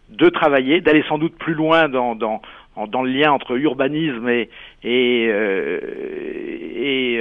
de 0.09 0.29
travailler, 0.29 0.81
d'aller 0.81 1.05
sans 1.09 1.19
doute 1.19 1.37
plus 1.37 1.55
loin 1.55 1.89
dans, 1.89 2.15
dans, 2.15 2.41
dans 2.87 3.03
le 3.03 3.11
lien 3.11 3.33
entre 3.33 3.59
urbanisme 3.59 4.29
et, 4.29 4.49
et, 4.85 5.27
euh, 5.29 5.81
et 6.77 7.21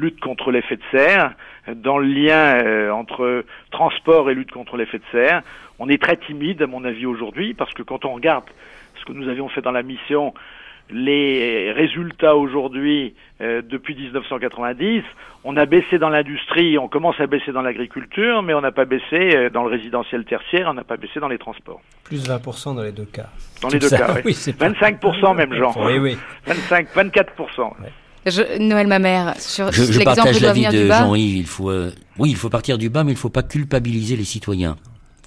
lutte 0.00 0.18
contre 0.20 0.50
l'effet 0.50 0.76
de 0.76 0.82
serre, 0.90 1.34
dans 1.76 1.98
le 1.98 2.06
lien 2.06 2.90
entre 2.90 3.44
transport 3.70 4.30
et 4.30 4.34
lutte 4.34 4.50
contre 4.50 4.76
l'effet 4.76 4.98
de 4.98 5.04
serre. 5.12 5.42
On 5.84 5.88
est 5.88 6.00
très 6.00 6.16
timide, 6.16 6.62
à 6.62 6.68
mon 6.68 6.84
avis, 6.84 7.06
aujourd'hui, 7.06 7.54
parce 7.54 7.74
que 7.74 7.82
quand 7.82 8.04
on 8.04 8.12
regarde 8.14 8.44
ce 9.00 9.04
que 9.04 9.12
nous 9.12 9.28
avions 9.28 9.48
fait 9.48 9.62
dans 9.62 9.72
la 9.72 9.82
mission, 9.82 10.32
les 10.90 11.72
résultats 11.72 12.36
aujourd'hui 12.36 13.14
euh, 13.40 13.62
depuis 13.68 13.96
1990, 13.96 15.02
on 15.42 15.56
a 15.56 15.66
baissé 15.66 15.98
dans 15.98 16.08
l'industrie, 16.08 16.78
on 16.78 16.86
commence 16.86 17.18
à 17.18 17.26
baisser 17.26 17.50
dans 17.50 17.62
l'agriculture, 17.62 18.44
mais 18.44 18.54
on 18.54 18.60
n'a 18.60 18.70
pas 18.70 18.84
baissé 18.84 19.34
euh, 19.34 19.50
dans 19.50 19.64
le 19.64 19.70
résidentiel 19.70 20.24
tertiaire, 20.24 20.68
on 20.70 20.74
n'a 20.74 20.84
pas 20.84 20.96
baissé 20.96 21.18
dans 21.18 21.26
les 21.26 21.38
transports. 21.38 21.80
Plus 22.04 22.28
20% 22.28 22.76
dans 22.76 22.82
les 22.82 22.92
deux 22.92 23.06
cas. 23.06 23.30
Dans 23.60 23.68
les 23.68 23.80
deux 23.80 23.90
cas, 23.90 24.14
oui. 24.24 24.34
25% 24.34 25.34
même, 25.34 25.52
genre. 25.52 25.76
Oui, 25.84 25.98
oui. 25.98 26.16
25, 26.46 26.94
24%. 26.94 27.72
Je, 28.24 28.58
Noël 28.60 28.86
Mamère, 28.86 29.34
sur 29.40 29.72
je, 29.72 29.82
je 29.82 30.00
partage 30.04 30.40
l'avis 30.40 30.68
de 30.68 30.86
Jean-Yves. 30.86 31.38
Il 31.38 31.46
faut, 31.46 31.70
euh, 31.70 31.90
oui, 32.20 32.30
il 32.30 32.36
faut 32.36 32.50
partir 32.50 32.78
du 32.78 32.88
bas, 32.88 33.02
mais 33.02 33.10
il 33.10 33.16
ne 33.16 33.20
faut 33.20 33.30
pas 33.30 33.42
culpabiliser 33.42 34.14
les 34.14 34.22
citoyens 34.22 34.76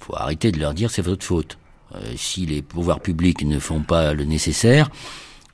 faut 0.00 0.14
arrêter 0.16 0.52
de 0.52 0.58
leur 0.58 0.74
dire 0.74 0.90
c'est 0.90 1.02
votre 1.02 1.24
faute. 1.24 1.58
Euh, 1.94 2.14
si 2.16 2.46
les 2.46 2.62
pouvoirs 2.62 3.00
publics 3.00 3.42
ne 3.44 3.58
font 3.58 3.80
pas 3.80 4.12
le 4.12 4.24
nécessaire, 4.24 4.90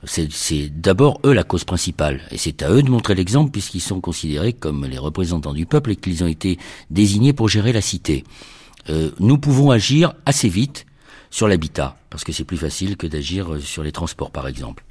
c'est 0.05 0.69
d'abord 0.69 1.19
eux 1.25 1.33
la 1.33 1.43
cause 1.43 1.63
principale. 1.63 2.21
Et 2.31 2.37
c'est 2.37 2.61
à 2.61 2.69
eux 2.69 2.83
de 2.83 2.89
montrer 2.89 3.15
l'exemple 3.15 3.51
puisqu'ils 3.51 3.81
sont 3.81 4.01
considérés 4.01 4.53
comme 4.53 4.85
les 4.85 4.97
représentants 4.97 5.53
du 5.53 5.65
peuple 5.65 5.91
et 5.91 5.95
qu'ils 5.95 6.23
ont 6.23 6.27
été 6.27 6.57
désignés 6.89 7.33
pour 7.33 7.47
gérer 7.47 7.71
la 7.71 7.81
cité. 7.81 8.23
Euh, 8.89 9.11
nous 9.19 9.37
pouvons 9.37 9.71
agir 9.71 10.13
assez 10.25 10.49
vite 10.49 10.85
sur 11.29 11.47
l'habitat, 11.47 11.97
parce 12.09 12.23
que 12.23 12.31
c'est 12.31 12.43
plus 12.43 12.57
facile 12.57 12.97
que 12.97 13.07
d'agir 13.07 13.57
sur 13.61 13.81
les 13.81 13.91
transports, 13.91 14.29
par 14.29 14.47
exemple. 14.47 14.83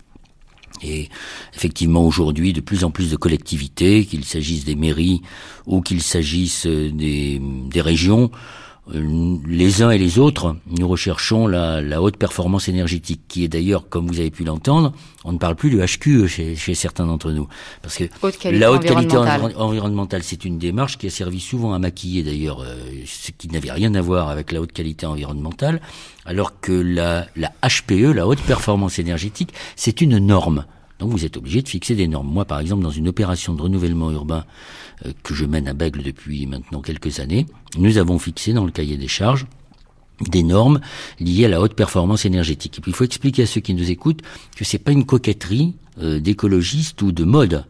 Et 0.82 1.09
effectivement, 1.55 2.05
aujourd'hui, 2.05 2.53
de 2.53 2.61
plus 2.61 2.82
en 2.82 2.90
plus 2.90 3.11
de 3.11 3.16
collectivités, 3.16 4.07
qu'il 4.07 4.24
s'agisse 4.24 4.64
des 4.64 4.74
mairies 4.74 5.22
ou 5.66 5.82
qu'il 5.82 6.03
s'agisse 6.03 6.66
des, 6.66 7.40
des 7.40 7.80
régions, 7.80 8.30
euh, 8.32 8.38
les 8.91 9.83
uns 9.83 9.91
et 9.91 9.99
les 9.99 10.18
autres, 10.18 10.57
nous 10.66 10.89
recherchons 10.89 11.47
la, 11.47 12.03
haute 12.03 12.16
performance 12.16 12.68
énergétique, 12.68 13.22
qui 13.28 13.45
est 13.45 13.49
d'ailleurs, 13.49 13.89
comme 13.89 14.09
vous 14.09 14.18
avez 14.18 14.30
pu 14.30 14.43
l'entendre, 14.43 14.93
on 15.24 15.33
ne 15.33 15.39
parle 15.39 15.55
plus 15.55 15.70
de 15.70 15.78
HQE 15.78 16.26
chez, 16.26 16.74
certains 16.74 17.07
d'entre 17.07 17.30
nous. 17.30 17.47
Parce 17.80 17.97
que 17.97 18.05
la 18.51 18.72
haute 18.72 18.83
qualité 18.83 19.16
environnementale, 19.16 20.22
c'est 20.24 20.45
une 20.45 20.59
démarche 20.59 20.99
qui 20.99 21.07
a 21.07 21.11
servi 21.11 21.39
souvent 21.39 21.74
à 21.74 21.78
maquiller 21.78 22.24
d'ailleurs 22.24 22.62
euh, 22.62 22.74
ce 23.07 23.30
qui 23.30 23.49
n'avait 23.49 23.70
rien 23.70 23.95
à 23.95 24.01
voir 24.01 24.28
avec 24.28 24.51
la 24.51 24.61
haute 24.61 24.72
qualité 24.72 25.07
environnementale, 25.07 25.80
alors 26.26 26.61
que 26.61 26.72
la, 26.72 27.26
la 27.37 27.53
HPE, 27.62 28.12
la 28.14 28.26
haute 28.26 28.41
performance 28.41 28.99
énergétique, 28.99 29.53
c'est 29.76 30.01
une 30.01 30.18
norme. 30.18 30.64
Vous 31.09 31.24
êtes 31.24 31.36
obligé 31.36 31.62
de 31.62 31.68
fixer 31.68 31.94
des 31.94 32.09
normes. 32.09 32.28
Moi, 32.28 32.44
par 32.44 32.61
exemple, 32.61 32.82
dans 32.82 32.90
une 32.90 33.09
opération 33.09 33.55
de 33.55 33.62
renouvellement 33.62 34.11
urbain 34.11 34.44
euh, 35.07 35.12
que 35.22 35.34
je 35.34 35.44
mène 35.44 35.68
à 35.68 35.74
Bègle 35.74 36.03
depuis 36.03 36.46
maintenant 36.46 36.80
quelques 36.80 37.20
années, 37.20 37.46
nous 37.76 37.98
avons 37.98 38.18
fixé 38.18 38.53
dans 38.53 38.64
le 38.64 38.70
cahier 38.70 38.96
des 38.96 39.09
charges 39.09 39.46
des 40.20 40.42
normes 40.42 40.80
liées 41.18 41.46
à 41.46 41.48
la 41.48 41.61
haute 41.61 41.74
performance 41.74 42.24
énergétique. 42.24 42.78
Et 42.78 42.80
puis 42.80 42.92
il 42.92 42.94
faut 42.94 43.05
expliquer 43.05 43.42
à 43.42 43.46
ceux 43.46 43.61
qui 43.61 43.74
nous 43.74 43.90
écoutent 43.90 44.22
que 44.57 44.64
c'est 44.64 44.78
pas 44.78 44.92
une 44.92 45.05
coquetterie 45.05 45.74
euh, 46.00 46.20
d'écologistes 46.20 47.03
ou 47.03 47.12
de 47.12 47.24
mode 47.24 47.64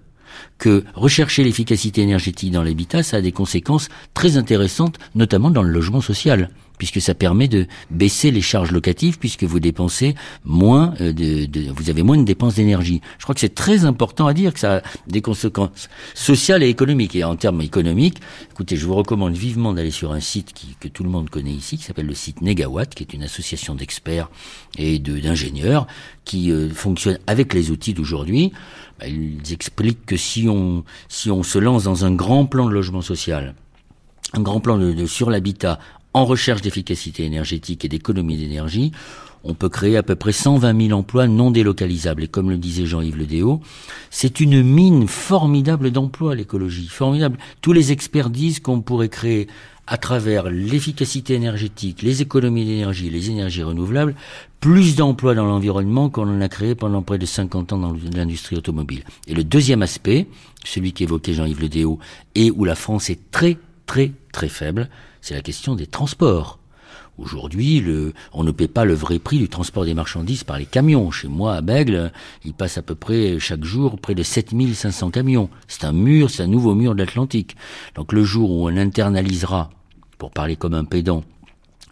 que 0.58 0.84
rechercher 0.94 1.44
l'efficacité 1.44 2.02
énergétique 2.02 2.52
dans 2.52 2.62
l'habitat, 2.62 3.02
ça 3.02 3.18
a 3.18 3.20
des 3.20 3.32
conséquences 3.32 3.88
très 4.14 4.36
intéressantes, 4.36 4.98
notamment 5.14 5.50
dans 5.50 5.62
le 5.62 5.70
logement 5.70 6.00
social 6.00 6.50
puisque 6.78 7.00
ça 7.00 7.14
permet 7.14 7.48
de 7.48 7.66
baisser 7.90 8.30
les 8.30 8.40
charges 8.40 8.72
locatives, 8.72 9.18
puisque 9.18 9.44
vous 9.44 9.60
dépensez 9.60 10.14
moins 10.44 10.94
euh, 11.00 11.12
de, 11.12 11.46
de 11.46 11.70
vous 11.70 11.90
avez 11.90 12.02
moins 12.02 12.16
de 12.16 12.24
dépenses 12.24 12.56
d'énergie. 12.56 13.00
Je 13.18 13.24
crois 13.24 13.34
que 13.34 13.40
c'est 13.40 13.54
très 13.54 13.84
important 13.84 14.26
à 14.26 14.34
dire 14.34 14.52
que 14.52 14.60
ça 14.60 14.76
a 14.76 14.82
des 15.06 15.22
conséquences 15.22 15.88
sociales 16.14 16.62
et 16.62 16.68
économiques. 16.68 17.14
Et 17.14 17.24
en 17.24 17.36
termes 17.36 17.60
économiques, 17.60 18.18
écoutez, 18.50 18.76
je 18.76 18.86
vous 18.86 18.94
recommande 18.94 19.34
vivement 19.34 19.72
d'aller 19.72 19.90
sur 19.90 20.12
un 20.12 20.20
site 20.20 20.52
qui, 20.52 20.76
que 20.80 20.88
tout 20.88 21.04
le 21.04 21.10
monde 21.10 21.30
connaît 21.30 21.52
ici, 21.52 21.76
qui 21.76 21.84
s'appelle 21.84 22.06
le 22.06 22.14
site 22.14 22.42
Negawatt, 22.42 22.94
qui 22.94 23.02
est 23.02 23.12
une 23.12 23.22
association 23.22 23.74
d'experts 23.74 24.30
et 24.78 24.98
d'ingénieurs 24.98 25.86
qui 26.24 26.50
euh, 26.50 26.70
fonctionne 26.70 27.18
avec 27.26 27.54
les 27.54 27.70
outils 27.70 27.94
d'aujourd'hui. 27.94 28.52
Bah, 28.98 29.06
ils 29.08 29.52
expliquent 29.52 30.06
que 30.06 30.16
si 30.16 30.48
on 30.48 30.84
si 31.08 31.30
on 31.30 31.42
se 31.42 31.58
lance 31.58 31.84
dans 31.84 32.04
un 32.04 32.12
grand 32.12 32.46
plan 32.46 32.66
de 32.66 32.72
logement 32.72 33.02
social, 33.02 33.54
un 34.34 34.40
grand 34.40 34.60
plan 34.60 34.78
de 34.78 35.06
sur 35.06 35.30
l'habitat 35.30 35.78
en 36.14 36.24
recherche 36.24 36.62
d'efficacité 36.62 37.24
énergétique 37.24 37.84
et 37.84 37.88
d'économie 37.88 38.36
d'énergie, 38.36 38.92
on 39.44 39.54
peut 39.54 39.68
créer 39.68 39.96
à 39.96 40.02
peu 40.02 40.14
près 40.14 40.32
120 40.32 40.88
000 40.88 40.98
emplois 40.98 41.26
non 41.26 41.50
délocalisables. 41.50 42.24
Et 42.24 42.28
comme 42.28 42.50
le 42.50 42.58
disait 42.58 42.86
Jean-Yves 42.86 43.16
Le 43.16 43.26
Déo, 43.26 43.60
c'est 44.10 44.40
une 44.40 44.62
mine 44.62 45.08
formidable 45.08 45.90
d'emplois, 45.90 46.34
l'écologie. 46.34 46.86
Formidable. 46.86 47.38
Tous 47.60 47.72
les 47.72 47.92
experts 47.92 48.30
disent 48.30 48.60
qu'on 48.60 48.82
pourrait 48.82 49.08
créer 49.08 49.48
à 49.88 49.96
travers 49.96 50.48
l'efficacité 50.48 51.34
énergétique, 51.34 52.02
les 52.02 52.22
économies 52.22 52.64
d'énergie, 52.64 53.10
les 53.10 53.30
énergies 53.30 53.64
renouvelables, 53.64 54.14
plus 54.60 54.94
d'emplois 54.94 55.34
dans 55.34 55.44
l'environnement 55.44 56.08
qu'on 56.08 56.28
en 56.28 56.40
a 56.40 56.48
créé 56.48 56.76
pendant 56.76 57.02
près 57.02 57.18
de 57.18 57.26
50 57.26 57.72
ans 57.72 57.78
dans 57.78 57.96
l'industrie 58.14 58.56
automobile. 58.56 59.02
Et 59.26 59.34
le 59.34 59.42
deuxième 59.42 59.82
aspect, 59.82 60.28
celui 60.64 60.92
qu'évoquait 60.92 61.34
Jean-Yves 61.34 61.60
Le 61.60 61.68
Déo, 61.68 61.98
et 62.36 62.52
où 62.52 62.64
la 62.64 62.76
France 62.76 63.10
est 63.10 63.32
très, 63.32 63.58
très, 63.86 64.12
très 64.32 64.48
faible, 64.48 64.88
c'est 65.22 65.34
la 65.34 65.40
question 65.40 65.74
des 65.74 65.86
transports. 65.86 66.58
Aujourd'hui, 67.16 67.84
on 68.32 68.42
ne 68.42 68.50
paie 68.50 68.68
pas 68.68 68.84
le 68.84 68.94
vrai 68.94 69.18
prix 69.18 69.38
du 69.38 69.48
transport 69.48 69.84
des 69.84 69.94
marchandises 69.94 70.44
par 70.44 70.58
les 70.58 70.66
camions. 70.66 71.10
Chez 71.10 71.28
moi, 71.28 71.54
à 71.54 71.60
Bègle, 71.60 72.10
il 72.44 72.54
passe 72.54 72.78
à 72.78 72.82
peu 72.82 72.94
près 72.94 73.38
chaque 73.38 73.64
jour 73.64 73.98
près 74.00 74.14
de 74.14 74.22
7500 74.22 75.10
camions. 75.10 75.48
C'est 75.68 75.84
un 75.84 75.92
mur, 75.92 76.30
c'est 76.30 76.42
un 76.42 76.48
nouveau 76.48 76.74
mur 76.74 76.94
de 76.94 77.00
l'Atlantique. 77.00 77.56
Donc 77.94 78.12
le 78.12 78.24
jour 78.24 78.50
où 78.50 78.68
on 78.68 78.76
internalisera, 78.76 79.70
pour 80.18 80.32
parler 80.32 80.56
comme 80.56 80.74
un 80.74 80.84
pédant, 80.84 81.22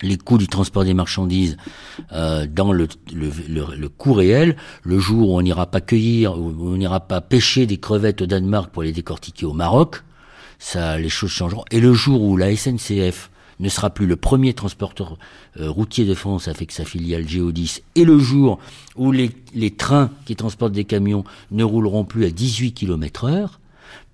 les 0.03 0.16
coûts 0.16 0.39
du 0.39 0.49
transport 0.49 0.85
des 0.85 0.95
marchandises 0.95 1.57
euh, 2.12 2.47
dans 2.47 2.72
le, 2.72 2.89
le, 3.12 3.31
le, 3.76 3.89
coût 3.89 4.14
réel, 4.14 4.57
le 4.83 4.99
jour 4.99 5.31
où 5.31 5.37
on 5.37 5.43
n'ira 5.43 5.66
pas 5.66 5.83
cueillir, 5.83 6.37
où 6.39 6.55
on 6.61 6.76
n'ira 6.78 7.01
pas 7.01 7.20
pêcher 7.20 7.66
des 7.66 7.76
crevettes 7.76 8.22
au 8.22 8.26
Danemark 8.26 8.70
pour 8.72 8.83
les 8.83 8.93
décortiquer 8.93 9.45
au 9.45 9.53
Maroc, 9.53 10.03
ça, 10.61 10.98
les 10.98 11.08
choses 11.08 11.30
changeront. 11.30 11.64
Et 11.72 11.80
le 11.80 11.92
jour 11.94 12.22
où 12.22 12.36
la 12.36 12.54
SNCF 12.54 13.30
ne 13.58 13.68
sera 13.68 13.90
plus 13.90 14.06
le 14.06 14.16
premier 14.16 14.54
transporteur 14.54 15.18
euh, 15.58 15.68
routier 15.68 16.04
de 16.04 16.14
France 16.14 16.48
avec 16.48 16.70
sa 16.70 16.84
filiale 16.84 17.26
Géodis, 17.26 17.82
et 17.94 18.04
le 18.04 18.18
jour 18.18 18.58
où 18.94 19.11
les, 19.11 19.30
les 19.54 19.70
trains 19.70 20.11
qui 20.26 20.36
transportent 20.36 20.72
des 20.72 20.84
camions 20.84 21.24
ne 21.50 21.64
rouleront 21.64 22.04
plus 22.04 22.24
à 22.24 22.30
18 22.30 22.72
km 22.72 23.24
heure, 23.24 23.58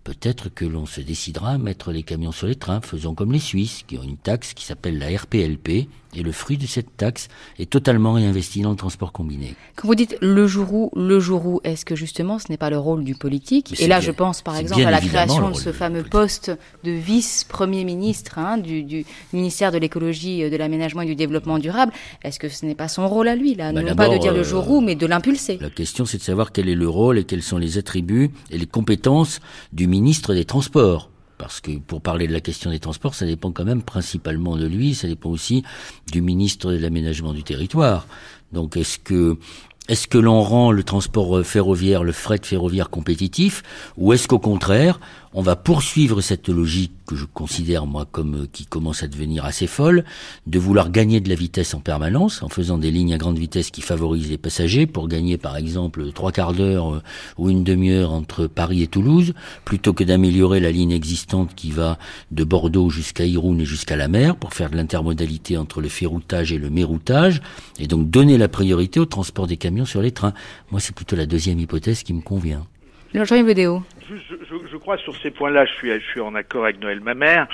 peut-être 0.04 0.48
que 0.48 0.64
l'on 0.64 0.86
se 0.86 1.00
décidera 1.00 1.50
à 1.50 1.58
mettre 1.58 1.90
les 1.90 2.04
camions 2.04 2.32
sur 2.32 2.46
les 2.46 2.54
trains, 2.54 2.80
faisons 2.80 3.14
comme 3.14 3.32
les 3.32 3.40
Suisses, 3.40 3.82
qui 3.86 3.98
ont 3.98 4.04
une 4.04 4.16
taxe 4.16 4.54
qui 4.54 4.64
s'appelle 4.64 4.98
la 4.98 5.16
RPLP, 5.16 5.88
et 6.16 6.22
le 6.22 6.32
fruit 6.32 6.56
de 6.56 6.66
cette 6.66 6.96
taxe 6.96 7.28
est 7.58 7.70
totalement 7.70 8.14
réinvesti 8.14 8.62
dans 8.62 8.70
le 8.70 8.76
transport 8.76 9.12
combiné. 9.12 9.54
Quand 9.76 9.86
vous 9.86 9.94
dites 9.94 10.16
le 10.20 10.46
jour 10.46 10.72
où, 10.72 10.90
le 10.96 11.20
jour 11.20 11.46
où, 11.46 11.60
est-ce 11.64 11.84
que 11.84 11.94
justement 11.94 12.38
ce 12.38 12.46
n'est 12.50 12.56
pas 12.56 12.70
le 12.70 12.78
rôle 12.78 13.04
du 13.04 13.14
politique 13.14 13.80
Et 13.80 13.86
là, 13.86 14.00
je 14.00 14.10
pense 14.10 14.42
par 14.42 14.56
exemple 14.56 14.82
à 14.82 14.90
la 14.90 15.00
création 15.00 15.50
de 15.50 15.56
ce 15.56 15.72
fameux 15.72 16.02
poste 16.02 16.50
de 16.84 16.90
vice-premier 16.90 17.84
ministre 17.84 18.38
hein, 18.38 18.58
du, 18.58 18.82
du, 18.82 19.04
ministère 19.32 19.72
de 19.72 19.78
l'écologie, 19.78 20.42
euh, 20.42 20.50
de 20.50 20.56
l'aménagement 20.56 21.02
et 21.02 21.06
du 21.06 21.14
développement 21.14 21.58
durable. 21.58 21.92
Est-ce 22.22 22.38
que 22.38 22.48
ce 22.48 22.64
n'est 22.64 22.74
pas 22.74 22.88
son 22.88 23.06
rôle 23.08 23.28
à 23.28 23.36
lui, 23.36 23.54
là 23.54 23.72
bah 23.72 23.82
Non 23.82 23.94
pas 23.94 24.08
de 24.08 24.18
dire 24.18 24.32
le 24.32 24.42
jour 24.42 24.70
où, 24.70 24.80
mais 24.80 24.94
de 24.94 25.06
l'impulser? 25.06 25.58
La 25.60 25.70
question, 25.70 26.06
c'est 26.06 26.18
de 26.18 26.22
savoir 26.22 26.52
quel 26.52 26.68
est 26.68 26.74
le 26.74 26.88
rôle 26.88 27.18
et 27.18 27.24
quels 27.24 27.42
sont 27.42 27.58
les 27.58 27.78
attributs 27.78 28.30
et 28.50 28.58
les 28.58 28.66
compétences 28.66 29.40
du 29.72 29.86
ministre 29.86 30.34
des 30.34 30.44
Transports 30.44 31.10
parce 31.38 31.60
que 31.60 31.72
pour 31.78 32.00
parler 32.00 32.26
de 32.26 32.32
la 32.32 32.40
question 32.40 32.70
des 32.70 32.78
transports, 32.78 33.14
ça 33.14 33.26
dépend 33.26 33.52
quand 33.52 33.64
même 33.64 33.82
principalement 33.82 34.56
de 34.56 34.66
lui, 34.66 34.94
ça 34.94 35.06
dépend 35.08 35.30
aussi 35.30 35.62
du 36.10 36.22
ministre 36.22 36.72
de 36.72 36.78
l'aménagement 36.78 37.32
du 37.32 37.42
territoire. 37.42 38.06
Donc 38.52 38.76
est-ce 38.76 38.98
que 38.98 40.18
l'on 40.18 40.42
rend 40.42 40.72
le 40.72 40.82
transport 40.82 41.44
ferroviaire, 41.44 42.04
le 42.04 42.12
fret 42.12 42.40
ferroviaire 42.42 42.90
compétitif, 42.90 43.62
ou 43.96 44.12
est-ce 44.12 44.28
qu'au 44.28 44.38
contraire, 44.38 45.00
on 45.38 45.42
va 45.42 45.54
poursuivre 45.54 46.22
cette 46.22 46.48
logique 46.48 46.92
que 47.06 47.14
je 47.14 47.26
considère 47.26 47.84
moi 47.84 48.06
comme 48.10 48.44
euh, 48.44 48.46
qui 48.50 48.64
commence 48.64 49.02
à 49.02 49.06
devenir 49.06 49.44
assez 49.44 49.66
folle, 49.66 50.02
de 50.46 50.58
vouloir 50.58 50.90
gagner 50.90 51.20
de 51.20 51.28
la 51.28 51.34
vitesse 51.34 51.74
en 51.74 51.80
permanence 51.80 52.42
en 52.42 52.48
faisant 52.48 52.78
des 52.78 52.90
lignes 52.90 53.12
à 53.12 53.18
grande 53.18 53.38
vitesse 53.38 53.70
qui 53.70 53.82
favorisent 53.82 54.30
les 54.30 54.38
passagers 54.38 54.86
pour 54.86 55.08
gagner 55.08 55.36
par 55.36 55.58
exemple 55.58 56.10
trois 56.12 56.32
quarts 56.32 56.54
d'heure 56.54 56.94
euh, 56.94 57.02
ou 57.36 57.50
une 57.50 57.64
demi-heure 57.64 58.12
entre 58.12 58.46
Paris 58.46 58.82
et 58.82 58.86
Toulouse, 58.86 59.34
plutôt 59.66 59.92
que 59.92 60.04
d'améliorer 60.04 60.58
la 60.58 60.72
ligne 60.72 60.92
existante 60.92 61.54
qui 61.54 61.70
va 61.70 61.98
de 62.30 62.42
Bordeaux 62.42 62.88
jusqu'à 62.88 63.26
Irun 63.26 63.58
et 63.58 63.66
jusqu'à 63.66 63.96
la 63.96 64.08
mer 64.08 64.36
pour 64.36 64.54
faire 64.54 64.70
de 64.70 64.76
l'intermodalité 64.76 65.58
entre 65.58 65.82
le 65.82 65.90
ferroutage 65.90 66.50
et 66.50 66.58
le 66.58 66.70
méroutage 66.70 67.42
et 67.78 67.86
donc 67.86 68.08
donner 68.08 68.38
la 68.38 68.48
priorité 68.48 69.00
au 69.00 69.06
transport 69.06 69.46
des 69.46 69.58
camions 69.58 69.84
sur 69.84 70.00
les 70.00 70.12
trains. 70.12 70.32
Moi, 70.70 70.80
c'est 70.80 70.94
plutôt 70.94 71.14
la 71.14 71.26
deuxième 71.26 71.60
hypothèse 71.60 72.04
qui 72.04 72.14
me 72.14 72.22
convient. 72.22 72.66
Jean-Yves 73.14 73.82
je, 74.08 74.34
je, 74.70 74.76
crois 74.76 74.98
sur 74.98 75.16
ces 75.16 75.30
points-là, 75.30 75.64
je 75.64 75.72
suis, 75.72 75.90
je 75.90 76.06
suis 76.06 76.20
en 76.20 76.34
accord 76.34 76.64
avec 76.64 76.80
Noël 76.80 77.00
Mamère. 77.00 77.48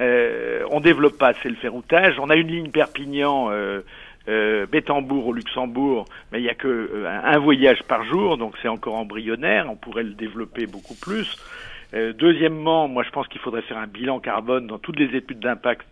Euh, 0.00 0.62
on 0.70 0.80
développe 0.80 1.18
pas 1.18 1.28
assez 1.28 1.48
le 1.48 1.56
ferroutage. 1.56 2.18
On 2.18 2.30
a 2.30 2.36
une 2.36 2.48
ligne 2.48 2.70
Perpignan. 2.70 3.50
Euh, 3.50 3.82
euh, 4.28 4.66
Bétambourg 4.66 5.28
au 5.28 5.32
Luxembourg, 5.32 6.04
mais 6.30 6.40
il 6.40 6.42
n'y 6.42 6.50
a 6.50 6.54
que 6.54 6.68
euh, 6.68 7.20
un 7.24 7.38
voyage 7.38 7.82
par 7.84 8.04
jour, 8.04 8.36
donc 8.36 8.56
c'est 8.60 8.68
encore 8.68 8.96
embryonnaire. 8.96 9.70
On 9.70 9.76
pourrait 9.76 10.02
le 10.02 10.12
développer 10.12 10.66
beaucoup 10.66 10.94
plus. 10.94 11.36
Euh, 11.94 12.12
deuxièmement, 12.12 12.88
moi 12.88 13.04
je 13.04 13.10
pense 13.10 13.26
qu'il 13.28 13.40
faudrait 13.40 13.62
faire 13.62 13.78
un 13.78 13.86
bilan 13.86 14.20
carbone 14.20 14.66
dans 14.66 14.78
toutes 14.78 14.98
les 14.98 15.16
études 15.16 15.40
d'impact 15.40 15.86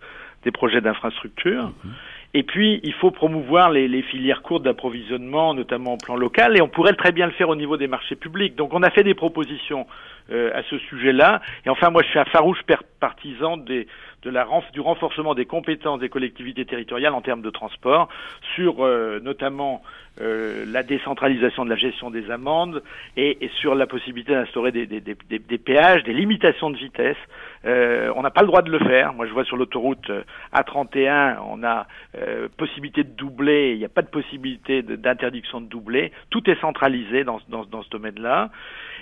des 0.45 0.51
projets 0.51 0.83
d'infrastructure. 0.83 1.73
Mhm. 1.83 1.93
Et 2.37 2.43
puis, 2.43 2.81
il 2.83 2.93
faut 2.93 3.11
promouvoir 3.11 3.71
les, 3.71 4.03
filières 4.03 4.43
courtes 4.43 4.63
d'approvisionnement, 4.63 5.55
notamment 5.55 5.95
au 5.95 5.97
plan 5.97 6.17
local, 6.17 6.55
et 6.55 6.61
on 6.61 6.69
pourrait 6.69 6.93
très 6.93 7.11
bien 7.11 7.25
le 7.25 7.33
faire 7.33 7.49
au 7.49 7.57
niveau 7.57 7.79
des 7.79 7.87
marchés 7.87 8.15
publics. 8.15 8.55
Donc, 8.57 8.75
on 8.75 8.83
a 8.83 8.91
fait 8.91 9.05
des 9.05 9.15
propositions 9.15 9.87
euh, 10.31 10.51
à 10.55 10.63
ce 10.65 10.77
sujet-là. 10.77 11.41
Et 11.65 11.71
enfin, 11.71 11.89
moi, 11.89 12.03
je 12.03 12.09
suis 12.11 12.19
un 12.19 12.27
farouche 12.27 12.59
partisan 13.01 13.57
des, 13.57 13.87
de 14.23 14.31
la, 14.31 14.47
du 14.73 14.81
renforcement 14.81 15.35
des 15.35 15.47
compétences 15.47 16.01
des 16.01 16.09
collectivités 16.09 16.65
territoriales 16.65 17.15
en 17.15 17.21
termes 17.21 17.43
de 17.43 17.51
transport, 17.51 18.09
sur 18.55 18.85
euh, 18.85 19.21
notamment 19.23 19.83
euh, 20.21 20.65
la 20.67 20.83
décentralisation 20.83 21.67
de 21.67 21.71
la 21.71 21.77
gestion 21.77 22.11
des 22.11 22.31
amendes 22.31 22.83
et, 23.19 23.45
et 23.45 23.51
sur 23.61 23.75
la 23.75 23.87
possibilité 23.87 24.33
d'instaurer 24.33 24.73
des, 24.73 24.87
des, 24.87 25.01
des, 25.03 25.15
des, 25.39 25.59
péages, 25.59 26.05
des 26.05 26.15
limitations 26.15 26.71
de 26.71 26.77
vitesse. 26.79 27.19
Euh, 27.67 28.11
on 28.17 28.23
n'a 28.23 28.31
pas 28.31 28.41
le 28.41 28.47
droit 28.47 28.63
de 28.63 28.71
le 28.71 28.79
faire. 28.79 29.13
Moi, 29.13 29.27
je 29.27 29.33
vois 29.33 29.45
sur 29.45 29.59
l'autoroute 29.59 30.09
euh, 30.09 30.23
A31, 30.55 31.37
on 31.47 31.63
a 31.63 31.87
euh, 32.17 32.49
possibilité 32.57 33.05
de 33.05 33.11
doubler, 33.11 33.73
il 33.73 33.79
n'y 33.79 33.85
a 33.85 33.91
pas 33.91 34.01
de 34.01 34.09
possibilité 34.09 34.81
d'interdiction 34.83 35.61
de, 35.61 35.67
doubler. 35.67 36.13
Tout 36.31 36.49
est 36.49 36.59
centralisé 36.63 37.23
dans, 37.23 37.41
dans, 37.51 37.67
dans 37.67 37.83
ce 37.83 37.91
domaine-là. 37.91 38.49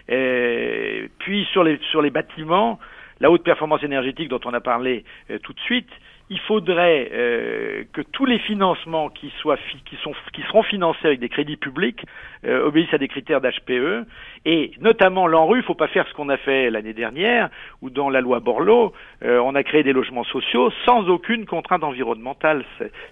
puis 0.09 1.47
sur 1.53 1.63
les, 1.63 1.79
sur 1.91 2.03
les 2.03 2.11
bâtiments, 2.11 2.81
la 3.21 3.31
haute 3.31 3.43
performance 3.43 3.83
énergétique 3.83 4.29
dont 4.29 4.41
on 4.45 4.55
a 4.55 4.61
parlé 4.61 5.05
tout 5.43 5.53
de 5.53 5.61
suite, 5.61 5.89
il 6.31 6.41
faudrait 6.41 7.11
euh, 7.13 7.85
que 7.93 8.01
tous 8.01 8.25
les 8.25 8.39
financements 8.39 9.11
qui, 9.11 9.31
seront 9.43 10.63
financés 10.63 11.07
avec 11.07 11.21
des 11.21 11.29
crédits 11.29 11.59
publics 11.59 12.03
euh, 12.47 12.67
obéissent 12.67 12.95
à 12.95 12.99
des 12.99 13.09
critères 13.09 13.43
d'HPE 13.43 14.07
et 14.47 14.73
notamment 14.81 15.27
l'ANRU, 15.27 15.59
il 15.59 15.61
ne 15.61 15.67
faut 15.67 15.75
pas 15.75 15.89
faire 15.89 16.09
ce 16.09 16.15
qu'on 16.15 16.31
a 16.31 16.39
fait 16.39 16.71
l'année 16.71 16.95
dernière 16.95 17.51
où 17.83 17.91
dans 17.91 18.09
la 18.09 18.23
loi 18.23 18.41
Borloo, 18.41 18.93
euh, 19.23 19.39
on 19.39 19.55
a 19.55 19.63
créé 19.63 19.83
des 19.83 19.93
logements 19.93 20.25
sociaux 20.25 20.73
sans 20.87 21.09
aucune 21.09 21.45
contrainte 21.45 21.85
environnementale. 21.85 22.65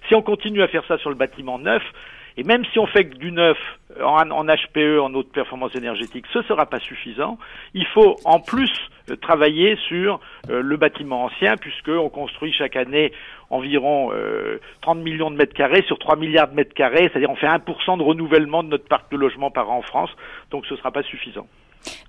Si 0.07 0.15
on 0.15 0.23
continue 0.23 0.63
à 0.63 0.67
faire 0.67 0.85
ça 0.87 0.97
sur 0.97 1.11
le 1.11 1.15
bâtiment 1.15 1.59
neuf, 1.59 1.83
et 2.37 2.43
même 2.43 2.63
si 2.71 2.79
on 2.79 2.87
fait 2.87 3.03
du 3.03 3.31
neuf 3.31 3.57
en, 4.01 4.29
en 4.31 4.45
HPE, 4.45 4.99
en 4.99 5.13
haute 5.13 5.31
performance 5.31 5.75
énergétique, 5.75 6.25
ce 6.33 6.39
ne 6.39 6.43
sera 6.43 6.65
pas 6.65 6.79
suffisant. 6.79 7.37
Il 7.73 7.85
faut 7.87 8.15
en 8.25 8.39
plus 8.39 8.71
euh, 9.09 9.15
travailler 9.15 9.77
sur 9.87 10.19
euh, 10.49 10.61
le 10.61 10.77
bâtiment 10.77 11.25
ancien, 11.25 11.57
puisqu'on 11.57 12.09
construit 12.09 12.53
chaque 12.53 12.75
année 12.75 13.11
environ 13.49 14.11
30 14.81 14.97
euh, 14.97 15.01
millions 15.01 15.29
de 15.29 15.35
mètres 15.35 15.53
carrés 15.53 15.83
sur 15.87 15.99
3 15.99 16.15
milliards 16.15 16.49
de 16.49 16.55
mètres 16.55 16.73
carrés, 16.73 17.09
c'est-à-dire 17.11 17.29
on 17.29 17.35
fait 17.35 17.47
1% 17.47 17.97
de 17.97 18.03
renouvellement 18.03 18.63
de 18.63 18.69
notre 18.69 18.87
parc 18.87 19.11
de 19.11 19.17
logement 19.17 19.51
par 19.51 19.69
an 19.69 19.77
en 19.77 19.81
France, 19.81 20.09
donc 20.49 20.65
ce 20.65 20.73
ne 20.73 20.79
sera 20.79 20.91
pas 20.91 21.03
suffisant. 21.03 21.47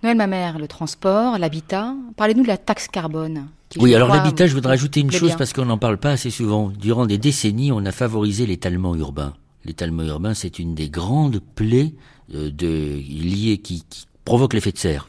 Noël 0.03 0.17
mère, 0.29 0.59
le 0.59 0.69
transport, 0.69 1.39
l'habitat, 1.39 1.95
parlez-nous 2.17 2.45
de 2.45 2.49
la 2.49 2.57
taxe 2.57 2.87
carbone. 2.89 3.49
Oui, 3.77 3.93
alors 3.95 4.09
l'habitat, 4.09 4.47
je 4.47 4.55
voudrais 4.55 4.75
ajouter 4.75 5.01
une 5.01 5.11
chose 5.11 5.35
parce 5.37 5.53
qu'on 5.53 5.65
n'en 5.65 5.79
parle 5.79 5.99
pas 5.99 6.11
assez 6.11 6.31
souvent. 6.31 6.71
Durant 6.79 7.07
des 7.07 7.19
décennies, 7.19 7.73
on 7.73 7.85
a 7.85 7.91
favorisé 7.91 8.47
l'étalement 8.47 8.95
urbain 8.95 9.35
l'étalement 9.65 10.03
urbain, 10.05 10.35
c'est 10.35 10.59
une 10.59 10.75
des 10.75 10.89
grandes 10.89 11.41
plaies 11.55 11.95
euh, 12.35 12.51
de, 12.51 12.67
liées 12.67 13.59
qui, 13.59 13.85
qui 13.89 14.07
provoque 14.25 14.55
l'effet 14.55 14.73
de 14.73 14.79
serre. 14.79 15.09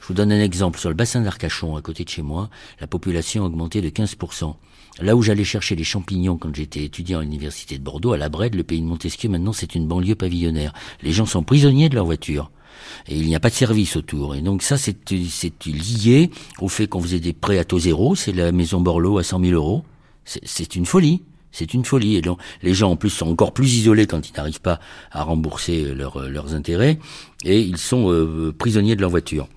Je 0.00 0.08
vous 0.08 0.14
donne 0.14 0.32
un 0.32 0.40
exemple. 0.40 0.78
Sur 0.78 0.88
le 0.88 0.94
bassin 0.94 1.20
d'Arcachon, 1.20 1.76
à 1.76 1.82
côté 1.82 2.04
de 2.04 2.08
chez 2.08 2.22
moi, 2.22 2.48
la 2.80 2.86
population 2.86 3.44
a 3.44 3.46
augmenté 3.46 3.82
de 3.82 3.90
15%. 3.90 4.54
Là 5.00 5.14
où 5.14 5.22
j'allais 5.22 5.44
chercher 5.44 5.76
les 5.76 5.84
champignons 5.84 6.38
quand 6.38 6.54
j'étais 6.54 6.82
étudiant 6.82 7.20
à 7.20 7.22
l'université 7.22 7.78
de 7.78 7.84
Bordeaux, 7.84 8.12
à 8.12 8.16
la 8.16 8.28
Brède, 8.28 8.54
le 8.54 8.64
pays 8.64 8.80
de 8.80 8.86
Montesquieu, 8.86 9.28
maintenant 9.28 9.52
c'est 9.52 9.74
une 9.74 9.86
banlieue 9.86 10.16
pavillonnaire. 10.16 10.72
Les 11.02 11.12
gens 11.12 11.26
sont 11.26 11.42
prisonniers 11.44 11.88
de 11.88 11.94
leur 11.94 12.04
voiture. 12.04 12.50
Et 13.06 13.16
il 13.16 13.26
n'y 13.26 13.36
a 13.36 13.40
pas 13.40 13.50
de 13.50 13.54
service 13.54 13.96
autour. 13.96 14.34
Et 14.34 14.40
donc 14.40 14.62
ça, 14.62 14.76
c'est 14.76 15.10
lié 15.66 16.30
au 16.60 16.68
fait 16.68 16.86
qu'on 16.86 17.00
faisait 17.00 17.20
des 17.20 17.32
prêts 17.32 17.58
à 17.58 17.64
taux 17.64 17.78
zéro. 17.78 18.14
C'est 18.14 18.32
la 18.32 18.50
maison 18.50 18.80
Borloo 18.80 19.18
à 19.18 19.22
100 19.22 19.40
000 19.40 19.52
euros. 19.52 19.84
C'est 20.24 20.74
une 20.74 20.86
folie. 20.86 21.22
C'est 21.52 21.74
une 21.74 21.84
folie. 21.84 22.16
Et 22.16 22.22
les 22.62 22.74
gens, 22.74 22.90
en 22.90 22.96
plus, 22.96 23.10
sont 23.10 23.28
encore 23.28 23.52
plus 23.52 23.74
isolés 23.74 24.06
quand 24.06 24.28
ils 24.28 24.32
n'arrivent 24.36 24.60
pas 24.60 24.80
à 25.10 25.22
rembourser 25.22 25.94
leurs 25.94 26.54
intérêts. 26.54 26.98
Et 27.44 27.60
ils 27.60 27.78
sont 27.78 28.10
euh, 28.10 28.52
prisonniers 28.56 28.96
de 28.96 29.00
leur 29.00 29.10
voiture. 29.10 29.48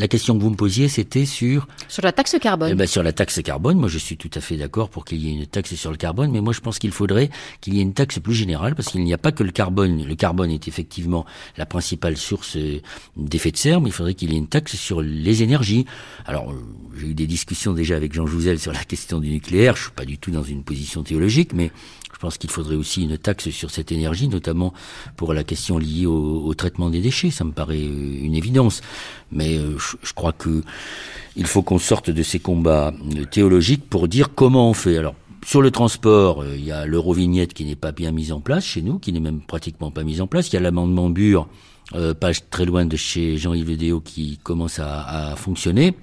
La 0.00 0.08
question 0.08 0.34
que 0.34 0.42
vous 0.42 0.48
me 0.48 0.56
posiez, 0.56 0.88
c'était 0.88 1.26
sur... 1.26 1.68
Sur 1.86 2.02
la 2.02 2.12
taxe 2.12 2.34
carbone. 2.40 2.70
Eh 2.72 2.74
ben, 2.74 2.86
sur 2.86 3.02
la 3.02 3.12
taxe 3.12 3.42
carbone, 3.42 3.76
moi 3.76 3.90
je 3.90 3.98
suis 3.98 4.16
tout 4.16 4.30
à 4.34 4.40
fait 4.40 4.56
d'accord 4.56 4.88
pour 4.88 5.04
qu'il 5.04 5.18
y 5.18 5.28
ait 5.28 5.34
une 5.34 5.46
taxe 5.46 5.74
sur 5.74 5.90
le 5.90 5.98
carbone, 5.98 6.30
mais 6.30 6.40
moi 6.40 6.54
je 6.54 6.60
pense 6.60 6.78
qu'il 6.78 6.90
faudrait 6.90 7.28
qu'il 7.60 7.74
y 7.74 7.80
ait 7.80 7.82
une 7.82 7.92
taxe 7.92 8.18
plus 8.18 8.32
générale, 8.32 8.74
parce 8.74 8.88
qu'il 8.88 9.04
n'y 9.04 9.12
a 9.12 9.18
pas 9.18 9.30
que 9.30 9.42
le 9.42 9.50
carbone. 9.50 10.02
Le 10.02 10.14
carbone 10.14 10.50
est 10.50 10.68
effectivement 10.68 11.26
la 11.58 11.66
principale 11.66 12.16
source 12.16 12.56
euh, 12.56 12.80
d'effet 13.18 13.50
de 13.50 13.58
serre, 13.58 13.82
mais 13.82 13.90
il 13.90 13.92
faudrait 13.92 14.14
qu'il 14.14 14.32
y 14.32 14.36
ait 14.36 14.38
une 14.38 14.46
taxe 14.46 14.74
sur 14.74 15.02
les 15.02 15.42
énergies. 15.42 15.84
Alors, 16.24 16.50
euh, 16.50 16.54
j'ai 16.98 17.08
eu 17.08 17.14
des 17.14 17.26
discussions 17.26 17.74
déjà 17.74 17.96
avec 17.96 18.14
Jean 18.14 18.26
Jouzel 18.26 18.58
sur 18.58 18.72
la 18.72 18.84
question 18.84 19.18
du 19.18 19.28
nucléaire, 19.28 19.76
je 19.76 19.82
suis 19.82 19.92
pas 19.92 20.06
du 20.06 20.16
tout 20.16 20.30
dans 20.30 20.42
une 20.42 20.62
position 20.62 21.02
théologique, 21.02 21.52
mais 21.52 21.72
pense 22.20 22.38
qu'il 22.38 22.50
faudrait 22.50 22.76
aussi 22.76 23.02
une 23.02 23.18
taxe 23.18 23.50
sur 23.50 23.70
cette 23.70 23.90
énergie, 23.90 24.28
notamment 24.28 24.72
pour 25.16 25.32
la 25.32 25.42
question 25.42 25.78
liée 25.78 26.06
au, 26.06 26.52
traitement 26.54 26.90
des 26.90 27.00
déchets. 27.00 27.30
Ça 27.30 27.44
me 27.44 27.52
paraît 27.52 27.76
euh, 27.78 28.24
une 28.24 28.34
évidence. 28.34 28.82
Mais 29.32 29.56
euh, 29.56 29.76
je, 29.78 30.12
crois 30.12 30.32
que 30.32 30.62
il 31.36 31.46
faut 31.46 31.62
qu'on 31.62 31.78
sorte 31.78 32.10
de 32.10 32.22
ces 32.22 32.38
combats 32.38 32.92
euh, 33.16 33.24
théologiques 33.24 33.88
pour 33.88 34.06
dire 34.06 34.34
comment 34.34 34.68
on 34.68 34.74
fait. 34.74 34.98
Alors, 34.98 35.14
sur 35.44 35.62
le 35.62 35.70
transport, 35.70 36.44
il 36.44 36.64
y 36.64 36.70
a 36.70 36.84
l'eurovignette 36.84 37.54
qui 37.54 37.64
n'est 37.64 37.74
pas 37.74 37.92
bien 37.92 38.12
mise 38.12 38.32
en 38.32 38.40
place 38.40 38.64
chez 38.64 38.82
nous, 38.82 38.98
qui 38.98 39.12
n'est 39.12 39.20
même 39.20 39.40
pratiquement 39.40 39.90
pas 39.90 40.04
mise 40.04 40.20
en 40.20 40.26
place. 40.26 40.48
Il 40.48 40.54
y 40.54 40.56
a 40.58 40.60
l'amendement 40.60 41.08
Bure, 41.08 41.48
pas 41.92 42.32
très 42.50 42.66
loin 42.66 42.84
de 42.84 42.96
chez 42.96 43.38
Jean-Yves 43.38 43.78
Déo, 43.78 44.00
qui 44.00 44.38
commence 44.42 44.78
à 44.78 45.34
fonctionner. 45.36 45.94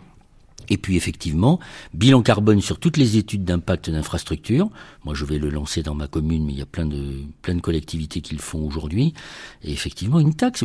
Et 0.70 0.78
puis 0.78 0.96
effectivement, 0.98 1.60
bilan 1.94 2.22
carbone 2.22 2.62
sur 2.62 2.80
toutes 2.80 2.98
les 2.98 3.18
études 3.18 3.44
d'impact 3.46 3.90
d'infrastructure. 3.90 4.70
Moi, 5.06 5.14
je 5.16 5.26
vais 5.26 5.38
le 5.38 5.50
lancer 5.50 5.84
dans 5.84 5.96
ma 5.96 6.08
commune, 6.08 6.46
mais 6.46 6.54
il 6.54 6.60
y 6.60 6.62
a 6.62 6.66
plein 6.66 6.86
de 6.86 7.24
plein 7.42 7.56
de 7.56 7.62
collectivités 7.62 8.22
qui 8.22 8.34
le 8.34 8.42
font 8.42 8.66
aujourd'hui. 8.66 9.14
Et 9.64 9.72
effectivement, 9.72 10.20
une 10.20 10.34
taxe. 10.34 10.64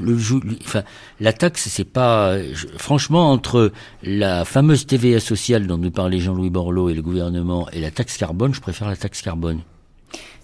La 1.20 1.32
taxe, 1.32 1.68
c'est 1.68 1.84
pas 1.84 2.36
franchement 2.78 3.30
entre 3.30 3.72
la 4.02 4.44
fameuse 4.44 4.86
TVA 4.86 5.20
sociale 5.20 5.66
dont 5.66 5.78
nous 5.78 5.90
parlait 5.90 6.18
Jean-Louis 6.18 6.50
Borloo 6.50 6.88
et 6.88 6.94
le 6.94 7.02
gouvernement 7.02 7.68
et 7.70 7.80
la 7.80 7.90
taxe 7.90 8.16
carbone, 8.16 8.54
je 8.54 8.60
préfère 8.60 8.88
la 8.88 8.96
taxe 8.96 9.22
carbone. 9.22 9.62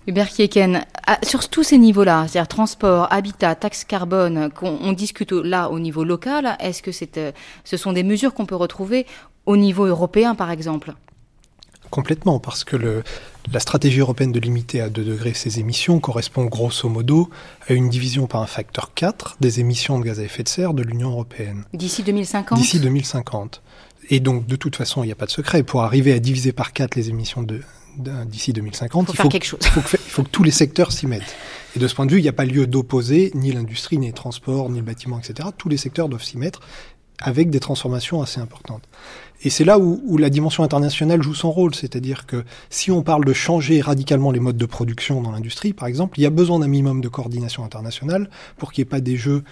Hubert 0.06 0.30
Kieken, 0.30 0.86
sur 1.22 1.50
tous 1.50 1.64
ces 1.64 1.76
niveaux-là, 1.76 2.26
c'est-à-dire 2.26 2.48
transport, 2.48 3.12
habitat, 3.12 3.54
taxe 3.54 3.84
carbone, 3.84 4.50
qu'on 4.50 4.92
discute 4.92 5.32
là 5.32 5.68
au 5.68 5.78
niveau 5.78 6.02
local, 6.02 6.56
est-ce 6.60 6.82
que 6.82 6.90
euh, 7.18 7.32
ce 7.64 7.76
sont 7.76 7.92
des 7.92 8.02
mesures 8.02 8.32
qu'on 8.32 8.46
peut 8.46 8.56
retrouver 8.56 9.06
au 9.48 9.56
niveau 9.56 9.86
européen, 9.86 10.34
par 10.36 10.50
exemple 10.50 10.94
Complètement, 11.90 12.38
parce 12.38 12.64
que 12.64 12.76
le, 12.76 13.02
la 13.50 13.60
stratégie 13.60 14.00
européenne 14.00 14.30
de 14.30 14.38
limiter 14.38 14.82
à 14.82 14.90
2 14.90 15.02
degrés 15.02 15.32
ses 15.32 15.58
émissions 15.58 16.00
correspond 16.00 16.44
grosso 16.44 16.86
modo 16.86 17.30
à 17.66 17.72
une 17.72 17.88
division 17.88 18.26
par 18.26 18.42
un 18.42 18.46
facteur 18.46 18.92
4 18.92 19.38
des 19.40 19.58
émissions 19.58 19.98
de 19.98 20.04
gaz 20.04 20.20
à 20.20 20.22
effet 20.22 20.42
de 20.42 20.50
serre 20.50 20.74
de 20.74 20.82
l'Union 20.82 21.10
européenne. 21.12 21.64
D'ici 21.72 22.02
2050 22.02 22.58
D'ici 22.58 22.78
2050. 22.78 23.62
Et 24.10 24.20
donc, 24.20 24.46
de 24.46 24.56
toute 24.56 24.76
façon, 24.76 25.02
il 25.02 25.06
n'y 25.06 25.12
a 25.12 25.16
pas 25.16 25.24
de 25.24 25.30
secret. 25.30 25.62
Pour 25.62 25.82
arriver 25.82 26.12
à 26.12 26.18
diviser 26.18 26.52
par 26.52 26.74
4 26.74 26.94
les 26.94 27.08
émissions 27.08 27.42
de, 27.42 27.62
d'ici 28.26 28.52
2050, 28.52 29.08
il 29.08 29.16
faut, 29.16 29.28
quelque 29.30 29.44
chose. 29.44 29.60
Il, 29.62 29.68
faut 29.70 29.80
que, 29.80 29.96
il 29.96 30.10
faut 30.10 30.22
que 30.24 30.28
tous 30.28 30.42
les 30.42 30.50
secteurs 30.50 30.92
s'y 30.92 31.06
mettent. 31.06 31.36
Et 31.74 31.78
de 31.78 31.88
ce 31.88 31.94
point 31.94 32.04
de 32.04 32.12
vue, 32.12 32.18
il 32.18 32.22
n'y 32.22 32.28
a 32.28 32.34
pas 32.34 32.44
lieu 32.44 32.66
d'opposer 32.66 33.30
ni 33.34 33.50
l'industrie, 33.50 33.96
ni 33.96 34.08
les 34.08 34.12
transports, 34.12 34.68
ni 34.68 34.78
le 34.78 34.84
bâtiment, 34.84 35.18
etc. 35.18 35.48
Tous 35.56 35.70
les 35.70 35.78
secteurs 35.78 36.10
doivent 36.10 36.22
s'y 36.22 36.36
mettre 36.36 36.60
avec 37.20 37.50
des 37.50 37.60
transformations 37.60 38.22
assez 38.22 38.40
importantes. 38.40 38.82
Et 39.42 39.50
c'est 39.50 39.64
là 39.64 39.78
où, 39.78 40.18
la 40.18 40.30
dimension 40.30 40.64
internationale 40.64 41.22
joue 41.22 41.34
son 41.34 41.52
rôle, 41.52 41.74
c'est-à-dire 41.74 42.26
que 42.26 42.44
si 42.70 42.90
on 42.90 43.02
parle 43.02 43.24
de 43.24 43.32
changer 43.32 43.80
radicalement 43.80 44.32
les 44.32 44.40
modes 44.40 44.56
de 44.56 44.66
production 44.66 45.22
dans 45.22 45.30
l'industrie, 45.30 45.72
par 45.72 45.86
exemple, 45.86 46.18
il 46.18 46.22
y 46.22 46.26
a 46.26 46.30
besoin 46.30 46.58
d'un 46.58 46.66
minimum 46.66 47.00
de 47.00 47.08
coordination 47.08 47.64
internationale 47.64 48.30
pour 48.56 48.72
qu'il 48.72 48.82
n'y 48.82 48.88
ait 48.88 48.90
pas 48.90 49.00
des 49.00 49.16
jeux 49.16 49.44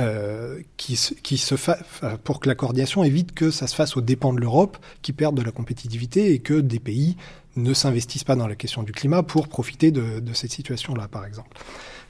euh, 0.00 0.60
qui, 0.76 0.96
se 0.96 1.56
fa 1.56 1.78
pour 2.24 2.40
que 2.40 2.48
la 2.48 2.54
coordination 2.54 3.02
évite 3.04 3.32
que 3.32 3.50
ça 3.50 3.66
se 3.66 3.74
fasse 3.74 3.96
aux 3.96 4.00
dépens 4.00 4.32
de 4.32 4.40
l'Europe, 4.40 4.76
qui 5.02 5.12
perde 5.12 5.36
de 5.36 5.42
la 5.42 5.50
compétitivité 5.50 6.32
et 6.32 6.40
que 6.40 6.54
des 6.54 6.78
pays 6.78 7.16
ne 7.56 7.74
s'investissent 7.74 8.24
pas 8.24 8.36
dans 8.36 8.46
la 8.46 8.54
question 8.54 8.82
du 8.82 8.92
climat 8.92 9.22
pour 9.22 9.48
profiter 9.48 9.90
de, 9.90 10.20
de 10.20 10.32
cette 10.32 10.52
situation-là, 10.52 11.08
par 11.08 11.24
exemple 11.24 11.56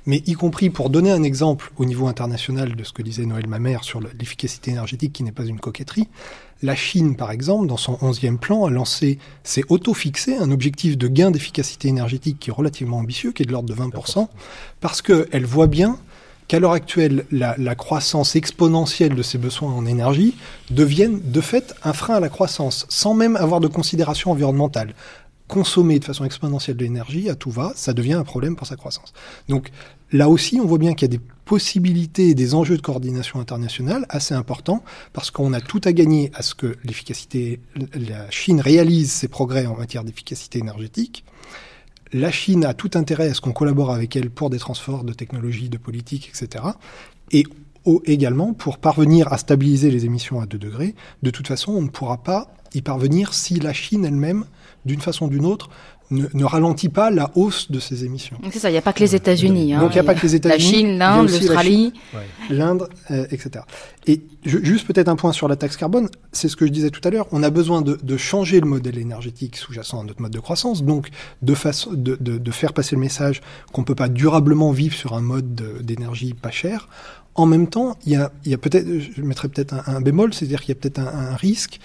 mais 0.09 0.23
y 0.25 0.33
compris 0.33 0.71
pour 0.71 0.89
donner 0.89 1.11
un 1.11 1.23
exemple 1.23 1.71
au 1.77 1.85
niveau 1.85 2.07
international 2.07 2.75
de 2.75 2.83
ce 2.83 2.95
que 2.95 3.03
disait 3.03 3.27
Noël 3.27 3.47
Mamère 3.47 3.85
sur 3.85 4.01
l'efficacité 4.01 4.71
énergétique 4.71 5.13
qui 5.13 5.23
n'est 5.23 5.33
pas 5.33 5.45
une 5.45 5.61
coquetterie, 5.61 6.09
la 6.63 6.75
Chine, 6.75 7.15
par 7.15 7.31
exemple, 7.31 7.67
dans 7.67 7.77
son 7.77 7.99
onzième 8.01 8.39
plan, 8.39 8.65
a 8.65 8.71
lancé, 8.71 9.19
s'est 9.45 9.65
auto-fixé 9.69 10.39
un 10.39 10.51
objectif 10.51 10.97
de 10.97 11.09
gain 11.09 11.31
d'efficacité 11.31 11.89
énergétique 11.89 12.39
qui 12.41 12.49
est 12.49 12.53
relativement 12.55 12.97
ambitieux, 12.97 13.33
qui 13.33 13.43
est 13.43 13.47
de 13.47 13.53
l'ordre 13.53 13.69
de 13.69 13.79
20%, 13.79 14.29
parce 14.81 15.03
qu'elle 15.03 15.45
voit 15.45 15.67
bien 15.67 15.99
qu'à 16.49 16.59
l'heure 16.59 16.73
actuelle, 16.73 17.27
la, 17.31 17.55
la, 17.59 17.75
croissance 17.75 18.35
exponentielle 18.35 19.15
de 19.15 19.23
ses 19.23 19.37
besoins 19.37 19.71
en 19.71 19.85
énergie 19.85 20.35
devienne 20.71 21.21
de 21.23 21.43
fait 21.43 21.75
un 21.85 21.93
frein 21.93 22.15
à 22.15 22.21
la 22.21 22.31
croissance, 22.31 22.87
sans 22.89 23.13
même 23.13 23.37
avoir 23.37 23.61
de 23.61 23.69
considération 23.69 24.31
environnementale 24.31 24.95
consommer 25.49 25.99
de 25.99 26.05
façon 26.05 26.25
exponentielle 26.25 26.77
de 26.77 26.85
l'énergie 26.85 27.29
à 27.31 27.35
tout 27.35 27.51
va, 27.51 27.73
ça 27.75 27.95
devient 27.95 28.13
un 28.13 28.23
problème 28.23 28.55
pour 28.55 28.67
sa 28.67 28.77
croissance. 28.77 29.13
Donc 29.49 29.71
là 30.13 30.29
aussi, 30.29 30.61
on 30.61 30.67
voit 30.67 30.79
bien 30.79 30.95
qu'il 30.95 31.11
y 31.13 31.15
a 31.15 31.17
des 31.19 31.25
possibilités 31.45 32.29
et 32.29 32.35
des 32.35 32.55
enjeux 32.55 32.77
de 32.77 32.83
coordination 32.83 33.41
internationale 33.41 34.05
assez 34.11 34.35
importants 34.35 34.85
parce 35.15 35.31
qu'on 35.31 35.55
a 35.55 35.61
tout 35.61 35.81
à 35.85 35.93
gagner 35.93 36.31
à 36.35 36.43
ce 36.43 36.55
que 36.55 36.77
l'efficacité, 36.85 37.61
la 37.95 38.31
Chine 38.31 38.61
réalise 38.61 39.11
ses 39.11 39.29
progrès 39.29 39.67
en 39.67 39.77
matière 39.77 40.05
d'efficacité 40.05 40.59
énergétique. 40.59 41.25
La 42.13 42.31
Chine 42.31 42.65
a 42.65 42.75
tout 42.75 42.91
intérêt 42.95 43.31
à 43.31 43.35
ce 43.35 43.41
qu'on 43.41 43.53
collabore 43.53 43.93
avec 43.93 44.15
elle 44.17 44.31
pour 44.31 44.51
des 44.51 44.59
transferts 44.59 45.05
de 45.05 45.13
technologies, 45.13 45.71
de 45.71 45.79
politique, 45.79 46.29
etc. 46.29 46.65
Et 47.33 47.45
également 48.05 48.53
pour 48.53 48.79
parvenir 48.79 49.33
à 49.33 49.39
stabiliser 49.39 49.91
les 49.91 50.05
émissions 50.05 50.41
à 50.41 50.47
2 50.47 50.59
degrés. 50.59 50.95
De 51.23 51.31
toute 51.31 51.49
façon, 51.49 51.73
on 51.73 51.83
ne 51.83 51.89
pourra 51.89 52.19
pas 52.19 52.53
y 52.75 52.83
parvenir 52.83 53.35
si 53.35 53.59
la 53.61 53.73
Chine 53.73 54.05
elle-même 54.05 54.45
d'une 54.85 55.01
façon 55.01 55.27
ou 55.27 55.31
d'une 55.31 55.47
autre, 55.47 55.69
ne, 56.11 56.45
ralentit 56.45 56.89
pas 56.89 57.11
la 57.11 57.31
hausse 57.35 57.71
de 57.71 57.79
ses 57.81 58.05
émissions. 58.05 58.39
C'est 58.51 58.59
ça, 58.59 58.71
il 58.71 58.73
n'y 58.73 58.79
a 58.79 58.83
pas 58.83 58.93
que 58.93 59.01
les 59.01 59.15
États-Unis. 59.15 59.75
Hein, 59.75 59.81
Donc 59.81 59.91
il 59.91 59.95
n'y 59.97 60.01
a 60.01 60.05
pas 60.05 60.15
que 60.15 60.23
les 60.23 60.35
États-Unis. 60.35 60.73
La 60.73 60.79
Chine, 60.79 60.99
l'Inde, 60.99 61.29
l'Australie. 61.29 61.93
L'Inde, 62.49 62.89
euh, 63.11 63.27
etc. 63.31 63.65
Et 64.07 64.23
juste 64.45 64.87
peut-être 64.87 65.09
un 65.09 65.17
point 65.17 65.33
sur 65.33 65.49
la 65.49 65.57
taxe 65.57 65.77
carbone, 65.77 66.09
c'est 66.33 66.49
ce 66.49 66.57
que 66.57 66.67
je 66.67 66.73
disais 66.73 66.89
tout 66.89 67.07
à 67.07 67.11
l'heure, 67.11 67.27
on 67.31 67.43
a 67.43 67.51
besoin 67.51 67.83
de, 67.83 68.17
changer 68.17 68.61
le 68.61 68.67
modèle 68.67 68.99
énergétique 68.99 69.57
sous-jacent 69.57 70.01
à 70.01 70.05
notre 70.05 70.23
mode 70.23 70.33
de 70.33 70.41
croissance, 70.41 70.83
donc 70.83 71.09
de, 71.43 71.55
de, 71.93 72.17
de 72.17 72.51
faire 72.51 72.73
passer 72.73 72.97
le 72.97 73.01
message 73.01 73.43
qu'on 73.73 73.83
ne 73.83 73.87
peut 73.87 73.95
pas 73.95 74.09
durablement 74.09 74.73
vivre 74.73 74.95
sur 74.95 75.13
un 75.13 75.21
mode 75.21 75.55
d'énergie 75.83 76.33
pas 76.33 76.51
cher. 76.51 76.89
En 77.39 77.47
même 77.47 77.69
temps, 77.69 77.97
il 78.05 78.13
y 78.13 78.17
a, 78.17 78.59
peut-être, 78.59 78.85
je 78.99 79.23
mettrais 79.23 79.49
peut-être 79.49 79.89
un, 79.89 80.01
bémol, 80.01 80.35
c'est-à-dire 80.35 80.61
qu'il 80.61 80.71
y 80.71 80.73
a 80.73 80.81
peut-être 80.81 80.99
un, 80.99 81.37
risque 81.37 81.79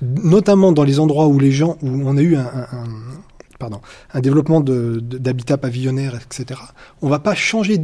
notamment 0.00 0.70
dans 0.70 0.84
les 0.84 1.00
endroits 1.00 1.26
où 1.26 1.40
les 1.40 1.50
gens, 1.50 1.76
où 1.82 1.88
on 1.88 2.16
a 2.16 2.22
eu 2.22 2.36
un, 2.36 4.20
développement 4.20 4.60
d'habitat 4.60 5.58
pavillonnaire, 5.58 6.14
etc. 6.14 6.60
On 7.02 7.08
va 7.08 7.18
pas 7.18 7.34
changer 7.34 7.82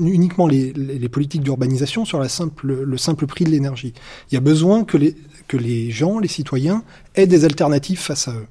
uniquement 0.00 0.46
les, 0.46 1.08
politiques 1.10 1.42
d'urbanisation 1.42 2.06
sur 2.06 2.18
le 2.18 2.96
simple 2.96 3.26
prix 3.26 3.44
de 3.44 3.50
l'énergie. 3.50 3.92
Il 4.30 4.34
y 4.34 4.38
a 4.38 4.40
besoin 4.40 4.84
que 4.84 4.96
les, 4.96 5.14
que 5.48 5.58
les 5.58 5.90
gens, 5.90 6.18
les 6.18 6.28
citoyens, 6.28 6.82
aient 7.14 7.26
des 7.26 7.44
alternatives 7.44 8.00
face 8.00 8.26
à 8.26 8.32
eux. 8.32 8.46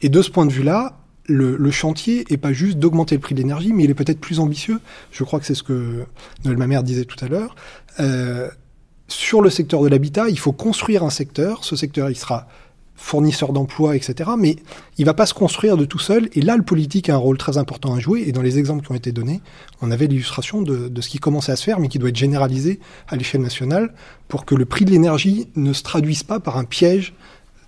Et 0.00 0.08
de 0.08 0.20
ce 0.22 0.30
point 0.32 0.44
de 0.44 0.52
vue-là, 0.52 0.98
le, 1.26 1.70
chantier 1.70 2.24
est 2.32 2.36
pas 2.36 2.52
juste 2.52 2.78
d'augmenter 2.78 3.14
le 3.14 3.20
prix 3.20 3.34
de 3.34 3.40
l'énergie, 3.40 3.72
mais 3.72 3.84
il 3.84 3.90
est 3.90 3.94
peut-être 3.94 4.20
plus 4.20 4.40
ambitieux. 4.40 4.80
Je 5.10 5.24
crois 5.24 5.40
que 5.40 5.46
c'est 5.46 5.54
ce 5.54 5.62
que 5.62 6.04
Noël 6.44 6.56
Mamère 6.56 6.82
disait 6.82 7.04
tout 7.04 7.22
à 7.24 7.28
l'heure. 7.28 7.54
Euh, 8.00 8.48
sur 9.08 9.42
le 9.42 9.50
secteur 9.50 9.82
de 9.82 9.88
l'habitat, 9.88 10.28
il 10.28 10.38
faut 10.38 10.52
construire 10.52 11.02
un 11.02 11.10
secteur. 11.10 11.64
Ce 11.64 11.76
secteur, 11.76 12.10
il 12.10 12.16
sera 12.16 12.48
fournisseur 12.94 13.52
d'emplois, 13.52 13.96
etc. 13.96 14.30
Mais 14.38 14.56
il 14.96 15.04
va 15.04 15.14
pas 15.14 15.26
se 15.26 15.34
construire 15.34 15.76
de 15.76 15.84
tout 15.84 15.98
seul. 15.98 16.28
Et 16.34 16.40
là, 16.40 16.56
le 16.56 16.62
politique 16.62 17.08
a 17.08 17.14
un 17.14 17.18
rôle 17.18 17.36
très 17.36 17.58
important 17.58 17.94
à 17.94 18.00
jouer. 18.00 18.24
Et 18.26 18.32
dans 18.32 18.42
les 18.42 18.58
exemples 18.58 18.84
qui 18.84 18.92
ont 18.92 18.96
été 18.96 19.12
donnés, 19.12 19.40
on 19.80 19.90
avait 19.90 20.06
l'illustration 20.06 20.62
de, 20.62 20.88
de, 20.88 21.00
ce 21.00 21.08
qui 21.08 21.18
commençait 21.18 21.52
à 21.52 21.56
se 21.56 21.64
faire, 21.64 21.80
mais 21.80 21.88
qui 21.88 21.98
doit 21.98 22.10
être 22.10 22.16
généralisé 22.16 22.80
à 23.08 23.16
l'échelle 23.16 23.42
nationale 23.42 23.92
pour 24.28 24.44
que 24.44 24.54
le 24.54 24.64
prix 24.64 24.84
de 24.84 24.90
l'énergie 24.90 25.48
ne 25.56 25.72
se 25.72 25.82
traduise 25.82 26.22
pas 26.22 26.40
par 26.40 26.56
un 26.56 26.64
piège 26.64 27.14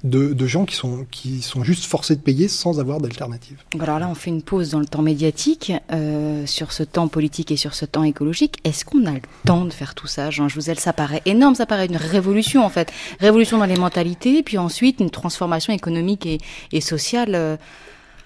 de, 0.04 0.46
gens 0.46 0.66
qui 0.66 0.76
sont, 0.76 1.06
qui 1.10 1.40
sont 1.40 1.64
juste 1.64 1.86
forcés 1.86 2.14
de 2.14 2.20
payer 2.20 2.46
sans 2.46 2.78
avoir 2.78 3.00
d'alternative. 3.00 3.62
Alors 3.80 3.98
là, 3.98 4.08
on 4.08 4.14
fait 4.14 4.30
une 4.30 4.42
pause 4.42 4.70
dans 4.70 4.78
le 4.78 4.86
temps 4.86 5.00
médiatique, 5.00 5.72
euh, 5.92 6.44
sur 6.46 6.72
ce 6.72 6.82
temps 6.82 7.08
politique 7.08 7.50
et 7.50 7.56
sur 7.56 7.74
ce 7.74 7.86
temps 7.86 8.04
écologique. 8.04 8.58
Est-ce 8.64 8.84
qu'on 8.84 9.06
a 9.06 9.12
le 9.12 9.22
temps 9.46 9.64
de 9.64 9.72
faire 9.72 9.94
tout 9.94 10.06
ça 10.06 10.30
Jean 10.30 10.48
Jouzel, 10.48 10.78
ça 10.78 10.92
paraît 10.92 11.22
énorme, 11.24 11.54
ça 11.54 11.64
paraît 11.64 11.86
une 11.86 11.96
révolution 11.96 12.64
en 12.64 12.68
fait. 12.68 12.92
Révolution 13.18 13.56
dans 13.58 13.64
les 13.64 13.76
mentalités, 13.76 14.42
puis 14.42 14.58
ensuite 14.58 15.00
une 15.00 15.10
transformation 15.10 15.72
économique 15.72 16.28
et, 16.72 16.80
sociale. 16.82 17.34
Euh. 17.34 17.56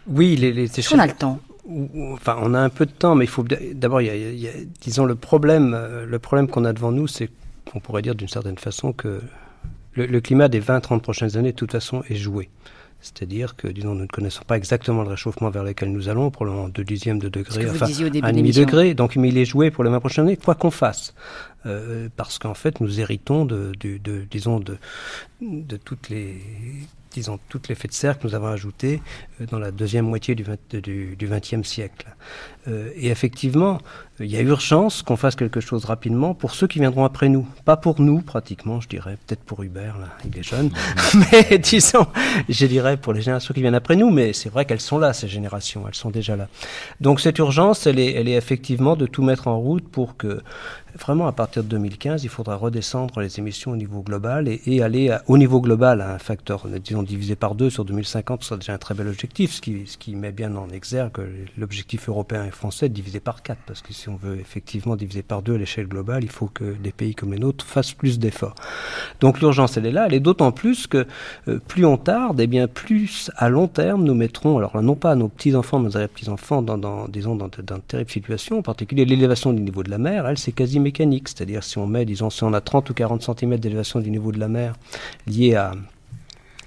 Oui, 0.09 0.35
les, 0.37 0.53
les 0.53 0.65
Est-ce 0.65 0.91
qu'on 0.91 0.99
a 0.99 1.07
le 1.07 1.13
temps? 1.13 1.39
Enfin, 2.13 2.39
on 2.43 2.55
a 2.55 2.59
un 2.59 2.71
peu 2.71 2.87
de 2.87 2.91
temps, 2.91 3.15
mais 3.15 3.27
il 3.27 3.31
faut 3.31 3.45
d'abord, 3.45 4.01
il, 4.01 4.09
il 4.09 4.41
y, 4.41 4.49
a, 4.49 4.53
disons, 4.81 5.05
le 5.05 5.15
problème, 5.15 5.75
euh, 5.75 6.07
le 6.07 6.19
problème 6.19 6.49
qu'on 6.49 6.65
a 6.65 6.73
devant 6.73 6.91
nous, 6.91 7.07
c'est 7.07 7.31
qu'on 7.71 7.79
pourrait 7.79 8.03
dire 8.03 8.15
d'une 8.17 8.29
certaine 8.29 8.59
façon 8.59 8.93
que 8.93 9.21
le, 10.07 10.21
climat 10.21 10.49
des 10.49 10.61
20-30 10.61 11.01
prochaines 11.01 11.37
années, 11.37 11.53
de 11.53 11.57
toute 11.57 11.73
façon, 11.73 12.03
est 12.09 12.17
joué. 12.17 12.49
C'est-à-dire 13.01 13.55
que, 13.55 13.69
disons, 13.69 13.95
nous 13.95 14.03
ne 14.03 14.07
connaissons 14.07 14.43
pas 14.45 14.57
exactement 14.57 15.03
le 15.03 15.11
réchauffement 15.11 15.51
vers 15.51 15.63
lequel 15.63 15.93
nous 15.93 16.09
allons, 16.09 16.31
probablement 16.31 16.69
2 16.69 16.83
dixièmes 16.83 17.21
de 17.21 17.29
degré, 17.29 17.69
enfin 17.71 17.87
un 18.23 18.33
demi-degré, 18.33 18.95
donc 18.95 19.15
mais 19.15 19.29
il 19.29 19.39
est 19.39 19.45
joué 19.45 19.71
pour 19.71 19.85
les 19.85 19.91
20 19.91 20.01
prochaines 20.01 20.25
années, 20.27 20.37
quoi 20.37 20.57
qu'on 20.57 20.73
fasse. 20.73 21.15
Euh, 21.67 22.09
parce 22.17 22.39
qu'en 22.39 22.55
fait, 22.55 22.81
nous 22.81 23.01
héritons 23.01 23.45
de, 23.45 23.73
de, 23.79 23.99
de 23.99 24.25
disons, 24.29 24.59
de, 24.59 24.79
de 25.41 25.77
toutes 25.77 26.09
les 26.09 26.41
disons, 27.13 27.39
toutes 27.49 27.69
l'effet 27.69 27.89
de 27.89 27.93
serre 27.93 28.19
que 28.19 28.27
nous 28.27 28.35
avons 28.35 28.49
ajouté 28.49 29.03
euh, 29.41 29.47
dans 29.47 29.59
la 29.59 29.71
deuxième 29.71 30.07
moitié 30.07 30.35
du 30.35 30.45
XXe 31.21 31.67
siècle. 31.67 32.15
Euh, 32.69 32.91
et 32.97 33.09
effectivement, 33.09 33.81
il 34.21 34.31
y 34.31 34.37
a 34.37 34.41
urgence 34.41 35.03
qu'on 35.03 35.17
fasse 35.17 35.37
quelque 35.37 35.61
chose 35.61 35.85
rapidement 35.85 36.35
pour 36.35 36.55
ceux 36.55 36.67
qui 36.67 36.81
viendront 36.81 37.05
après 37.05 37.29
nous. 37.29 37.47
Pas 37.65 37.77
pour 37.77 38.01
nous, 38.01 38.21
pratiquement, 38.21 38.81
je 38.81 38.89
dirais, 38.89 39.17
peut-être 39.27 39.43
pour 39.43 39.63
Hubert, 39.63 39.99
là, 39.99 40.09
il 40.25 40.37
est 40.37 40.43
jeune, 40.43 40.71
mais 41.15 41.59
disons, 41.59 42.07
je 42.49 42.67
dirais 42.67 42.97
pour 42.97 43.13
les 43.13 43.23
générations 43.23 43.55
qui 43.55 43.61
viennent 43.61 43.75
après 43.75 43.97
nous, 43.97 44.11
mais 44.11 44.33
c'est 44.33 44.49
vrai 44.49 44.65
qu'elles 44.65 44.81
sont 44.81 44.99
là, 44.99 45.13
ces 45.13 45.29
générations, 45.29 45.85
elles 45.87 45.95
sont 45.95 46.11
déjà 46.11 46.37
là. 46.37 46.49
Donc 47.01 47.21
cette 47.21 47.39
urgence, 47.39 47.87
elle 47.87 47.99
est, 47.99 48.13
elle 48.13 48.29
est 48.29 48.37
effectivement 48.37 48.97
de 48.97 49.07
tout 49.07 49.23
mettre 49.23 49.47
en 49.47 49.59
route 49.59 49.87
pour 49.89 50.17
que 50.17 50.43
vraiment, 50.99 51.27
à 51.27 51.33
partir 51.33 51.63
de 51.63 51.69
2015, 51.69 52.25
il 52.25 52.29
faudra 52.29 52.57
redescendre 52.57 53.21
les 53.21 53.39
émissions 53.39 53.73
au 53.73 53.77
niveau 53.77 54.03
global 54.03 54.49
et, 54.49 54.83
aller 54.83 55.17
au 55.27 55.39
niveau 55.39 55.61
global 55.61 56.01
à 56.01 56.15
un 56.15 56.19
facteur, 56.19 56.67
disons, 56.83 57.03
divisé 57.03 57.37
par 57.37 57.55
deux 57.55 57.71
sur 57.71 57.85
2050, 57.85 58.45
c'est 58.45 58.57
déjà 58.57 58.75
un 58.75 58.79
très 58.79 58.95
bel 58.95 59.09
objectif, 59.09 59.53
ce 59.53 59.61
qui, 59.61 59.87
ce 59.87 59.97
qui 59.97 60.15
met 60.15 60.33
bien 60.33 60.55
en 60.57 60.69
exergue 60.71 61.21
l'objectif 61.57 62.09
européen 62.09 62.45
et 62.45 62.51
français 62.51 62.89
divisé 62.89 63.21
par 63.21 63.43
quatre, 63.43 63.61
parce 63.67 63.83
que 63.83 63.93
si 63.93 64.08
on 64.09 64.17
veut 64.17 64.39
effectivement 64.39 64.97
diviser 64.97 65.23
par 65.23 65.43
deux 65.43 65.55
à 65.55 65.59
l'échelle 65.59 65.87
globale, 65.87 66.25
il 66.25 66.31
faut 66.31 66.47
que 66.47 66.75
des 66.75 66.93
pays 66.93 67.15
comme 67.15 67.33
les 67.33 67.39
nôtres 67.39 67.65
fassent 67.65 67.93
plus 67.93 68.19
d'efforts. 68.19 68.55
Donc 69.21 69.41
l'urgence, 69.41 69.77
elle 69.77 69.87
est 69.87 69.93
là, 69.93 70.07
elle 70.07 70.15
est 70.15 70.21
d'autant 70.21 70.53
plus 70.53 70.87
que 70.87 71.07
euh, 71.49 71.59
plus 71.67 71.85
on 71.85 71.97
tarde, 71.97 72.41
et 72.41 72.45
eh 72.45 72.47
bien 72.47 72.69
plus 72.69 73.31
à 73.37 73.49
long 73.49 73.69
terme 73.69 74.05
nous 74.05 74.15
mettrons, 74.15 74.59
alors 74.59 74.81
non 74.83 74.95
pas 74.95 75.15
nos 75.15 75.29
petits-enfants, 75.29 75.79
mais 75.79 75.89
nos 75.89 76.09
petits-enfants 76.09 76.63
dans, 76.63 76.79
dans, 76.79 77.09
disons, 77.09 77.37
dans, 77.37 77.49
de 77.49 77.63
terribles 77.87 78.11
situations, 78.11 78.59
en 78.59 78.63
particulier 78.63 79.05
l'élévation 79.05 79.53
du 79.53 79.61
niveau 79.61 79.83
de 79.83 79.91
la 79.91 79.99
mer, 79.99 80.27
elle, 80.27 80.39
c'est 80.39 80.53
quasi 80.53 80.81
mécanique, 80.81 81.29
c'est-à-dire 81.29 81.63
si 81.63 81.79
on 81.79 81.87
met, 81.87 82.05
disons, 82.05 82.31
si 82.31 82.45
on 82.45 82.53
a 82.53 82.61
30 82.61 82.91
ou 82.91 82.95
40 82.95 83.23
cm 83.23 83.57
d'élévation 83.59 84.01
du 84.01 84.11
niveau 84.11 84.33
de 84.33 84.39
la 84.39 84.49
mer 84.49 84.75
lié 85.27 85.55
à 85.55 85.73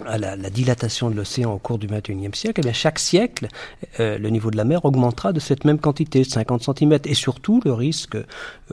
à 0.07 0.17
la, 0.17 0.49
dilatation 0.49 1.09
de 1.09 1.15
l'océan 1.15 1.53
au 1.53 1.57
cours 1.57 1.77
du 1.77 1.87
XXIe 1.87 2.29
siècle, 2.33 2.59
eh 2.59 2.61
bien 2.61 2.73
chaque 2.73 2.99
siècle, 2.99 3.47
euh, 3.99 4.17
le 4.17 4.29
niveau 4.29 4.51
de 4.51 4.57
la 4.57 4.63
mer 4.63 4.85
augmentera 4.85 5.33
de 5.33 5.39
cette 5.39 5.65
même 5.65 5.79
quantité, 5.79 6.23
50 6.23 6.63
cm. 6.63 6.99
Et 7.05 7.13
surtout, 7.13 7.61
le 7.63 7.73
risque, 7.73 8.17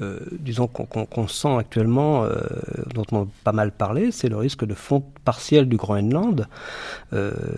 euh, 0.03 0.21
disons, 0.33 0.67
qu'on 0.67 1.29
sent 1.29 1.57
actuellement, 1.57 2.25
euh, 2.25 2.41
dont 2.95 3.05
on 3.13 3.23
a 3.23 3.27
pas 3.45 3.53
mal 3.53 3.71
parlé, 3.73 4.11
c'est 4.13 4.29
le 4.29 4.37
risque 4.37 4.65
de 4.65 4.75
fonte 4.75 5.05
partielle 5.25 5.69
du 5.69 5.77
Groenland. 5.77 6.47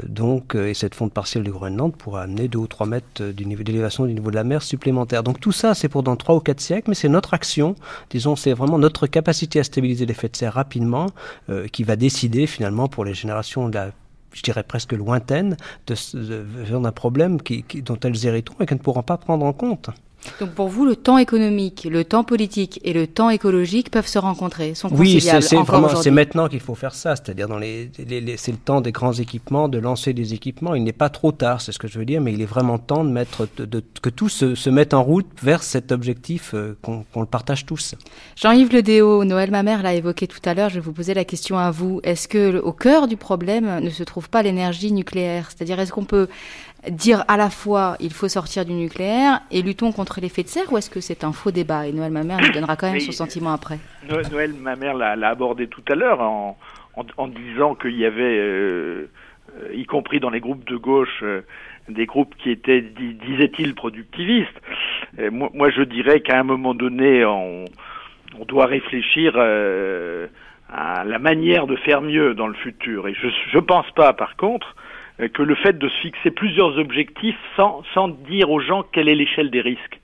donc, 0.07 0.55
et 0.55 0.75
cette 0.75 0.95
fonte 0.95 1.13
partielle 1.13 1.45
du 1.45 1.53
Groenland 1.53 1.95
pourrait 1.97 2.23
amener 2.23 2.49
2 2.49 2.59
ou 2.59 2.67
3 2.67 2.87
mètres 2.87 3.23
d'élévation 3.23 4.07
du 4.07 4.15
niveau 4.15 4.31
de 4.31 4.37
la 4.37 4.45
mer 4.45 4.63
supplémentaire. 4.63 5.23
Donc 5.23 5.41
tout 5.41 5.53
ça, 5.53 5.75
c'est 5.75 5.89
pour 5.89 6.03
dans 6.03 6.17
3 6.17 6.37
ou 6.37 6.41
4 6.41 6.61
siècles, 6.61 6.91
mais 6.91 6.95
c'est 6.95 7.09
notre 7.09 7.35
action, 7.35 7.75
disons, 8.11 8.37
c'est 8.37 8.53
vraiment 8.53 8.79
notre 8.79 9.07
capacité 9.07 9.61
à 9.61 9.65
stabiliser 9.65 10.07
l'effet 10.07 10.29
de 10.29 10.37
serre 10.37 10.55
rapidement 10.55 11.07
qui 11.73 11.85
va 11.85 11.97
décider 11.97 12.47
finalement 12.47 12.89
pour 12.89 13.05
les 13.05 13.15
générations 13.15 13.60
je 14.33 14.43
dirais 14.43 14.63
presque 14.63 14.93
lointaine, 14.93 15.57
d'un 15.87 16.93
problème 16.93 17.43
qui, 17.43 17.65
dont 17.83 17.99
elles 18.01 18.27
hériteront 18.27 18.59
et 18.61 18.67
qu'elles 18.67 18.79
ne 18.79 18.83
pourront 18.83 19.03
pas 19.03 19.19
prendre 19.19 19.45
en 19.45 19.53
compte. 19.53 19.91
Donc 20.39 20.51
pour 20.51 20.69
vous, 20.69 20.85
le 20.85 20.97
temps 20.97 21.19
économique, 21.19 21.87
le 21.91 22.05
temps 22.05 22.25
politique 22.25 22.81
et 22.85 22.93
le 22.93 23.07
temps 23.07 23.31
écologique 23.31 23.91
peuvent 23.91 24.07
se 24.07 24.19
rencontrer, 24.19 24.75
sont 24.75 24.89
Oui, 24.93 25.21
c'est 25.21 25.57
vraiment 25.57 25.89
c'est 25.97 26.11
maintenant 26.11 26.49
qu'il 26.49 26.61
faut 26.61 26.75
faire 26.75 26.95
ça, 26.95 27.17
c'est-à-dire 27.17 27.49
dans 27.49 27.59
les, 27.59 27.91
c'est 28.37 28.53
le 28.53 28.59
temps 28.59 28.81
des 28.81 28.93
grands 28.93 29.13
équipements, 29.13 29.69
de 29.69 29.79
lancer 29.79 30.13
des 30.13 30.35
équipements. 30.35 30.75
Il 30.75 30.85
n'est 30.85 30.93
pas 30.93 31.09
trop 31.09 31.33
tard, 31.33 31.61
c'est 31.61 31.73
ce 31.73 31.79
que 31.79 31.89
je 31.89 31.99
veux 31.99 32.05
dire, 32.05 32.21
mais 32.21 32.33
il 32.33 32.43
est 32.43 32.47
vraiment 32.47 32.79
temps 32.79 33.05
de 33.05 33.11
mettre 33.11 33.49
de, 33.57 33.83
que 34.03 34.11
tout 34.11 34.29
se, 34.29 34.55
se 34.55 34.71
mette 34.71 34.95
en 34.95 35.03
route 35.03 35.27
vers 35.43 35.63
cet 35.63 35.93
objectif 35.93 36.53
euh, 36.55 36.77
qu'on 36.83 37.21
le 37.21 37.27
partage 37.27 37.67
tous. 37.67 37.95
Jean-Yves 38.37 38.73
Ledéo, 38.73 39.25
Noël 39.25 39.51
Mamère 39.51 39.83
l'a 39.83 39.95
évoqué 39.95 40.27
tout 40.27 40.41
à 40.45 40.55
l'heure. 40.55 40.69
Je 40.69 40.77
vais 40.77 40.81
vous 40.81 40.93
poser 40.93 41.15
la 41.15 41.25
question 41.25 41.59
à 41.59 41.71
vous. 41.71 42.01
Est-ce 42.03 42.29
que 42.29 42.59
au 42.59 42.73
cœur 42.73 43.09
du 43.09 43.17
problème 43.17 43.81
ne 43.81 43.91
se 43.91 44.03
trouve 44.03 44.29
pas 44.29 44.43
l'énergie 44.43 44.93
nucléaire? 44.93 45.49
C'est-à-dire 45.51 45.81
est-ce 45.81 45.93
qu'on 45.93 46.05
peut 46.05 46.29
dire 46.89 47.25
à 47.29 47.37
la 47.37 47.51
fois 47.51 47.97
il 48.01 48.13
faut 48.13 48.29
sortir 48.29 48.65
du 48.65 48.73
nucléaire 48.73 49.41
et 49.51 49.63
luttons 49.63 49.93
contre 49.93 50.21
l'effet 50.21 50.43
de 50.43 50.49
serre 50.49 50.73
ou 50.73 50.79
est-ce 50.79 50.91
que 50.91 51.01
c'est 51.01 51.25
un 51.25 51.33
faux 51.33 51.51
débat 51.51 51.87
Et 51.87 51.93
Noël 51.93 52.13
Mamère 52.13 52.39
nous 52.41 52.53
donnera 52.53 52.77
quand 52.77 52.91
même 52.91 53.01
son 53.01 53.13
sentiment 53.13 53.53
après. 53.53 53.79
Noël 54.09 54.55
Mamère 54.55 54.95
l'a 54.95 55.29
abordé 55.29 55.67
tout 55.67 55.85
à 55.89 55.95
l'heure 55.95 56.21
en, 56.21 56.57
en, 57.17 57.29
disant 57.29 57.75
qu'il 57.75 57.97
y 57.97 58.05
avait, 58.05 58.39
euh, 58.39 59.07
y 59.75 59.85
compris 59.85 60.21
dans 60.21 60.31
les 60.31 60.41
groupes 60.41 60.67
de 60.67 60.77
gauche, 60.77 61.23
euh, 61.23 61.43
des 61.89 62.07
groupes 62.07 62.35
qui 62.37 62.51
étaient, 62.51 62.83
disait-il, 62.83 63.75
productivistes. 63.75 64.61
moi, 65.33 65.51
moi, 65.55 65.71
je 65.71 65.83
dirais 65.83 66.21
qu'à 66.21 66.39
un 66.39 66.45
moment 66.45 66.75
donné, 66.75 67.25
on, 67.25 67.65
on 68.39 68.45
doit 68.45 68.67
réfléchir 68.67 69.33
euh, 69.37 70.27
à 70.73 71.05
la 71.05 71.19
manière 71.19 71.67
de 71.67 71.77
faire 71.77 72.01
mieux 72.01 72.35
dans 72.35 72.47
le 72.47 72.55
futur. 72.55 73.09
Et 73.09 73.15
je 73.15 73.57
ne 73.57 73.61
pense 73.61 73.91
pas, 73.93 74.13
par 74.13 74.37
contre, 74.37 74.77
que 75.29 75.43
le 75.43 75.55
fait 75.55 75.79
de 75.79 75.89
se 75.89 76.01
fixer 76.01 76.31
plusieurs 76.31 76.79
objectifs 76.79 77.39
sans, 77.57 77.83
sans 77.95 78.09
dire 78.09 78.51
aux 78.51 78.61
gens 78.61 78.83
quelle 78.83 79.09
est 79.09 79.15
l'échelle 79.15 79.51
des 79.51 79.61
risques. 79.61 80.01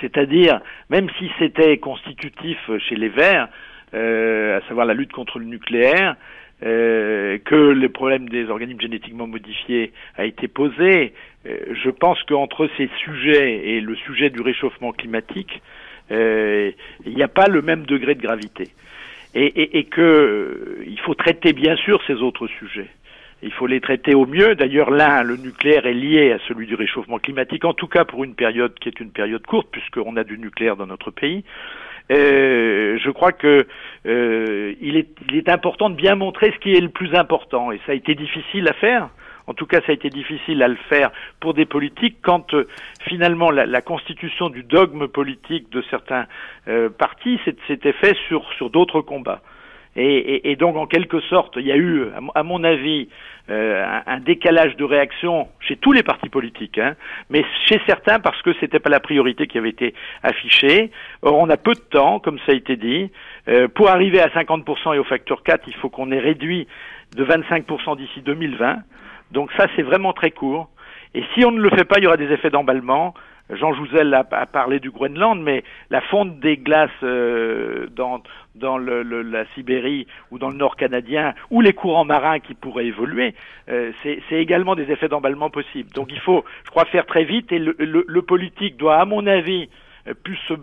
C'est-à-dire, 0.00 0.60
même 0.90 1.08
si 1.18 1.30
c'était 1.38 1.78
constitutif 1.78 2.58
chez 2.78 2.96
les 2.96 3.08
Verts, 3.08 3.48
euh, 3.94 4.58
à 4.58 4.68
savoir 4.68 4.86
la 4.86 4.94
lutte 4.94 5.12
contre 5.12 5.38
le 5.38 5.46
nucléaire, 5.46 6.16
euh, 6.62 7.38
que 7.44 7.54
le 7.54 7.88
problème 7.90 8.28
des 8.28 8.48
organismes 8.48 8.80
génétiquement 8.80 9.26
modifiés 9.26 9.92
a 10.16 10.24
été 10.24 10.48
posé, 10.48 11.12
euh, 11.46 11.58
je 11.72 11.90
pense 11.90 12.22
qu'entre 12.24 12.68
ces 12.76 12.88
sujets 13.04 13.68
et 13.68 13.80
le 13.80 13.94
sujet 13.94 14.30
du 14.30 14.40
réchauffement 14.40 14.92
climatique, 14.92 15.60
euh, 16.10 16.70
il 17.04 17.14
n'y 17.14 17.22
a 17.22 17.28
pas 17.28 17.46
le 17.48 17.62
même 17.62 17.84
degré 17.84 18.14
de 18.14 18.22
gravité. 18.22 18.68
Et, 19.34 19.44
et, 19.44 19.78
et 19.78 19.84
que 19.84 20.78
il 20.86 20.98
faut 21.00 21.14
traiter 21.14 21.52
bien 21.52 21.76
sûr 21.76 22.00
ces 22.06 22.14
autres 22.14 22.46
sujets. 22.46 22.88
Il 23.42 23.52
faut 23.52 23.66
les 23.66 23.80
traiter 23.80 24.14
au 24.14 24.26
mieux. 24.26 24.54
D'ailleurs, 24.54 24.90
l'un, 24.90 25.22
le 25.22 25.36
nucléaire, 25.36 25.86
est 25.86 25.94
lié 25.94 26.32
à 26.32 26.38
celui 26.48 26.66
du 26.66 26.74
réchauffement 26.74 27.18
climatique, 27.18 27.64
en 27.64 27.74
tout 27.74 27.86
cas 27.86 28.04
pour 28.04 28.24
une 28.24 28.34
période 28.34 28.74
qui 28.78 28.88
est 28.88 28.98
une 28.98 29.10
période 29.10 29.44
courte, 29.46 29.68
puisqu'on 29.70 30.16
a 30.16 30.24
du 30.24 30.38
nucléaire 30.38 30.76
dans 30.76 30.86
notre 30.86 31.10
pays. 31.10 31.44
Euh, 32.10 32.98
je 33.02 33.10
crois 33.10 33.32
que 33.32 33.66
euh, 34.06 34.74
il, 34.80 34.96
est, 34.96 35.48
important 35.48 35.90
de 35.90 35.96
bien 35.96 36.14
montrer 36.14 36.52
ce 36.52 36.58
qui 36.60 36.72
est 36.72 36.80
le 36.80 36.88
plus 36.88 37.14
important, 37.14 37.72
et 37.72 37.80
ça 37.84 37.92
a 37.92 37.94
été 37.94 38.14
difficile 38.14 38.68
à 38.68 38.72
faire. 38.74 39.10
En 39.48 39.54
tout 39.54 39.66
cas, 39.66 39.80
ça 39.82 39.92
a 39.92 39.94
été 39.94 40.10
difficile 40.10 40.62
à 40.62 40.68
le 40.68 40.78
faire 40.88 41.10
pour 41.38 41.54
des 41.54 41.66
politiques 41.66 42.18
quand 42.22 42.54
euh, 42.54 42.66
finalement 43.08 43.50
la, 43.50 43.80
constitution 43.80 44.48
du 44.48 44.62
dogme 44.62 45.08
politique 45.08 45.70
de 45.70 45.82
certains 45.90 46.26
partis 46.98 47.38
s'était 47.68 47.92
fait 47.92 48.16
sur, 48.26 48.44
sur 48.54 48.70
d'autres 48.70 49.00
combats. 49.00 49.42
Et, 49.98 50.56
donc, 50.56 50.76
en 50.76 50.86
quelque 50.86 51.20
sorte, 51.20 51.54
il 51.56 51.66
y 51.66 51.72
a 51.72 51.76
eu, 51.76 52.04
à 52.34 52.42
mon 52.42 52.64
avis, 52.64 53.08
euh, 53.48 54.00
un, 54.06 54.20
décalage 54.20 54.76
de 54.76 54.84
réaction 54.84 55.48
chez 55.60 55.76
tous 55.76 55.92
les 55.92 56.02
partis 56.02 56.28
politiques, 56.28 56.78
hein, 56.78 56.96
mais 57.30 57.44
chez 57.64 57.80
certains 57.86 58.18
parce 58.18 58.42
que 58.42 58.50
c'était 58.60 58.80
pas 58.80 58.90
la 58.90 59.00
priorité 59.00 59.46
qui 59.46 59.56
avait 59.56 59.70
été 59.70 59.94
affichée. 60.22 60.90
Or, 61.22 61.38
on 61.38 61.48
a 61.48 61.56
peu 61.56 61.72
de 61.72 61.80
temps, 61.80 62.18
comme 62.18 62.38
ça 62.40 62.52
a 62.52 62.54
été 62.54 62.76
dit. 62.76 63.10
Euh, 63.48 63.68
pour 63.68 63.88
arriver 63.88 64.20
à 64.20 64.28
50% 64.28 64.96
et 64.96 64.98
au 64.98 65.04
facteur 65.04 65.42
4, 65.44 65.62
il 65.66 65.74
faut 65.76 65.88
qu'on 65.88 66.10
ait 66.10 66.18
réduit 66.18 66.66
de 67.16 67.24
25% 67.24 67.96
d'ici 67.96 68.20
2020. 68.20 68.78
Donc 69.30 69.50
ça, 69.56 69.66
c'est 69.76 69.82
vraiment 69.82 70.12
très 70.12 70.32
court. 70.32 70.68
Et 71.14 71.22
si 71.34 71.44
on 71.44 71.52
ne 71.52 71.60
le 71.60 71.70
fait 71.70 71.84
pas, 71.84 71.98
il 71.98 72.04
y 72.04 72.06
aura 72.06 72.16
des 72.16 72.32
effets 72.32 72.50
d'emballement. 72.50 73.14
Jean 73.50 73.72
Jouzel 73.74 74.12
a, 74.12 74.24
parlé 74.24 74.80
du 74.80 74.90
Groenland, 74.90 75.40
mais 75.40 75.62
la 75.90 76.00
fonte 76.00 76.40
des 76.40 76.56
glaces 76.56 76.90
euh, 77.02 77.86
dans, 77.94 78.22
dans 78.54 78.76
le, 78.76 79.02
la 79.02 79.46
Sibérie 79.54 80.06
ou 80.30 80.38
dans 80.38 80.50
le 80.50 80.56
nord 80.56 80.76
canadien, 80.76 81.34
ou 81.50 81.60
les 81.60 81.72
courants 81.72 82.04
marins 82.04 82.40
qui 82.40 82.54
pourraient 82.54 82.86
évoluer, 82.86 83.34
euh, 83.68 83.92
c'est 84.02 84.20
également 84.32 84.74
des 84.74 84.90
effets 84.90 85.08
d'emballement 85.08 85.50
possibles. 85.50 85.90
Donc 85.92 86.08
il 86.10 86.20
faut, 86.20 86.44
je 86.64 86.70
crois, 86.70 86.84
faire 86.86 87.06
très 87.06 87.24
vite, 87.24 87.52
et 87.52 87.58
le, 87.58 87.76
le, 87.78 88.04
le 88.06 88.22
politique 88.22 88.76
doit, 88.76 88.96
à 88.96 89.04
mon 89.04 89.26
avis, 89.26 89.68
euh, 90.08 90.14
plus 90.14 90.36
se, 90.48 90.54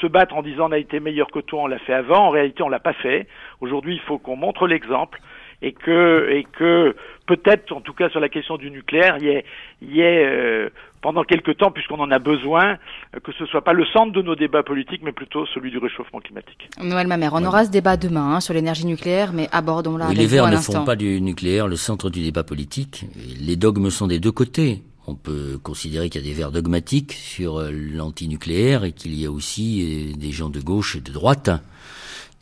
se 0.00 0.06
battre 0.06 0.36
en 0.36 0.42
disant 0.42 0.68
on 0.68 0.72
a 0.72 0.78
été 0.78 1.00
meilleur 1.00 1.30
que 1.30 1.40
toi, 1.40 1.62
on 1.62 1.66
l'a 1.66 1.78
fait 1.78 1.94
avant. 1.94 2.26
En 2.26 2.30
réalité, 2.30 2.62
on 2.62 2.68
l'a 2.68 2.80
pas 2.80 2.92
fait. 2.92 3.26
Aujourd'hui, 3.60 3.94
il 3.94 4.00
faut 4.00 4.18
qu'on 4.18 4.36
montre 4.36 4.66
l'exemple 4.66 5.20
et 5.60 5.72
que, 5.72 6.28
et 6.30 6.44
que 6.44 6.94
peut-être, 7.36 7.72
en 7.72 7.80
tout 7.80 7.94
cas 7.94 8.08
sur 8.10 8.20
la 8.20 8.28
question 8.28 8.56
du 8.56 8.70
nucléaire, 8.70 9.16
il 9.18 9.24
y 9.24 9.28
ait, 9.28 9.44
il 9.80 9.94
y 9.94 10.00
ait 10.00 10.26
euh, 10.26 10.68
pendant 11.00 11.24
quelque 11.24 11.50
temps, 11.50 11.70
puisqu'on 11.70 11.98
en 12.00 12.10
a 12.10 12.18
besoin, 12.18 12.76
euh, 13.14 13.20
que 13.24 13.32
ce 13.32 13.46
soit 13.46 13.62
pas 13.64 13.72
le 13.72 13.86
centre 13.86 14.12
de 14.12 14.22
nos 14.22 14.34
débats 14.34 14.62
politiques, 14.62 15.00
mais 15.02 15.12
plutôt 15.12 15.46
celui 15.46 15.70
du 15.70 15.78
réchauffement 15.78 16.20
climatique. 16.20 16.68
Noël 16.82 17.06
Mamère, 17.06 17.32
on 17.34 17.44
aura 17.44 17.64
ce 17.64 17.70
débat 17.70 17.96
demain 17.96 18.34
hein, 18.34 18.40
sur 18.40 18.54
l'énergie 18.54 18.86
nucléaire, 18.86 19.32
mais 19.32 19.48
abordons-la. 19.52 20.12
les 20.12 20.26
Verts 20.26 20.48
ne 20.48 20.56
font 20.56 20.84
pas 20.84 20.96
du 20.96 21.20
nucléaire 21.20 21.68
le 21.68 21.76
centre 21.76 22.10
du 22.10 22.22
débat 22.22 22.44
politique. 22.44 23.06
Les 23.40 23.56
dogmes 23.56 23.90
sont 23.90 24.06
des 24.06 24.20
deux 24.20 24.32
côtés. 24.32 24.82
On 25.06 25.14
peut 25.14 25.58
considérer 25.62 26.10
qu'il 26.10 26.20
y 26.20 26.24
a 26.24 26.28
des 26.28 26.34
Verts 26.34 26.52
dogmatiques 26.52 27.12
sur 27.12 27.58
euh, 27.58 27.70
l'antinucléaire 27.72 28.84
et 28.84 28.92
qu'il 28.92 29.18
y 29.18 29.26
a 29.26 29.30
aussi 29.30 30.14
des 30.16 30.30
gens 30.30 30.50
de 30.50 30.60
gauche 30.60 30.96
et 30.96 31.00
de 31.00 31.10
droite 31.10 31.50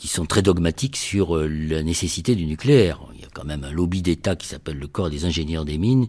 qui 0.01 0.09
sont 0.09 0.24
très 0.24 0.40
dogmatiques 0.40 0.96
sur 0.96 1.36
euh, 1.36 1.46
la 1.46 1.82
nécessité 1.82 2.34
du 2.34 2.46
nucléaire. 2.46 3.01
Il 3.14 3.20
y 3.20 3.24
a 3.24 3.28
quand 3.34 3.44
même 3.44 3.64
un 3.64 3.70
lobby 3.70 4.01
d'État 4.01 4.34
qui 4.34 4.46
s'appelle 4.46 4.78
le 4.78 4.86
Corps 4.86 5.11
des 5.11 5.26
ingénieurs 5.26 5.66
des 5.66 5.76
mines, 5.76 6.09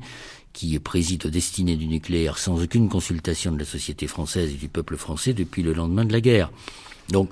qui 0.53 0.79
préside 0.79 1.25
aux 1.25 1.29
destinées 1.29 1.75
du 1.75 1.87
nucléaire 1.87 2.37
sans 2.37 2.63
aucune 2.63 2.87
consultation 2.87 3.51
de 3.51 3.59
la 3.59 3.65
société 3.65 4.07
française 4.07 4.49
et 4.51 4.57
du 4.57 4.69
peuple 4.69 4.95
français 4.95 5.33
depuis 5.33 5.61
le 5.61 5.73
lendemain 5.73 6.05
de 6.05 6.13
la 6.13 6.21
guerre. 6.21 6.51
Donc, 7.09 7.29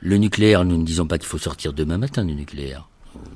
le 0.00 0.16
nucléaire, 0.16 0.64
nous 0.64 0.78
ne 0.78 0.84
disons 0.84 1.06
pas 1.06 1.18
qu'il 1.18 1.28
faut 1.28 1.36
sortir 1.36 1.74
demain 1.74 1.98
matin 1.98 2.24
du 2.24 2.34
nucléaire. 2.34 2.88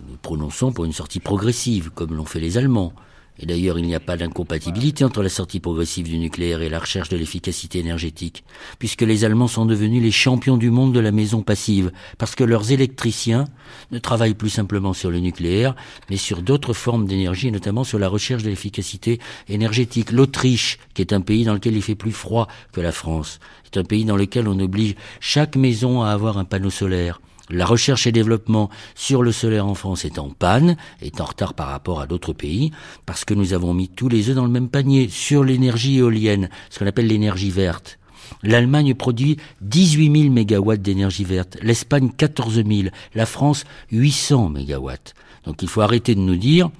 Nous 0.08 0.16
prononçons 0.22 0.72
pour 0.72 0.86
une 0.86 0.94
sortie 0.94 1.20
progressive, 1.20 1.90
comme 1.94 2.14
l'ont 2.14 2.24
fait 2.24 2.40
les 2.40 2.56
Allemands. 2.56 2.94
Et 3.38 3.46
d'ailleurs, 3.46 3.78
il 3.78 3.86
n'y 3.86 3.94
a 3.94 4.00
pas 4.00 4.16
d'incompatibilité 4.16 5.04
entre 5.04 5.22
la 5.22 5.28
sortie 5.28 5.58
progressive 5.58 6.08
du 6.08 6.18
nucléaire 6.18 6.60
et 6.60 6.68
la 6.68 6.78
recherche 6.78 7.08
de 7.08 7.16
l'efficacité 7.16 7.78
énergétique, 7.78 8.44
puisque 8.78 9.02
les 9.02 9.24
Allemands 9.24 9.48
sont 9.48 9.64
devenus 9.64 10.02
les 10.02 10.10
champions 10.10 10.58
du 10.58 10.70
monde 10.70 10.92
de 10.92 11.00
la 11.00 11.12
maison 11.12 11.42
passive, 11.42 11.92
parce 12.18 12.34
que 12.34 12.44
leurs 12.44 12.72
électriciens 12.72 13.46
ne 13.90 13.98
travaillent 13.98 14.34
plus 14.34 14.50
simplement 14.50 14.92
sur 14.92 15.10
le 15.10 15.18
nucléaire, 15.18 15.74
mais 16.10 16.18
sur 16.18 16.42
d'autres 16.42 16.74
formes 16.74 17.06
d'énergie, 17.06 17.50
notamment 17.50 17.84
sur 17.84 17.98
la 17.98 18.08
recherche 18.08 18.42
de 18.42 18.50
l'efficacité 18.50 19.18
énergétique. 19.48 20.12
L'Autriche, 20.12 20.78
qui 20.92 21.00
est 21.00 21.14
un 21.14 21.22
pays 21.22 21.44
dans 21.44 21.54
lequel 21.54 21.74
il 21.74 21.82
fait 21.82 21.94
plus 21.94 22.12
froid 22.12 22.48
que 22.72 22.80
la 22.80 22.92
France, 22.92 23.40
est 23.64 23.78
un 23.78 23.84
pays 23.84 24.04
dans 24.04 24.16
lequel 24.16 24.46
on 24.46 24.58
oblige 24.60 24.94
chaque 25.20 25.56
maison 25.56 26.02
à 26.02 26.10
avoir 26.10 26.36
un 26.36 26.44
panneau 26.44 26.70
solaire. 26.70 27.20
La 27.50 27.66
recherche 27.66 28.06
et 28.06 28.12
développement 28.12 28.70
sur 28.94 29.22
le 29.22 29.32
solaire 29.32 29.66
en 29.66 29.74
France 29.74 30.04
est 30.04 30.18
en 30.18 30.30
panne, 30.30 30.76
est 31.00 31.20
en 31.20 31.24
retard 31.24 31.54
par 31.54 31.68
rapport 31.68 32.00
à 32.00 32.06
d'autres 32.06 32.32
pays, 32.32 32.70
parce 33.04 33.24
que 33.24 33.34
nous 33.34 33.52
avons 33.52 33.74
mis 33.74 33.88
tous 33.88 34.08
les 34.08 34.30
œufs 34.30 34.36
dans 34.36 34.44
le 34.44 34.50
même 34.50 34.68
panier 34.68 35.08
sur 35.08 35.44
l'énergie 35.44 35.98
éolienne, 35.98 36.48
ce 36.70 36.78
qu'on 36.78 36.86
appelle 36.86 37.08
l'énergie 37.08 37.50
verte. 37.50 37.98
L'Allemagne 38.42 38.94
produit 38.94 39.36
18 39.60 40.22
000 40.22 40.32
mégawatts 40.32 40.82
d'énergie 40.82 41.24
verte, 41.24 41.58
l'Espagne 41.62 42.10
14 42.16 42.62
000, 42.66 42.88
la 43.14 43.26
France 43.26 43.64
800 43.90 44.48
mégawatts. 44.48 45.14
Donc 45.44 45.62
il 45.62 45.68
faut 45.68 45.80
arrêter 45.80 46.14
de 46.14 46.20
nous 46.20 46.36
dire 46.36 46.70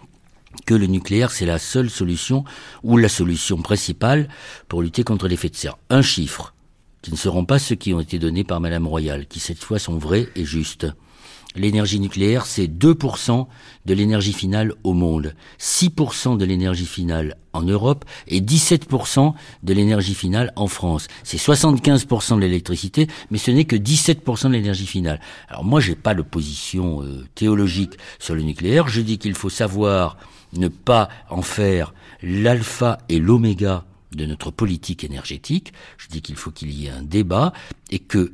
que 0.66 0.74
le 0.74 0.86
nucléaire 0.86 1.30
c'est 1.30 1.46
la 1.46 1.58
seule 1.58 1.90
solution 1.90 2.44
ou 2.82 2.96
la 2.96 3.08
solution 3.08 3.58
principale 3.58 4.28
pour 4.68 4.82
lutter 4.82 5.02
contre 5.02 5.28
l'effet 5.28 5.48
de 5.48 5.56
serre. 5.56 5.78
Un 5.90 6.02
chiffre 6.02 6.54
qui 7.02 7.10
ne 7.10 7.16
seront 7.16 7.44
pas 7.44 7.58
ceux 7.58 7.74
qui 7.74 7.92
ont 7.92 8.00
été 8.00 8.18
donnés 8.18 8.44
par 8.44 8.60
Madame 8.60 8.86
Royal, 8.86 9.26
qui 9.26 9.40
cette 9.40 9.62
fois 9.62 9.78
sont 9.78 9.98
vrais 9.98 10.28
et 10.36 10.44
justes. 10.44 10.86
l'énergie 11.54 12.00
nucléaire, 12.00 12.46
c'est 12.46 12.66
2% 12.66 13.46
de 13.84 13.94
l'énergie 13.94 14.32
finale 14.32 14.72
au 14.84 14.94
monde, 14.94 15.34
6% 15.60 16.38
de 16.38 16.44
l'énergie 16.46 16.86
finale 16.86 17.36
en 17.52 17.62
Europe 17.62 18.06
et 18.26 18.40
17% 18.40 19.34
de 19.62 19.74
l'énergie 19.74 20.14
finale 20.14 20.52
en 20.56 20.66
France. 20.66 21.08
C'est 21.24 21.36
75% 21.36 22.36
de 22.36 22.40
l'électricité, 22.40 23.06
mais 23.30 23.36
ce 23.36 23.50
n'est 23.50 23.66
que 23.66 23.76
17% 23.76 24.48
de 24.48 24.52
l'énergie 24.52 24.86
finale. 24.86 25.20
Alors 25.48 25.64
moi, 25.64 25.80
j'ai 25.80 25.96
pas 25.96 26.14
de 26.14 26.22
position 26.22 27.02
euh, 27.02 27.26
théologique 27.34 27.98
sur 28.18 28.34
le 28.34 28.42
nucléaire. 28.42 28.88
Je 28.88 29.02
dis 29.02 29.18
qu'il 29.18 29.34
faut 29.34 29.50
savoir 29.50 30.16
ne 30.54 30.68
pas 30.68 31.10
en 31.28 31.42
faire 31.42 31.92
l'alpha 32.22 32.98
et 33.08 33.18
l'oméga 33.18 33.84
de 34.16 34.26
notre 34.26 34.50
politique 34.50 35.04
énergétique. 35.04 35.72
Je 35.98 36.08
dis 36.08 36.22
qu'il 36.22 36.36
faut 36.36 36.50
qu'il 36.50 36.70
y 36.70 36.86
ait 36.86 36.90
un 36.90 37.02
débat 37.02 37.52
et 37.90 37.98
que 37.98 38.32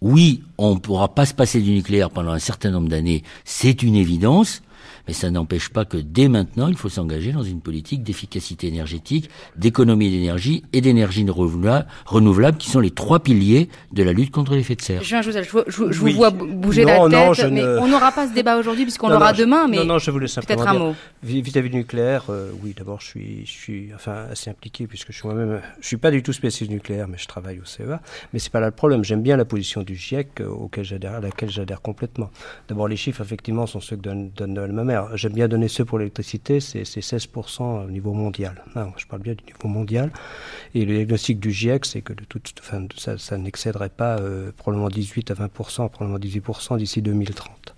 oui, 0.00 0.42
on 0.58 0.74
ne 0.74 0.78
pourra 0.78 1.14
pas 1.14 1.26
se 1.26 1.34
passer 1.34 1.60
du 1.60 1.72
nucléaire 1.72 2.10
pendant 2.10 2.32
un 2.32 2.38
certain 2.38 2.70
nombre 2.70 2.88
d'années, 2.88 3.22
c'est 3.44 3.82
une 3.82 3.96
évidence, 3.96 4.62
mais 5.06 5.12
ça 5.12 5.30
n'empêche 5.30 5.68
pas 5.68 5.84
que 5.84 5.96
dès 5.96 6.28
maintenant, 6.28 6.68
il 6.68 6.76
faut 6.76 6.88
s'engager 6.88 7.32
dans 7.32 7.42
une 7.42 7.60
politique 7.60 8.02
d'efficacité 8.02 8.68
énergétique, 8.68 9.30
d'économie 9.56 10.10
d'énergie 10.10 10.64
et 10.72 10.80
d'énergie 10.80 11.26
renouvelable, 11.28 12.58
qui 12.58 12.70
sont 12.70 12.80
les 12.80 12.90
trois 12.90 13.20
piliers 13.20 13.68
de 13.92 14.02
la 14.02 14.12
lutte 14.12 14.30
contre 14.30 14.54
l'effet 14.54 14.74
de 14.74 14.82
serre. 14.82 15.02
Jean 15.02 15.22
Jouzel, 15.22 15.44
je, 15.44 15.58
je, 15.66 15.92
je 15.92 16.00
vous 16.00 16.10
vois 16.10 16.30
bouger 16.30 16.84
la 16.84 17.08
tête, 17.08 17.52
mais 17.52 17.64
on 17.64 17.88
n'aura 17.88 18.12
pas 18.12 18.28
ce 18.28 18.34
débat 18.34 18.56
aujourd'hui 18.58 18.84
puisqu'on 18.84 19.08
l'aura 19.08 19.32
demain, 19.32 19.68
mais 19.68 19.78
non, 19.78 19.84
non, 19.84 19.98
je 19.98 20.10
voulais 20.10 20.28
simplement 20.28 20.62
peut-être 20.62 20.76
un 20.76 20.78
mot. 20.78 20.94
Vis-à-vis 21.22 21.70
du 21.70 21.76
nucléaire, 21.76 22.24
euh, 22.30 22.50
oui, 22.62 22.74
d'abord, 22.76 23.00
je 23.00 23.06
suis, 23.06 23.46
je 23.46 23.50
suis 23.50 23.90
enfin, 23.94 24.26
assez 24.30 24.50
impliqué 24.50 24.86
puisque 24.86 25.12
je 25.12 25.18
suis 25.18 25.28
moi-même, 25.28 25.60
je 25.80 25.86
suis 25.86 25.96
pas 25.96 26.10
du 26.10 26.22
tout 26.22 26.32
spécialiste 26.32 26.72
nucléaire, 26.72 27.08
mais 27.08 27.18
je 27.18 27.26
travaille 27.26 27.58
au 27.58 27.64
CEA. 27.64 28.00
Mais 28.32 28.38
c'est 28.38 28.52
pas 28.52 28.60
là 28.60 28.66
le 28.66 28.72
problème. 28.72 29.04
J'aime 29.04 29.22
bien 29.22 29.36
la 29.36 29.44
position 29.44 29.82
du 29.82 29.94
GIEC 29.96 30.40
euh, 30.40 30.48
auquel 30.48 30.84
j'adhère, 30.84 31.14
à 31.14 31.20
laquelle 31.20 31.50
j'adhère 31.50 31.82
complètement. 31.82 32.30
D'abord, 32.68 32.88
les 32.88 32.96
chiffres, 32.96 33.20
effectivement, 33.22 33.66
sont 33.66 33.80
ceux 33.80 33.96
que 33.96 34.02
donne, 34.02 34.30
donne 34.30 34.54
Noël 34.54 34.72
J'aime 35.14 35.32
bien 35.32 35.48
donner 35.48 35.68
ceux 35.68 35.84
pour 35.84 35.98
l'électricité, 35.98 36.60
c'est 36.60 36.82
16% 36.82 37.86
au 37.86 37.90
niveau 37.90 38.12
mondial. 38.12 38.62
je 38.96 39.06
parle 39.06 39.22
bien 39.22 39.34
du 39.34 39.44
niveau 39.44 39.68
mondial. 39.68 40.10
Et 40.74 40.84
le 40.84 40.94
diagnostic 40.94 41.40
du 41.40 41.50
GIEC, 41.50 41.86
c'est 41.86 42.02
que 42.02 42.12
de 42.12 42.24
toute, 42.24 42.52
ça, 42.96 43.18
ça 43.18 43.38
n'excéderait 43.38 43.88
pas 43.88 44.18
euh, 44.18 44.52
probablement 44.56 44.88
18 44.88 45.30
à 45.30 45.34
20%, 45.34 45.88
probablement 45.88 46.18
18% 46.18 46.78
d'ici 46.78 47.02
2030. 47.02 47.74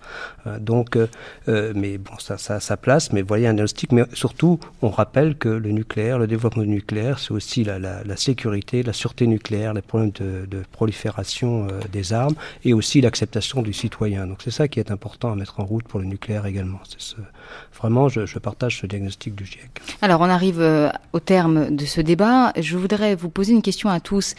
Euh, 0.47 0.59
donc, 0.59 0.97
euh, 0.97 1.73
mais 1.75 1.97
bon, 1.97 2.17
ça, 2.19 2.37
ça 2.37 2.55
a 2.55 2.59
sa 2.59 2.77
place, 2.77 3.11
mais 3.13 3.21
voyez 3.21 3.47
un 3.47 3.53
diagnostic. 3.53 3.91
Mais 3.91 4.03
surtout, 4.13 4.59
on 4.81 4.89
rappelle 4.89 5.37
que 5.37 5.49
le 5.49 5.71
nucléaire, 5.71 6.19
le 6.19 6.27
développement 6.27 6.63
du 6.63 6.69
nucléaire, 6.69 7.19
c'est 7.19 7.31
aussi 7.31 7.63
la, 7.63 7.79
la, 7.79 8.03
la, 8.03 8.17
sécurité, 8.17 8.83
la 8.83 8.93
sûreté 8.93 9.27
nucléaire, 9.27 9.73
les 9.73 9.81
problèmes 9.81 10.11
de, 10.11 10.45
de 10.45 10.63
prolifération 10.71 11.67
des 11.91 12.13
armes 12.13 12.35
et 12.63 12.73
aussi 12.73 13.01
l'acceptation 13.01 13.61
du 13.61 13.73
citoyen. 13.73 14.27
Donc 14.27 14.39
c'est 14.43 14.51
ça 14.51 14.67
qui 14.67 14.79
est 14.79 14.91
important 14.91 15.31
à 15.31 15.35
mettre 15.35 15.59
en 15.59 15.65
route 15.65 15.87
pour 15.87 15.99
le 15.99 16.05
nucléaire 16.05 16.45
également. 16.45 16.79
Vraiment, 17.79 18.09
je, 18.09 18.39
partage 18.39 18.79
ce 18.79 18.87
diagnostic 18.87 19.35
du 19.35 19.45
GIEC. 19.45 19.81
Alors, 20.01 20.21
on 20.21 20.29
arrive 20.29 20.61
euh, 20.61 20.89
au 21.13 21.19
terme 21.19 21.75
de 21.75 21.85
ce 21.85 22.01
débat. 22.01 22.51
Je 22.59 22.77
voudrais 22.77 23.15
vous 23.15 23.29
poser 23.29 23.53
une 23.53 23.61
question 23.61 23.89
à 23.89 23.99
tous 23.99 24.35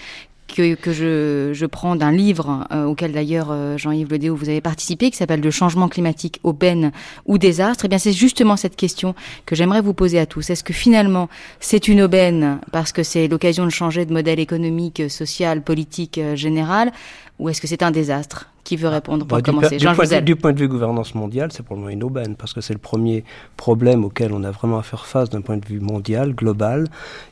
que, 0.49 0.75
que 0.75 0.93
je, 0.93 1.53
je, 1.55 1.67
prends 1.67 1.95
d'un 1.97 2.11
livre 2.11 2.67
euh, 2.73 2.85
auquel 2.85 3.13
d'ailleurs 3.13 3.49
euh, 3.51 3.79
Jean-Yves 3.79 4.11
Ledéo 4.11 4.35
vous 4.35 4.49
avez 4.49 4.61
participé, 4.61 5.11
qui 5.11 5.17
s'appelle 5.17 5.41
Le 5.41 5.51
changement 5.51 5.89
climatique, 5.89 6.41
aubaine 6.43 6.93
ou 7.27 7.39
désastre. 7.39 7.85
Eh 7.85 7.89
bien, 7.89 7.99
c'est 7.99 8.13
justement 8.13 8.57
cette 8.57 8.75
question 8.75 9.15
que 9.47 9.55
j'aimerais 9.55 9.81
vous 9.81 9.95
poser 9.95 10.19
à 10.19 10.27
tous. 10.27 10.51
Est-ce 10.51 10.65
que 10.65 10.73
finalement 10.73 11.29
c'est 11.61 11.89
une 11.89 12.03
aubaine 12.03 12.59
parce 12.73 12.93
que 12.93 13.03
c'est 13.03 13.29
l'occasion 13.29 13.65
de 13.65 13.71
changer 13.71 14.05
de 14.07 14.13
modèle 14.13 14.41
économique, 14.41 15.09
social, 15.09 15.63
politique 15.63 16.21
général, 16.35 16.93
ou 17.41 17.49
est-ce 17.49 17.61
que 17.61 17.67
c'est 17.67 17.83
un 17.83 17.91
désastre 17.91 18.51
qui 18.65 18.77
veut 18.77 18.89
répondre 18.89 19.27
pour 19.27 19.39
bah, 19.39 19.43
commencer 19.43 19.79
du, 19.79 19.87
point, 19.87 20.21
du, 20.21 20.37
point 20.37 20.53
de 20.53 20.59
vue 20.59 20.69
gouvernance 20.69 21.15
mondiale, 21.15 21.51
c'est 21.51 21.63
probablement 21.63 21.91
une 21.91 22.05
aubaine, 22.05 22.37
parce 22.37 22.53
que 22.53 22.61
c'est 22.61 22.75
le 22.75 22.79
premier 22.79 23.25
problème 23.57 24.05
auquel 24.05 24.33
on 24.33 24.45
a 24.45 24.51
vraiment 24.51 24.79
à 24.79 24.83
faire 24.83 25.07
face 25.07 25.31
d'un 25.31 25.41
point 25.41 25.57
de 25.57 25.67
vue 25.67 25.81
mondial, 25.81 26.35
global. 26.35 26.87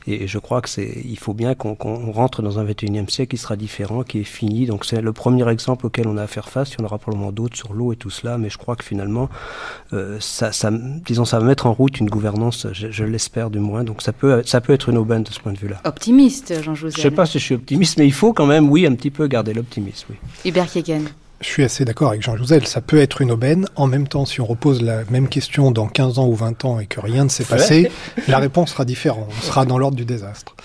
Et, 0.07 0.27
je 0.27 0.39
crois 0.39 0.61
que 0.61 0.69
c'est, 0.69 1.01
il 1.05 1.17
faut 1.17 1.33
bien 1.33 1.53
qu'on 1.53 1.75
rentre 2.11 2.41
dans 2.41 2.57
un 2.59 2.65
21e 2.65 3.09
siècle 3.09 3.31
qui 3.31 3.37
sera 3.37 3.55
différent, 3.55 4.03
qui 4.03 4.19
est 4.21 4.23
fini. 4.23 4.65
Donc 4.65 4.85
c'est 4.85 5.01
le 5.01 5.13
premier 5.13 5.47
exemple 5.49 5.85
auquel 5.85 6.07
on 6.07 6.17
a 6.17 6.23
à 6.23 6.27
faire 6.27 6.49
face. 6.49 6.73
Il 6.73 6.79
y 6.79 6.81
en 6.81 6.85
aura 6.85 6.97
probablement 6.97 7.31
d'autres 7.31 7.55
sur 7.55 7.73
l'eau 7.73 7.93
et 7.93 7.95
tout 7.95 8.09
cela, 8.09 8.39
mais 8.39 8.49
je 8.49 8.57
crois 8.57 8.75
que 8.75 8.83
finalement, 8.83 9.29
euh, 9.93 10.17
ça, 10.19 10.51
ça, 10.51 10.71
disons, 10.71 11.25
ça 11.25 11.39
va 11.39 11.45
mettre 11.45 11.67
en 11.67 11.73
route 11.73 11.99
une 11.99 12.09
gouvernance, 12.09 12.67
je, 12.73 12.89
je 12.89 13.03
l'espère 13.03 13.51
du 13.51 13.59
moins. 13.59 13.83
Donc 13.83 14.01
ça 14.01 14.13
peut, 14.13 14.41
ça 14.45 14.61
peut 14.61 14.73
être 14.73 14.89
une 14.89 14.97
aubaine 14.97 15.23
de 15.23 15.29
ce 15.29 15.39
point 15.39 15.53
de 15.53 15.59
vue-là. 15.59 15.79
Optimiste, 15.85 16.61
Jean-José. 16.63 16.95
Je 16.97 17.01
sais 17.01 17.11
pas 17.11 17.27
si 17.27 17.37
je 17.39 17.43
suis 17.43 17.55
optimiste, 17.55 17.97
mais 17.99 18.07
il 18.07 18.13
faut 18.13 18.33
quand 18.33 18.47
même, 18.47 18.69
oui, 18.69 18.87
un 18.87 18.95
petit 18.95 19.11
peu 19.11 19.27
garder 19.27 19.53
l'optimisme. 19.53 19.98
Oui. 20.09 20.15
Hubert 20.45 20.67
Kieken. 20.67 21.05
Je 21.41 21.47
suis 21.47 21.63
assez 21.63 21.85
d'accord 21.85 22.09
avec 22.09 22.21
Jean 22.21 22.35
Jouzel, 22.35 22.67
ça 22.67 22.81
peut 22.81 22.97
être 22.97 23.21
une 23.21 23.31
aubaine. 23.31 23.65
En 23.77 23.87
même 23.87 24.09
temps, 24.09 24.25
si 24.25 24.41
on 24.41 24.45
repose 24.45 24.81
la 24.81 25.05
même 25.05 25.29
question 25.29 25.71
dans 25.71 25.87
15 25.87 26.19
ans 26.19 26.27
ou 26.27 26.35
20 26.35 26.65
ans 26.65 26.79
et 26.79 26.85
que 26.85 26.99
rien 26.99 27.23
ne 27.23 27.29
s'est 27.29 27.45
passé, 27.45 27.89
la 28.27 28.39
réponse 28.39 28.71
sera 28.71 28.83
différente. 28.83 29.29
On 29.37 29.41
sera 29.41 29.65
dans 29.65 29.77
l'ordre 29.77 29.95
du 29.95 30.03
désastre. 30.03 30.55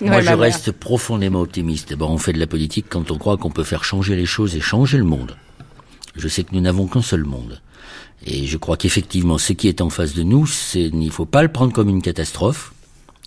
Moi, 0.00 0.22
je 0.22 0.32
reste 0.32 0.72
profondément 0.72 1.40
optimiste. 1.40 1.94
Bon, 1.94 2.08
on 2.08 2.18
fait 2.18 2.32
de 2.32 2.38
la 2.38 2.46
politique 2.46 2.86
quand 2.88 3.10
on 3.10 3.18
croit 3.18 3.36
qu'on 3.36 3.50
peut 3.50 3.64
faire 3.64 3.84
changer 3.84 4.16
les 4.16 4.24
choses 4.24 4.56
et 4.56 4.60
changer 4.60 4.96
le 4.96 5.04
monde. 5.04 5.36
Je 6.16 6.28
sais 6.28 6.42
que 6.42 6.54
nous 6.54 6.60
n'avons 6.62 6.86
qu'un 6.86 7.02
seul 7.02 7.24
monde. 7.24 7.60
Et 8.26 8.46
je 8.46 8.56
crois 8.56 8.78
qu'effectivement, 8.78 9.36
ce 9.36 9.52
qui 9.52 9.68
est 9.68 9.82
en 9.82 9.90
face 9.90 10.14
de 10.14 10.22
nous, 10.22 10.48
il 10.74 10.98
ne 10.98 11.10
faut 11.10 11.26
pas 11.26 11.42
le 11.42 11.48
prendre 11.48 11.72
comme 11.72 11.90
une 11.90 12.00
catastrophe. 12.00 12.72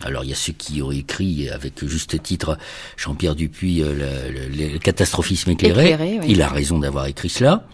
Alors 0.03 0.23
il 0.23 0.29
y 0.29 0.33
a 0.33 0.35
ceux 0.35 0.53
qui 0.53 0.81
ont 0.81 0.91
écrit 0.91 1.49
avec 1.49 1.83
juste 1.85 2.21
titre 2.21 2.57
Jean-Pierre 2.97 3.35
Dupuis 3.35 3.81
euh, 3.81 3.93
le, 4.29 4.73
le, 4.73 4.77
catastrophisme 4.79 5.51
éclairé. 5.51 6.19
Il 6.27 6.41
a 6.41 6.49
raison 6.49 6.79
d'avoir 6.79 7.07
écrit 7.07 7.29
cela. 7.29 7.67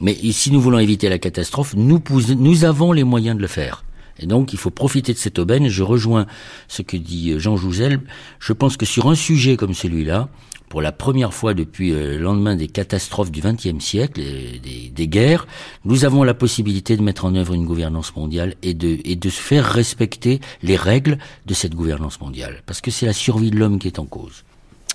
Mais 0.00 0.14
si 0.32 0.50
nous 0.50 0.60
voulons 0.60 0.78
éviter 0.78 1.08
la 1.08 1.18
catastrophe, 1.18 1.74
nous, 1.76 2.02
nous 2.38 2.64
avons 2.64 2.92
les 2.92 3.04
moyens 3.04 3.36
de 3.36 3.42
le 3.42 3.48
faire. 3.48 3.84
Et 4.18 4.26
donc, 4.26 4.52
il 4.52 4.58
faut 4.58 4.70
profiter 4.70 5.12
de 5.12 5.18
cette 5.18 5.38
aubaine. 5.38 5.68
Je 5.68 5.82
rejoins 5.82 6.26
ce 6.68 6.82
que 6.82 6.96
dit 6.96 7.38
Jean 7.38 7.56
Jouzel. 7.56 8.00
Je 8.38 8.52
pense 8.52 8.76
que 8.76 8.86
sur 8.86 9.10
un 9.10 9.14
sujet 9.14 9.56
comme 9.56 9.74
celui-là, 9.74 10.28
pour 10.70 10.80
la 10.80 10.92
première 10.92 11.34
fois 11.34 11.52
depuis 11.52 11.92
euh, 11.92 12.16
le 12.16 12.22
lendemain 12.22 12.54
des 12.54 12.68
catastrophes 12.68 13.32
du 13.32 13.40
XXe 13.40 13.84
siècle, 13.84 14.20
des, 14.20 14.88
des, 14.88 15.08
guerres, 15.08 15.46
nous 15.84 16.04
avons 16.04 16.22
la 16.22 16.32
possibilité 16.32 16.96
de 16.96 17.02
mettre 17.02 17.24
en 17.24 17.34
œuvre 17.34 17.52
une 17.54 17.66
gouvernance 17.66 18.14
mondiale 18.16 18.54
et 18.62 18.72
de, 18.72 18.98
et 19.04 19.16
de 19.16 19.28
se 19.28 19.40
faire 19.40 19.64
respecter 19.64 20.38
les 20.62 20.76
règles 20.76 21.18
de 21.44 21.54
cette 21.54 21.74
gouvernance 21.74 22.20
mondiale, 22.20 22.62
parce 22.66 22.80
que 22.80 22.92
c'est 22.92 23.04
la 23.04 23.12
survie 23.12 23.50
de 23.50 23.56
l'homme 23.56 23.80
qui 23.80 23.88
est 23.88 23.98
en 23.98 24.06
cause. 24.06 24.44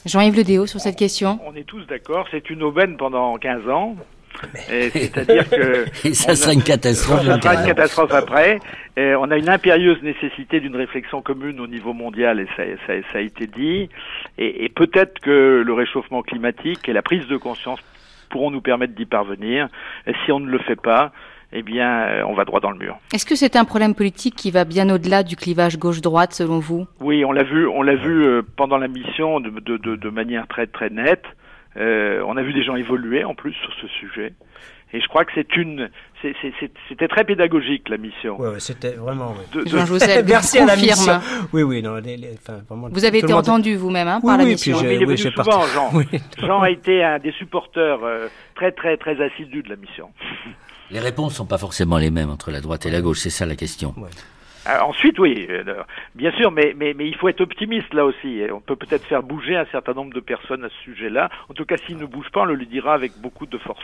Jean-Yves 0.06 0.38
Ledéo 0.38 0.66
sur 0.66 0.80
cette 0.80 0.96
question. 0.96 1.40
On 1.46 1.56
est 1.56 1.66
tous 1.66 1.86
d'accord, 1.88 2.26
c'est 2.32 2.50
une 2.50 2.64
aubaine 2.64 2.96
pendant 2.96 3.38
15 3.38 3.68
ans. 3.70 3.96
C'est-à-dire 4.68 5.50
que 5.50 6.08
et 6.08 6.14
ça 6.14 6.36
sera 6.36 6.54
une 6.54 6.64
catastrophe. 6.64 7.26
Ça 7.26 7.42
sera 7.42 7.56
une 7.56 7.68
catastrophe 7.68 8.14
après. 8.14 8.60
Et 8.98 9.14
on 9.16 9.30
a 9.32 9.38
une 9.38 9.50
impérieuse 9.50 10.02
nécessité 10.04 10.60
d'une 10.60 10.76
réflexion 10.76 11.22
commune 11.22 11.60
au 11.60 11.68
niveau 11.68 11.94
mondial, 11.94 12.40
et 12.40 12.48
ça, 12.56 12.64
ça, 12.88 12.94
ça 13.12 13.18
a 13.18 13.22
été 13.22 13.48
dit. 13.48 13.90
Et, 14.38 14.66
et 14.66 14.70
peut-être 14.70 15.20
que 15.20 15.64
le 15.66 15.74
réchauffement 15.74 16.22
climatique 16.22 16.88
et 16.88 16.94
la 16.94 17.02
prise 17.02 17.28
de 17.28 17.38
conscience 17.38 17.80
pourront 18.30 18.52
nous 18.52 18.62
permettre 18.62 18.94
d'y 18.94 19.06
parvenir. 19.06 19.68
Et 20.08 20.14
si 20.24 20.32
on 20.32 20.40
ne 20.40 20.50
le 20.50 20.60
fait 20.60 20.76
pas, 20.76 21.12
eh 21.54 21.62
bien, 21.62 21.90
euh, 21.90 22.24
on 22.28 22.34
va 22.34 22.46
droit 22.46 22.60
dans 22.60 22.72
le 22.72 22.78
mur. 22.78 22.98
Est-ce 23.14 23.26
que 23.26 23.36
c'est 23.36 23.56
un 23.56 23.66
problème 23.66 23.96
politique 23.96 24.36
qui 24.36 24.52
va 24.52 24.66
bien 24.66 24.90
au-delà 24.90 25.24
du 25.24 25.36
clivage 25.36 25.78
gauche-droite, 25.78 26.34
selon 26.34 26.60
vous? 26.60 26.86
Oui, 27.00 27.24
on 27.24 27.32
l'a 27.32 27.44
vu, 27.44 27.68
on 27.68 27.82
l'a 27.82 27.96
vu 27.96 28.26
euh, 28.26 28.42
pendant 28.56 28.78
la 28.78 28.88
mission 28.88 29.40
de, 29.40 29.50
de, 29.50 29.78
de, 29.78 29.96
de 29.96 30.10
manière 30.10 30.48
très 30.48 30.68
très 30.68 30.90
nette. 30.90 31.26
Euh, 31.78 32.24
on 32.26 32.38
a 32.38 32.42
vu 32.42 32.54
des 32.54 32.64
gens 32.64 32.76
évoluer 32.76 33.24
en 33.24 33.36
plus 33.36 33.54
sur 33.54 33.74
ce 33.82 33.88
sujet. 33.88 34.34
Et 34.94 35.02
je 35.02 35.08
crois 35.08 35.26
que 35.26 35.32
c'est 35.36 35.58
une, 35.58 35.90
c'était 36.88 37.08
très 37.08 37.26
pédagogique 37.26 37.90
la 37.90 37.98
mission. 37.98 38.38
Oui, 38.40 38.48
ouais, 38.50 38.60
c'était 38.60 38.94
vraiment. 38.94 39.34
Ouais. 39.34 39.64
De, 39.64 39.68
Jean 39.68 39.86
merci 40.26 40.60
à 40.60 40.66
la 40.66 40.76
mission. 40.76 41.20
Oui, 41.52 41.64
oui, 41.64 41.82
non, 41.82 41.98
enfin, 41.98 42.60
vraiment, 42.70 42.88
Vous 42.92 43.04
avez 43.04 43.18
été 43.18 43.34
entendu 43.34 43.76
vous-même 43.76 44.08
hein, 44.08 44.22
par 44.22 44.38
oui, 44.38 44.44
la 44.44 44.50
mission. 44.50 44.78
Oui, 44.78 44.96
il 44.96 45.02
est 45.02 45.06
venu 45.06 45.18
souvent, 45.18 45.64
Jean. 45.74 45.92
Jean 46.38 46.62
a 46.62 46.70
été 46.70 47.04
un 47.04 47.20
des 47.20 47.34
supporters 47.34 48.00
euh, 48.04 48.28
très, 48.56 48.72
très, 48.72 48.96
très 48.96 49.22
assidus 49.22 49.64
de 49.64 49.70
la 49.70 49.76
mission. 49.76 50.12
Les 50.92 51.00
réponses 51.00 51.36
sont 51.36 51.48
pas 51.48 51.58
forcément 51.58 51.98
les 51.98 52.12
mêmes 52.12 52.30
entre 52.30 52.52
la 52.52 52.62
droite 52.62 52.86
et 52.86 52.92
la 52.92 53.02
gauche, 53.02 53.20
c'est 53.20 53.30
ça 53.32 53.46
la 53.46 53.56
question. 53.56 53.94
Ensuite, 54.82 55.20
oui, 55.20 55.48
euh, 55.50 55.84
bien 56.16 56.32
sûr, 56.32 56.52
mais, 56.52 56.74
mais, 56.78 56.94
mais 56.94 57.08
il 57.08 57.16
faut 57.16 57.30
être 57.30 57.42
optimiste 57.42 57.94
là 57.94 58.06
aussi. 58.06 58.42
On 58.52 58.62
peut 58.62 58.76
peut-être 58.76 59.06
faire 59.06 59.24
bouger 59.24 59.56
un 59.56 59.66
certain 59.72 59.94
nombre 59.94 60.14
de 60.14 60.20
personnes 60.20 60.64
à 60.64 60.70
ce 60.70 60.84
sujet-là. 60.84 61.30
En 61.50 61.54
tout 61.54 61.66
cas, 61.66 61.76
s'il 61.86 61.98
ne 61.98 62.06
bouge 62.06 62.30
pas, 62.32 62.42
on 62.42 62.46
le 62.46 62.56
lui 62.56 62.68
dira 62.68 62.94
avec 62.94 63.14
beaucoup 63.22 63.46
de 63.46 63.58
force. 63.58 63.84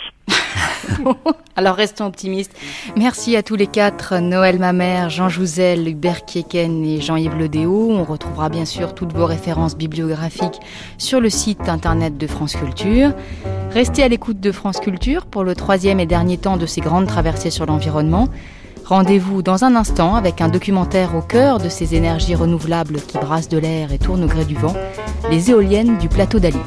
Alors 1.56 1.76
restons 1.76 2.06
optimistes. 2.06 2.58
Merci 2.98 3.36
à 3.36 3.44
tous 3.44 3.56
les 3.56 3.68
quatre, 3.68 4.20
Noël 4.20 4.60
Mamère, 4.60 5.10
Jean 5.10 5.30
Jouzel, 5.30 5.88
Hubert 5.88 6.26
Kieken 6.26 6.84
et 6.84 7.02
Jean-Yves 7.02 7.38
Ledéo. 7.38 7.92
On 7.92 8.04
retrouvera 8.04 8.50
bien 8.50 8.66
sûr 8.66 8.96
toutes 8.96 9.14
vos 9.14 9.26
références 9.26 9.78
bibliographiques 9.78 10.60
sur 10.98 11.22
le 11.22 11.30
site 11.30 11.70
internet 11.70 12.18
de 12.18 12.28
France 12.28 12.56
Culture. 12.56 13.12
Restez 13.72 14.04
à 14.04 14.08
l'écoute 14.08 14.40
de 14.40 14.52
France 14.52 14.80
Culture 14.80 15.26
pour 15.26 15.44
le 15.44 15.56
troisième 15.56 16.00
et 16.00 16.06
dernier 16.06 16.38
temps 16.38 16.58
de 16.58 16.66
ces 16.66 16.82
grandes 16.82 17.08
traversées 17.08 17.52
sur 17.52 17.66
l'environnement. 17.66 18.30
Rendez-vous 18.92 19.42
dans 19.42 19.64
un 19.64 19.78
instant 19.78 20.16
avec 20.16 20.42
un 20.42 20.50
documentaire 20.50 21.16
au 21.16 21.22
cœur 21.22 21.60
de 21.60 21.70
ces 21.70 21.96
énergies 21.96 22.36
renouvelables 22.36 23.00
qui 23.00 23.18
brassent 23.18 23.48
de 23.48 23.58
l'air 23.58 23.94
et 23.94 23.98
tournent 23.98 24.26
au 24.26 24.28
gré 24.28 24.44
du 24.44 24.56
vent, 24.56 24.76
les 25.30 25.50
éoliennes 25.50 25.98
du 25.98 26.10
plateau 26.10 26.40
d'Ali. 26.40 26.60